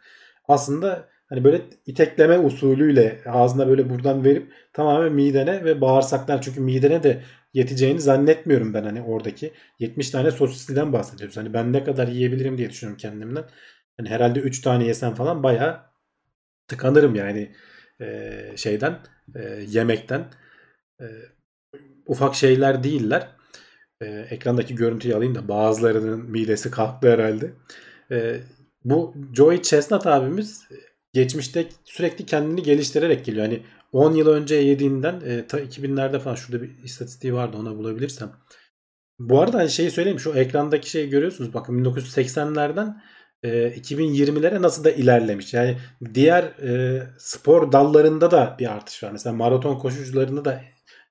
aslında 0.49 1.09
hani 1.29 1.45
böyle 1.45 1.63
itekleme 1.87 2.39
usulüyle 2.39 3.21
ağzına 3.27 3.69
böyle 3.69 3.91
buradan 3.91 4.25
verip 4.25 4.53
tamamen 4.73 5.13
midene 5.13 5.65
ve 5.65 5.81
bağırsaklar 5.81 6.43
çünkü 6.43 6.61
midene 6.61 7.03
de 7.03 7.23
yeteceğini 7.55 8.01
zannetmiyorum 8.01 8.75
ben 8.75 8.83
hani 8.85 9.03
oradaki 9.03 9.53
70 9.79 10.11
tane 10.11 10.31
sosisliden 10.31 10.93
bahsediyoruz. 10.93 11.37
Hani 11.37 11.53
ben 11.53 11.73
ne 11.73 11.85
kadar 11.85 12.09
yiyebilirim 12.09 12.59
diye 12.59 12.71
düşünüyorum 12.71 12.99
kendimden. 12.99 13.45
Hani 13.97 14.09
herhalde 14.09 14.41
3 14.41 14.61
tane 14.61 14.87
yesem 14.87 15.15
falan 15.15 15.43
bayağı 15.43 15.81
tıkanırım 16.69 17.15
yani 17.15 17.53
e, 18.01 18.53
şeyden 18.57 18.99
e, 19.35 19.41
yemekten. 19.69 20.25
E, 21.01 21.07
ufak 22.07 22.35
şeyler 22.35 22.85
değiller. 22.85 23.29
E, 24.01 24.07
ekrandaki 24.07 24.75
görüntüyü 24.75 25.15
alayım 25.15 25.35
da 25.35 25.49
bazılarının 25.49 26.31
midesi 26.31 26.71
kalktı 26.71 27.13
herhalde. 27.13 27.53
E, 28.11 28.41
bu 28.87 29.15
Joey 29.35 29.63
Chestnut 29.63 30.07
abimiz 30.07 30.69
geçmişte 31.13 31.67
sürekli 31.85 32.27
kendini 32.27 32.63
geliştirerek 32.63 33.25
geliyor. 33.25 33.47
Hani 33.47 33.63
10 33.93 34.13
yıl 34.13 34.27
önce 34.29 34.55
yediğinden 34.55 35.21
e, 35.21 35.47
ta 35.47 35.61
2000'lerde 35.61 36.19
falan 36.21 36.35
şurada 36.35 36.63
bir 36.63 36.71
istatistiği 36.85 37.35
vardı 37.35 37.57
ona 37.57 37.77
bulabilirsem. 37.77 38.33
Bu 39.19 39.41
arada 39.41 39.59
hani 39.59 39.71
şeyi 39.71 39.91
söyleyeyim 39.91 40.21
şu 40.21 40.33
ekrandaki 40.35 40.91
şeyi 40.91 41.11
görüyorsunuz 41.11 41.55
bakın 41.55 41.85
1980'lerden 41.85 43.03
e, 43.43 43.49
2020'lere 43.69 44.63
nasıl 44.63 44.85
da 44.85 44.91
ilerlemiş. 44.91 45.55
Yani 45.55 45.79
diğer 46.15 46.43
e, 46.43 47.03
spor 47.19 47.73
dallarında 47.73 48.31
da 48.31 48.57
bir 48.59 48.73
artış 48.73 49.03
var. 49.03 49.11
Mesela 49.13 49.37
maraton 49.37 49.79
koşucularında 49.79 50.45
da 50.45 50.63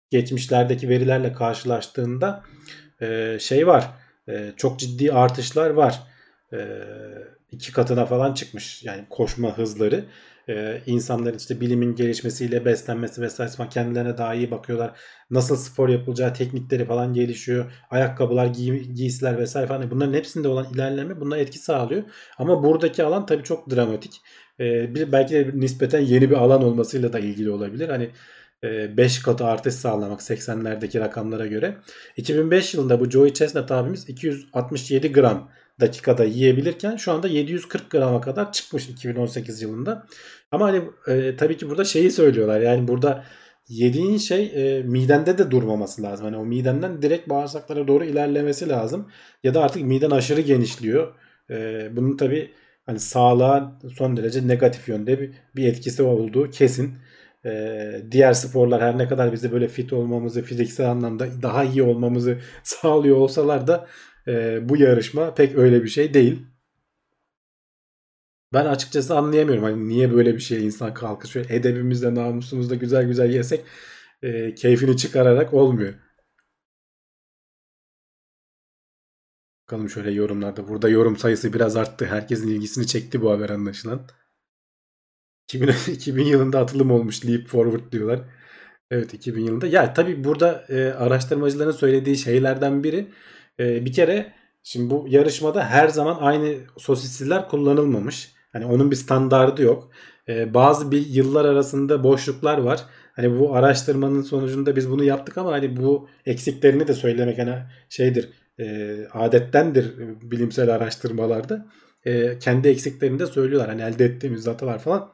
geçmişlerdeki 0.09 0.89
verilerle 0.89 1.34
karşılaştığında 1.34 2.43
e, 3.01 3.38
şey 3.39 3.67
var. 3.67 3.89
E, 4.30 4.51
çok 4.57 4.80
ciddi 4.80 5.13
artışlar 5.13 5.69
var. 5.69 6.03
E, 6.53 6.57
iki 7.56 7.72
katına 7.72 8.06
falan 8.06 8.34
çıkmış 8.34 8.84
yani 8.84 9.06
koşma 9.10 9.58
hızları. 9.58 10.06
Ee, 10.49 10.82
insanların 10.86 11.38
işte 11.38 11.62
bilimin 11.62 11.95
gelişmesiyle 11.95 12.66
beslenmesi 12.66 13.22
vesaire 13.22 13.51
falan 13.51 13.70
kendilerine 13.70 14.18
daha 14.18 14.34
iyi 14.34 14.51
bakıyorlar. 14.51 14.99
Nasıl 15.30 15.56
spor 15.56 15.89
yapılacağı 15.89 16.34
teknikleri 16.34 16.86
falan 16.86 17.14
gelişiyor. 17.14 17.72
Ayakkabılar, 17.89 18.45
giy 18.45 18.80
giysiler 18.80 19.38
vesaire 19.38 19.68
falan. 19.68 19.91
Bunların 19.91 20.14
hepsinde 20.14 20.47
olan 20.47 20.68
ilerleme 20.74 21.22
bunlar 21.22 21.38
etki 21.38 21.60
sağlıyor. 21.60 22.03
Ama 22.38 22.64
buradaki 22.64 23.03
alan 23.03 23.26
tabii 23.26 23.43
çok 23.43 23.70
dramatik. 23.76 24.22
Ee, 24.60 24.95
bir, 24.95 25.12
belki 25.12 25.34
de 25.36 25.51
nispeten 25.53 25.99
yeni 25.99 26.30
bir 26.30 26.36
alan 26.36 26.64
olmasıyla 26.64 27.14
da 27.14 27.20
ilgili 27.20 27.51
olabilir. 27.51 27.89
Hani 27.89 28.10
5 28.64 29.22
katı 29.22 29.45
artış 29.45 29.74
sağlamak 29.74 30.20
80'lerdeki 30.20 30.99
rakamlara 30.99 31.47
göre. 31.47 31.78
2005 32.18 32.74
yılında 32.74 32.99
bu 32.99 33.10
Joey 33.10 33.34
Chestnut 33.34 33.72
abimiz 33.72 34.10
267 34.10 35.12
gram 35.12 35.49
dakikada 35.80 36.23
yiyebilirken 36.23 36.95
şu 36.95 37.11
anda 37.11 37.28
740 37.28 37.89
grama 37.91 38.21
kadar 38.21 38.51
çıkmış 38.51 38.89
2018 38.89 39.61
yılında. 39.61 40.07
Ama 40.51 40.65
hani 40.65 40.82
e, 41.07 41.36
tabii 41.36 41.57
ki 41.57 41.69
burada 41.69 41.86
şeyi 41.86 42.11
söylüyorlar. 42.11 42.61
Yani 42.61 42.88
burada 42.88 43.26
yediğin 43.67 44.17
şey 44.17 44.51
e, 44.55 44.84
midende 44.84 45.38
de 45.38 45.51
durmaması 45.51 46.03
lazım. 46.03 46.26
Hani 46.26 46.38
o 46.38 46.45
midenden 46.45 47.01
direkt 47.01 47.30
bağırsaklara 47.30 47.88
doğru 47.88 48.05
ilerlemesi 48.05 48.69
lazım. 48.69 49.11
Ya 49.43 49.53
da 49.53 49.63
artık 49.63 49.84
miden 49.84 50.11
aşırı 50.11 50.41
genişliyor. 50.41 51.15
E, 51.49 51.88
bunun 51.95 52.17
tabii 52.17 52.51
hani 52.86 52.99
sağlığa 52.99 53.80
son 53.93 54.17
derece 54.17 54.47
negatif 54.47 54.89
yönde 54.89 55.21
bir, 55.21 55.32
bir 55.55 55.67
etkisi 55.67 56.03
olduğu 56.03 56.49
kesin. 56.49 56.97
Ee, 57.45 58.01
diğer 58.11 58.34
sporlar 58.34 58.82
her 58.82 58.97
ne 58.97 59.07
kadar 59.07 59.32
bizi 59.32 59.51
böyle 59.51 59.67
fit 59.67 59.93
olmamızı, 59.93 60.41
fiziksel 60.41 60.91
anlamda 60.91 61.28
daha 61.41 61.63
iyi 61.63 61.84
olmamızı 61.84 62.39
sağlıyor 62.63 63.17
olsalar 63.17 63.67
da 63.67 63.88
e, 64.28 64.59
bu 64.69 64.78
yarışma 64.78 65.34
pek 65.34 65.55
öyle 65.57 65.84
bir 65.84 65.89
şey 65.89 66.13
değil. 66.13 66.45
Ben 68.53 68.65
açıkçası 68.65 69.17
anlayamıyorum. 69.17 69.63
Hani 69.63 69.88
niye 69.89 70.13
böyle 70.13 70.36
bir 70.36 70.39
şeye 70.39 70.61
insan 70.61 70.93
kalkışıyor. 70.93 71.45
Edebimizde, 71.49 72.15
namusumuzda 72.15 72.76
güzel 72.76 73.07
güzel 73.07 73.30
yesek 73.34 73.65
e, 74.23 74.55
keyfini 74.55 74.97
çıkararak 74.97 75.53
olmuyor. 75.53 75.93
Bakalım 79.67 79.89
şöyle 79.89 80.11
yorumlarda. 80.11 80.67
Burada 80.67 80.89
yorum 80.89 81.17
sayısı 81.17 81.53
biraz 81.53 81.76
arttı. 81.76 82.05
Herkesin 82.05 82.47
ilgisini 82.47 82.88
çekti 82.88 83.21
bu 83.21 83.32
haber 83.32 83.49
anlaşılan. 83.49 84.07
2000, 85.49 85.69
2000 85.93 86.23
yılında 86.26 86.59
atılım 86.59 86.91
olmuş 86.91 87.26
Leap 87.26 87.47
Forward 87.47 87.91
diyorlar. 87.91 88.19
Evet 88.91 89.13
2000 89.13 89.43
yılında. 89.45 89.67
Ya 89.67 89.93
tabii 89.93 90.23
burada 90.23 90.65
e, 90.69 90.86
araştırmacıların 90.93 91.71
söylediği 91.71 92.17
şeylerden 92.17 92.84
biri 92.84 93.07
e, 93.60 93.86
bir 93.86 93.93
kere 93.93 94.34
şimdi 94.64 94.89
bu 94.89 95.06
yarışmada 95.10 95.66
her 95.66 95.88
zaman 95.88 96.18
aynı 96.20 96.56
sosisler 96.78 97.49
kullanılmamış. 97.49 98.32
Hani 98.53 98.66
onun 98.66 98.91
bir 98.91 98.95
standardı 98.95 99.62
yok. 99.62 99.91
E, 100.30 100.53
bazı 100.53 100.91
bir 100.91 101.08
yıllar 101.08 101.45
arasında 101.45 102.03
boşluklar 102.03 102.58
var. 102.58 102.86
Hani 103.14 103.39
bu 103.39 103.56
araştırmanın 103.56 104.22
sonucunda 104.22 104.76
biz 104.76 104.89
bunu 104.89 105.03
yaptık 105.03 105.38
ama 105.38 105.51
hani 105.51 105.78
bu 105.78 106.08
eksiklerini 106.26 106.88
de 106.88 106.93
söylemek 106.93 107.38
hani 107.38 107.56
şeydir 107.89 108.30
e, 108.60 108.97
adettendir 109.14 109.93
bilimsel 110.22 110.76
araştırmalarda. 110.76 111.66
E, 112.06 112.39
kendi 112.39 112.68
eksiklerini 112.68 113.20
de 113.20 113.28
söylüyorlar. 113.28 113.70
Hani 113.70 113.82
elde 113.82 114.06
ettiğimiz 114.06 114.45
datalar 114.45 114.80
falan 114.80 115.12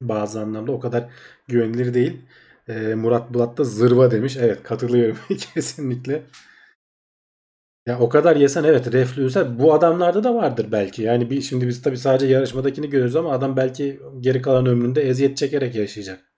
bazı 0.00 0.40
anlamda 0.40 0.72
o 0.72 0.80
kadar 0.80 1.04
güvenilir 1.48 1.94
değil. 1.94 2.20
E, 2.68 2.94
Murat 2.94 3.34
Bulat 3.34 3.58
da 3.58 3.64
zırva 3.64 4.10
demiş. 4.10 4.36
Evet 4.36 4.62
katılıyorum 4.62 5.18
kesinlikle. 5.54 6.22
Ya 7.86 7.98
o 7.98 8.08
kadar 8.08 8.36
yesen 8.36 8.64
evet 8.64 8.92
reflüyse 8.92 9.58
bu 9.58 9.74
adamlarda 9.74 10.24
da 10.24 10.34
vardır 10.34 10.66
belki. 10.72 11.02
Yani 11.02 11.30
bir 11.30 11.40
şimdi 11.40 11.68
biz 11.68 11.82
tabii 11.82 11.96
sadece 11.96 12.26
yarışmadakini 12.26 12.90
görüyoruz 12.90 13.16
ama 13.16 13.32
adam 13.32 13.56
belki 13.56 14.00
geri 14.20 14.42
kalan 14.42 14.66
ömründe 14.66 15.02
eziyet 15.02 15.36
çekerek 15.36 15.74
yaşayacak. 15.74 16.32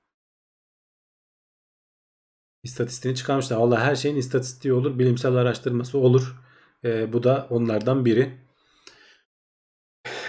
İstatistiğini 2.63 3.17
çıkarmışlar. 3.17 3.57
Allah 3.57 3.81
her 3.81 3.97
şeyin 3.97 4.17
istatistiği 4.17 4.75
olur, 4.75 4.99
bilimsel 4.99 5.35
araştırması 5.35 5.99
olur. 5.99 6.37
E, 6.85 7.13
bu 7.13 7.23
da 7.23 7.47
onlardan 7.51 8.05
biri. 8.05 8.45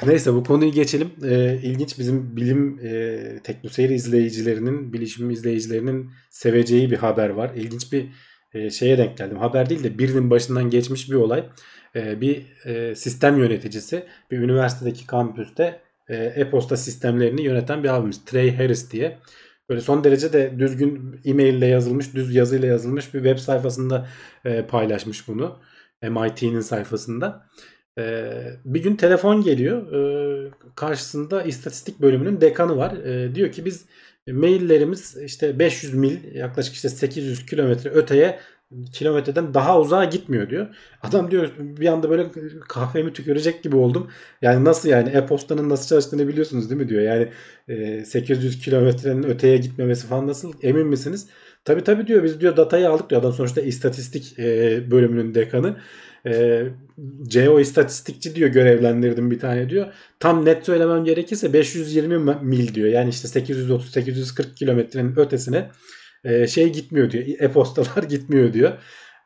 Neyse 0.05 0.34
bu 0.34 0.43
konuyu 0.43 0.72
geçelim. 0.72 1.11
E, 1.24 1.59
ilginç 1.63 1.99
bizim 1.99 2.36
bilim 2.38 2.80
e, 2.80 3.39
teknoseyir 3.43 3.89
izleyicilerinin, 3.89 4.93
bilişim 4.93 5.30
izleyicilerinin 5.30 6.11
seveceği 6.30 6.91
bir 6.91 6.97
haber 6.97 7.30
var. 7.30 7.51
İlginç 7.55 7.91
bir 7.93 8.09
e, 8.56 8.70
şeye 8.70 8.97
denk 8.97 9.18
geldim. 9.18 9.38
Haber 9.38 9.70
değil 9.70 9.84
de 9.84 9.97
birinin 9.97 10.30
başından 10.30 10.70
geçmiş 10.70 11.12
bir 11.12 11.16
olay. 11.16 11.49
E, 11.95 12.22
bir 12.22 12.45
e, 12.66 12.95
sistem 12.95 13.38
yöneticisi 13.38 14.06
bir 14.32 14.39
üniversitedeki 14.39 15.08
kampüste 15.08 15.82
e, 16.08 16.16
e-posta 16.16 16.78
sistemlerini 16.78 17.41
yöneten 17.41 17.84
bir 17.84 17.89
abimiz. 17.89 18.26
Trey 18.26 18.56
Harris 18.56 18.91
diye. 18.91 19.18
Böyle 19.70 19.82
son 19.82 20.03
derece 20.03 20.34
de 20.34 20.60
düzgün 20.60 21.22
e-mail 21.26 21.53
ile 21.53 21.68
yazılmış, 21.68 22.16
düz 22.16 22.36
yazıyla 22.36 22.68
yazılmış 22.68 23.14
bir 23.14 23.24
web 23.24 23.38
sayfasında 23.38 24.08
e, 24.45 24.62
paylaşmış 24.62 25.28
bunu. 25.28 25.60
MIT'nin 26.01 26.60
sayfasında. 26.60 27.47
E, 27.99 28.32
bir 28.66 28.84
gün 28.84 28.95
telefon 28.95 29.43
geliyor. 29.43 29.93
E, 29.93 30.51
karşısında 30.76 31.43
istatistik 31.43 32.01
bölümünün 32.01 32.41
dekanı 32.41 32.78
var. 32.78 32.91
E, 32.91 33.36
diyor 33.36 33.51
ki 33.51 33.66
biz 33.66 33.86
maillerimiz 34.32 35.18
işte 35.18 35.60
500 35.60 35.94
mil 35.94 36.36
yaklaşık 36.36 36.76
işte 36.76 36.90
800 36.90 37.46
kilometre 37.46 37.90
öteye 37.90 38.40
kilometreden 38.94 39.54
daha 39.54 39.80
uzağa 39.80 40.06
gitmiyor 40.06 40.50
diyor. 40.50 40.68
Adam 41.02 41.32
diyor 41.32 41.50
bir 41.60 41.88
anda 41.88 42.10
böyle 42.10 42.32
kahvemi 42.70 43.14
tükürecek 43.14 43.64
gibi 43.64 43.76
oldum. 43.76 44.12
Yani 44.42 44.66
nasıl 44.66 44.90
yani 44.90 45.10
e-postanın 45.10 45.70
nasıl 45.70 45.88
çalıştığını 45.88 46.28
biliyorsunuz 46.28 46.70
değil 46.70 46.82
mi 46.82 46.90
diyor. 46.90 47.02
Yani 47.02 47.30
e, 47.68 48.06
800 48.06 48.60
kilometrenin 48.60 49.24
öteye 49.24 49.58
gitmemesi 49.58 50.08
falan 50.08 50.28
nasıl 50.28 50.54
emin 50.62 50.88
misiniz? 50.88 51.28
Tabi 51.66 51.84
tabi 51.84 52.08
diyor 52.08 52.24
biz 52.24 52.42
diyor 52.42 52.58
datayı 52.58 52.90
aldık 52.90 53.10
diyor. 53.10 53.22
Adam 53.22 53.34
sonuçta 53.34 53.62
istatistik 53.62 54.40
e, 54.40 54.92
bölümünün 54.92 55.36
dekanı. 55.36 55.78
E, 56.26 56.64
CO 57.28 57.60
istatistikçi 57.60 58.36
diyor 58.36 58.50
görevlendirdim 58.50 59.32
bir 59.32 59.40
tane 59.40 59.70
diyor. 59.70 59.88
Tam 60.20 60.46
net 60.46 60.66
söylemem 60.66 61.04
gerekirse 61.04 61.54
520 61.54 62.18
mil 62.42 62.76
diyor. 62.76 62.88
Yani 62.88 63.10
işte 63.10 63.40
830-840 63.40 64.56
kilometrenin 64.56 65.20
ötesine 65.20 65.70
e, 66.24 66.48
şey 66.48 66.74
gitmiyor 66.74 67.12
diyor. 67.12 67.26
E-postalar 67.40 68.04
gitmiyor 68.04 68.54
diyor. 68.54 68.74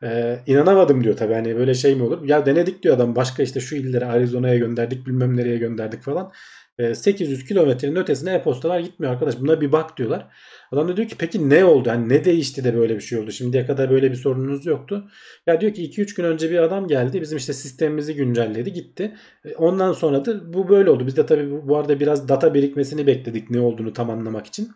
Ee, 0.02 0.38
inanamadım 0.46 1.04
diyor 1.04 1.16
tabii 1.16 1.34
hani 1.34 1.56
böyle 1.56 1.74
şey 1.74 1.94
mi 1.94 2.02
olur? 2.02 2.24
Ya 2.24 2.46
denedik 2.46 2.82
diyor 2.82 2.96
adam 2.96 3.16
başka 3.16 3.42
işte 3.42 3.60
şu 3.60 3.76
illere 3.76 4.04
Arizona'ya 4.04 4.56
gönderdik 4.56 5.06
bilmem 5.06 5.36
nereye 5.36 5.56
gönderdik 5.56 6.02
falan. 6.02 6.32
Ee, 6.78 6.94
800 6.94 7.44
kilometrenin 7.44 7.96
ötesine 7.96 8.34
e-postalar 8.34 8.80
gitmiyor 8.80 9.12
arkadaş 9.12 9.40
buna 9.40 9.60
bir 9.60 9.72
bak 9.72 9.96
diyorlar. 9.96 10.26
Adam 10.72 10.88
da 10.88 10.96
diyor 10.96 11.08
ki 11.08 11.16
peki 11.18 11.50
ne 11.50 11.64
oldu? 11.64 11.90
Hani 11.90 12.08
ne 12.08 12.24
değişti 12.24 12.64
de 12.64 12.76
böyle 12.76 12.94
bir 12.94 13.00
şey 13.00 13.18
oldu? 13.18 13.32
Şimdiye 13.32 13.66
kadar 13.66 13.90
böyle 13.90 14.10
bir 14.10 14.16
sorununuz 14.16 14.66
yoktu. 14.66 15.10
Ya 15.46 15.60
diyor 15.60 15.74
ki 15.74 15.82
2-3 15.82 16.16
gün 16.16 16.24
önce 16.24 16.50
bir 16.50 16.58
adam 16.58 16.88
geldi. 16.88 17.20
Bizim 17.20 17.38
işte 17.38 17.52
sistemimizi 17.52 18.14
güncelledi 18.14 18.72
gitti. 18.72 19.16
Ondan 19.56 19.92
sonra 19.92 20.24
da 20.24 20.52
bu 20.52 20.68
böyle 20.68 20.90
oldu. 20.90 21.06
Biz 21.06 21.16
de 21.16 21.26
tabii 21.26 21.68
bu 21.68 21.76
arada 21.76 22.00
biraz 22.00 22.28
data 22.28 22.54
birikmesini 22.54 23.06
bekledik 23.06 23.50
ne 23.50 23.60
olduğunu 23.60 23.92
tam 23.92 24.10
anlamak 24.10 24.46
için. 24.46 24.68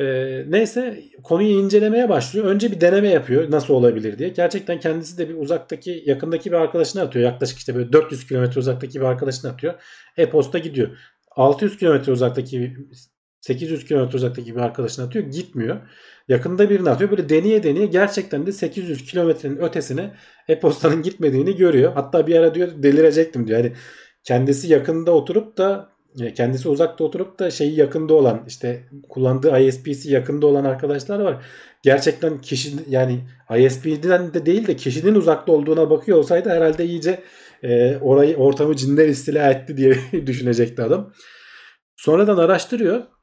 E, 0.00 0.04
neyse 0.48 1.02
konuyu 1.24 1.48
incelemeye 1.48 2.08
başlıyor. 2.08 2.46
Önce 2.46 2.72
bir 2.72 2.80
deneme 2.80 3.08
yapıyor 3.08 3.50
nasıl 3.50 3.74
olabilir 3.74 4.18
diye. 4.18 4.28
Gerçekten 4.28 4.80
kendisi 4.80 5.18
de 5.18 5.28
bir 5.28 5.34
uzaktaki 5.34 6.02
yakındaki 6.06 6.50
bir 6.50 6.56
arkadaşına 6.56 7.02
atıyor. 7.02 7.24
Yaklaşık 7.24 7.58
işte 7.58 7.74
böyle 7.74 7.92
400 7.92 8.26
kilometre 8.26 8.60
uzaktaki 8.60 9.00
bir 9.00 9.04
arkadaşına 9.04 9.50
atıyor. 9.50 9.74
E-posta 10.16 10.58
gidiyor. 10.58 10.98
600 11.36 11.76
kilometre 11.78 12.12
uzaktaki 12.12 12.76
800 13.44 13.84
kilometre 13.84 14.16
uzaktaki 14.16 14.54
bir 14.54 14.60
arkadaşına 14.60 15.04
atıyor. 15.04 15.24
Gitmiyor. 15.24 15.76
Yakında 16.28 16.70
birini 16.70 16.90
atıyor. 16.90 17.10
Böyle 17.10 17.28
deneye 17.28 17.62
deneye 17.62 17.86
gerçekten 17.86 18.46
de 18.46 18.52
800 18.52 19.04
kilometrenin 19.04 19.56
ötesine 19.56 20.14
e-postanın 20.48 21.02
gitmediğini 21.02 21.56
görüyor. 21.56 21.92
Hatta 21.92 22.26
bir 22.26 22.36
ara 22.36 22.54
diyor 22.54 22.68
delirecektim 22.82 23.46
diyor. 23.46 23.58
Yani 23.58 23.72
kendisi 24.24 24.72
yakında 24.72 25.10
oturup 25.10 25.58
da 25.58 25.88
kendisi 26.34 26.68
uzakta 26.68 27.04
oturup 27.04 27.38
da 27.38 27.50
şeyi 27.50 27.78
yakında 27.78 28.14
olan 28.14 28.44
işte 28.48 28.88
kullandığı 29.08 29.58
ISP'si 29.58 30.12
yakında 30.12 30.46
olan 30.46 30.64
arkadaşlar 30.64 31.20
var. 31.20 31.44
Gerçekten 31.82 32.40
kişi 32.40 32.70
yani 32.88 33.20
ISP'den 33.58 34.34
de 34.34 34.46
değil 34.46 34.66
de 34.66 34.76
kişinin 34.76 35.14
uzakta 35.14 35.52
olduğuna 35.52 35.90
bakıyor 35.90 36.18
olsaydı 36.18 36.48
herhalde 36.48 36.84
iyice 36.84 37.22
e, 37.62 37.96
orayı 37.96 38.36
ortamı 38.36 38.76
cinler 38.76 39.08
istila 39.08 39.50
etti 39.50 39.76
diye 39.76 39.96
düşünecekti 40.26 40.82
adam. 40.82 41.12
Sonradan 41.96 42.36
araştırıyor. 42.36 43.13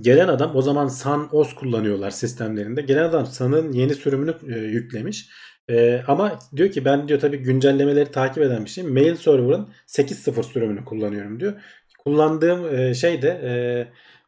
Gelen 0.00 0.28
adam 0.28 0.56
o 0.56 0.62
zaman 0.62 0.88
Sun 0.88 1.28
OS 1.32 1.54
kullanıyorlar 1.54 2.10
sistemlerinde. 2.10 2.82
Gelen 2.82 3.04
adam 3.04 3.26
Sun'ın 3.26 3.72
yeni 3.72 3.94
sürümünü 3.94 4.34
e, 4.54 4.58
yüklemiş. 4.58 5.28
E, 5.70 6.02
ama 6.06 6.38
diyor 6.56 6.70
ki 6.70 6.84
ben 6.84 7.08
diyor 7.08 7.20
tabii 7.20 7.36
güncellemeleri 7.38 8.10
takip 8.10 8.42
eden 8.42 8.64
bir 8.64 8.70
şey. 8.70 8.84
Mail 8.84 9.14
server'ın 9.14 9.68
8.0 9.86 10.42
sürümünü 10.42 10.84
kullanıyorum 10.84 11.40
diyor. 11.40 11.52
Kullandığım 11.98 12.74
e, 12.74 12.94
şey 12.94 13.22
de 13.22 13.28
e, 13.28 13.52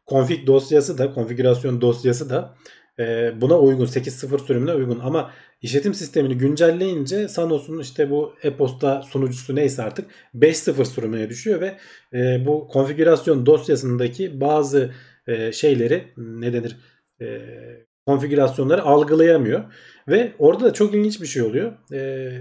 config 0.07 0.47
dosyası 0.47 0.97
da 0.97 1.13
konfigürasyon 1.13 1.81
dosyası 1.81 2.29
da 2.29 2.55
e, 2.99 3.33
buna 3.41 3.59
uygun 3.59 3.85
8.0 3.85 4.45
sürümüne 4.45 4.73
uygun 4.73 4.99
ama 4.99 5.31
işletim 5.61 5.93
sistemini 5.93 6.37
güncelleyince 6.37 7.27
Sanos'un 7.27 7.79
işte 7.79 8.09
bu 8.09 8.33
e-posta 8.43 9.01
sunucusu 9.01 9.55
neyse 9.55 9.83
artık 9.83 10.11
5.0 10.35 10.85
sürümüne 10.85 11.29
düşüyor 11.29 11.61
ve 11.61 11.77
e, 12.13 12.45
bu 12.45 12.67
konfigürasyon 12.67 13.45
dosyasındaki 13.45 14.41
bazı 14.41 14.91
e, 15.27 15.51
şeyleri 15.51 16.13
ne 16.17 16.53
denir 16.53 16.77
e, 17.21 17.41
konfigürasyonları 18.05 18.83
algılayamıyor 18.83 19.63
ve 20.07 20.33
orada 20.39 20.65
da 20.65 20.73
çok 20.73 20.93
ilginç 20.93 21.21
bir 21.21 21.27
şey 21.27 21.41
oluyor. 21.41 21.73
E, 21.93 22.31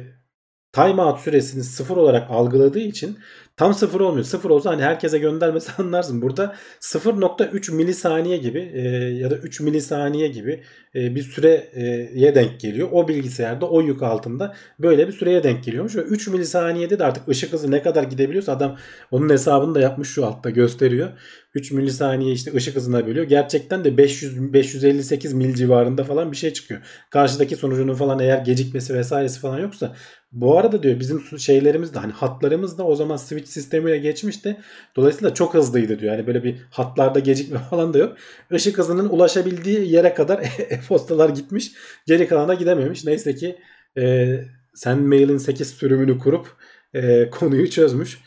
timeout 0.73 1.21
süresini 1.21 1.65
sıfır 1.65 1.97
olarak 1.97 2.31
algıladığı 2.31 2.79
için 2.79 3.19
tam 3.57 3.75
sıfır 3.75 4.01
olmuyor. 4.01 4.25
Sıfır 4.25 4.51
olsa 4.51 4.71
hani 4.71 4.83
herkese 4.83 5.19
göndermesi 5.19 5.73
anlarsın. 5.79 6.23
Burada 6.23 6.57
0.3 6.81 7.75
milisaniye 7.75 8.37
gibi 8.37 8.71
e, 8.75 8.81
ya 9.15 9.31
da 9.31 9.37
3 9.37 9.61
milisaniye 9.61 10.29
gibi 10.29 10.63
e, 10.95 11.15
bir 11.15 11.23
süreye 11.23 12.35
denk 12.35 12.61
geliyor. 12.61 12.89
O 12.93 13.09
bilgisayarda 13.09 13.71
o 13.71 13.83
yük 13.83 14.03
altında 14.03 14.55
böyle 14.79 15.09
bir 15.09 15.13
süreye 15.13 15.43
denk 15.43 15.65
geliyormuş. 15.65 15.97
Ve 15.97 16.01
3 16.01 16.29
milisaniyede 16.29 16.99
de 16.99 17.05
artık 17.05 17.29
ışık 17.29 17.53
hızı 17.53 17.71
ne 17.71 17.83
kadar 17.83 18.03
gidebiliyorsa 18.03 18.53
adam 18.53 18.79
onun 19.11 19.29
hesabını 19.29 19.75
da 19.75 19.81
yapmış 19.81 20.09
şu 20.09 20.27
altta 20.27 20.51
gösteriyor. 20.51 21.09
3 21.55 21.73
milisaniye 21.73 22.33
işte 22.33 22.55
ışık 22.55 22.77
hızına 22.77 23.07
bölüyor. 23.07 23.27
Gerçekten 23.27 23.85
de 23.85 23.97
500 23.97 24.53
558 24.53 25.33
mil 25.33 25.55
civarında 25.55 26.05
falan 26.05 26.33
bir 26.33 26.37
şey 26.37 26.53
çıkıyor. 26.53 26.81
Karşıdaki 27.11 27.57
sonucunun 27.57 27.95
falan 27.95 28.19
eğer 28.19 28.39
gecikmesi 28.39 28.95
vesairesi 28.95 29.41
falan 29.41 29.59
yoksa 29.59 29.97
bu 30.33 30.59
arada 30.59 30.83
diyor 30.83 31.01
bizim 31.01 31.39
şeylerimiz 31.39 31.95
de 31.95 31.99
hani 31.99 32.13
hatlarımız 32.13 32.79
da 32.79 32.87
o 32.87 32.95
zaman 32.95 33.17
switch 33.17 33.49
sistemiyle 33.49 33.99
geçmişti. 33.99 34.57
Dolayısıyla 34.97 35.35
çok 35.35 35.55
hızlıydı 35.55 35.99
diyor. 35.99 36.15
Yani 36.15 36.27
böyle 36.27 36.45
bir 36.45 36.57
hatlarda 36.71 37.19
gecikme 37.19 37.59
falan 37.71 37.95
da 37.95 37.99
yok. 37.99 38.17
Işık 38.51 38.79
hızının 38.79 39.09
ulaşabildiği 39.09 39.93
yere 39.93 40.15
kadar 40.15 40.39
e-postalar 40.71 41.29
gitmiş. 41.29 41.73
Geri 42.07 42.29
kalana 42.29 42.55
gidememiş. 42.55 43.05
Neyse 43.05 43.35
ki 43.35 43.59
e, 43.99 44.37
sen 44.75 44.99
mailin 44.99 45.39
8 45.39 45.71
sürümünü 45.71 46.19
kurup 46.19 46.57
e, 46.95 47.31
konuyu 47.31 47.71
çözmüş. 47.71 48.19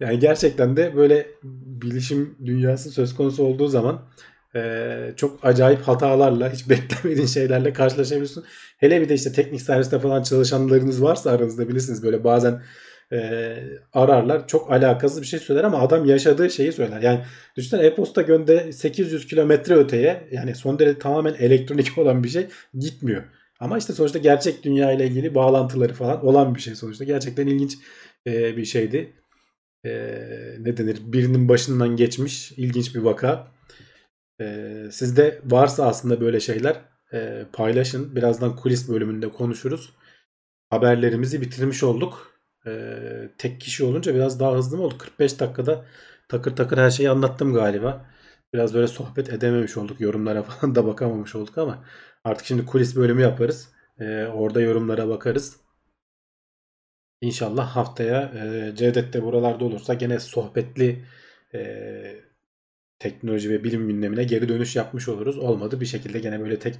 Yani 0.00 0.18
gerçekten 0.18 0.76
de 0.76 0.96
böyle 0.96 1.26
bilişim 1.42 2.36
dünyası 2.44 2.90
söz 2.90 3.14
konusu 3.14 3.44
olduğu 3.44 3.68
zaman 3.68 4.02
e, 4.54 5.12
çok 5.16 5.44
acayip 5.44 5.80
hatalarla 5.80 6.52
hiç 6.52 6.68
beklemediğin 6.70 7.26
şeylerle 7.26 7.72
karşılaşabiliyorsun. 7.72 8.44
Hele 8.78 9.00
bir 9.00 9.08
de 9.08 9.14
işte 9.14 9.32
teknik 9.32 9.62
serviste 9.62 9.98
falan 9.98 10.22
çalışanlarınız 10.22 11.02
varsa 11.02 11.30
aranızda 11.30 11.68
bilirsiniz 11.68 12.02
böyle 12.02 12.24
bazen 12.24 12.62
e, 13.12 13.56
ararlar 13.92 14.48
çok 14.48 14.72
alakasız 14.72 15.22
bir 15.22 15.26
şey 15.26 15.40
söyler 15.40 15.64
ama 15.64 15.80
adam 15.80 16.04
yaşadığı 16.04 16.50
şeyi 16.50 16.72
söyler. 16.72 17.02
Yani 17.02 17.20
düşünsene 17.56 17.82
e-posta 17.82 18.22
gönde 18.22 18.72
800 18.72 19.26
kilometre 19.26 19.74
öteye 19.74 20.28
yani 20.30 20.54
son 20.54 20.78
derece 20.78 20.98
tamamen 20.98 21.34
elektronik 21.34 21.92
olan 21.98 22.24
bir 22.24 22.28
şey 22.28 22.46
gitmiyor. 22.78 23.22
Ama 23.60 23.78
işte 23.78 23.92
sonuçta 23.92 24.18
gerçek 24.18 24.64
dünya 24.64 24.92
ile 24.92 25.06
ilgili 25.06 25.34
bağlantıları 25.34 25.94
falan 25.94 26.26
olan 26.26 26.54
bir 26.54 26.60
şey 26.60 26.74
sonuçta. 26.74 27.04
Gerçekten 27.04 27.46
ilginç 27.46 27.78
e, 28.26 28.56
bir 28.56 28.64
şeydi. 28.64 29.12
E, 29.84 29.90
ne 30.60 30.76
denir? 30.76 31.00
Birinin 31.04 31.48
başından 31.48 31.96
geçmiş 31.96 32.52
ilginç 32.52 32.94
bir 32.94 33.00
vaka. 33.00 33.52
E, 34.40 34.88
sizde 34.92 35.40
varsa 35.44 35.86
aslında 35.86 36.20
böyle 36.20 36.40
şeyler 36.40 36.80
e, 37.12 37.46
paylaşın. 37.52 38.16
Birazdan 38.16 38.56
kulis 38.56 38.88
bölümünde 38.88 39.28
konuşuruz. 39.28 39.92
Haberlerimizi 40.70 41.40
bitirmiş 41.40 41.82
olduk. 41.82 42.40
E, 42.66 43.00
tek 43.38 43.60
kişi 43.60 43.84
olunca 43.84 44.14
biraz 44.14 44.40
daha 44.40 44.54
hızlı 44.54 44.76
mı 44.76 44.82
oldu? 44.82 44.98
45 44.98 45.40
dakikada 45.40 45.84
takır 46.28 46.56
takır 46.56 46.78
her 46.78 46.90
şeyi 46.90 47.10
anlattım 47.10 47.54
galiba. 47.54 48.06
Biraz 48.54 48.74
böyle 48.74 48.86
sohbet 48.86 49.32
edememiş 49.32 49.76
olduk. 49.76 50.00
Yorumlara 50.00 50.42
falan 50.48 50.74
da 50.74 50.86
bakamamış 50.86 51.34
olduk 51.34 51.58
ama 51.58 51.84
artık 52.24 52.46
şimdi 52.46 52.66
kulis 52.66 52.96
bölümü 52.96 53.22
yaparız. 53.22 53.68
E, 54.00 54.26
orada 54.26 54.60
yorumlara 54.60 55.08
bakarız. 55.08 55.56
İnşallah 57.20 57.76
haftaya 57.76 58.22
e, 58.22 58.76
Cevdet 58.76 59.12
de 59.12 59.22
buralarda 59.22 59.64
olursa 59.64 59.94
gene 59.94 60.20
sohbetli 60.20 61.04
e, 61.54 61.60
teknoloji 62.98 63.50
ve 63.50 63.64
bilim 63.64 63.88
gündemine 63.88 64.24
geri 64.24 64.48
dönüş 64.48 64.76
yapmış 64.76 65.08
oluruz. 65.08 65.38
Olmadı 65.38 65.80
bir 65.80 65.86
şekilde 65.86 66.18
gene 66.18 66.40
böyle 66.40 66.58
tek 66.58 66.74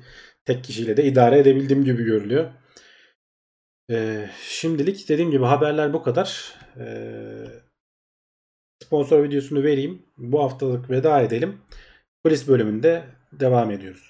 tek 0.45 0.64
kişiyle 0.64 0.97
de 0.97 1.05
idare 1.05 1.38
edebildiğim 1.38 1.84
gibi 1.84 2.05
görülüyor. 2.05 2.51
Ee, 3.91 4.30
şimdilik 4.49 5.09
dediğim 5.09 5.30
gibi 5.30 5.45
haberler 5.45 5.93
bu 5.93 6.03
kadar. 6.03 6.55
Ee, 6.78 7.47
sponsor 8.82 9.24
videosunu 9.24 9.62
vereyim. 9.62 10.03
Bu 10.16 10.43
haftalık 10.43 10.91
veda 10.91 11.20
edelim. 11.20 11.61
Polis 12.24 12.49
bölümünde 12.49 13.05
devam 13.32 13.70
ediyoruz. 13.70 14.09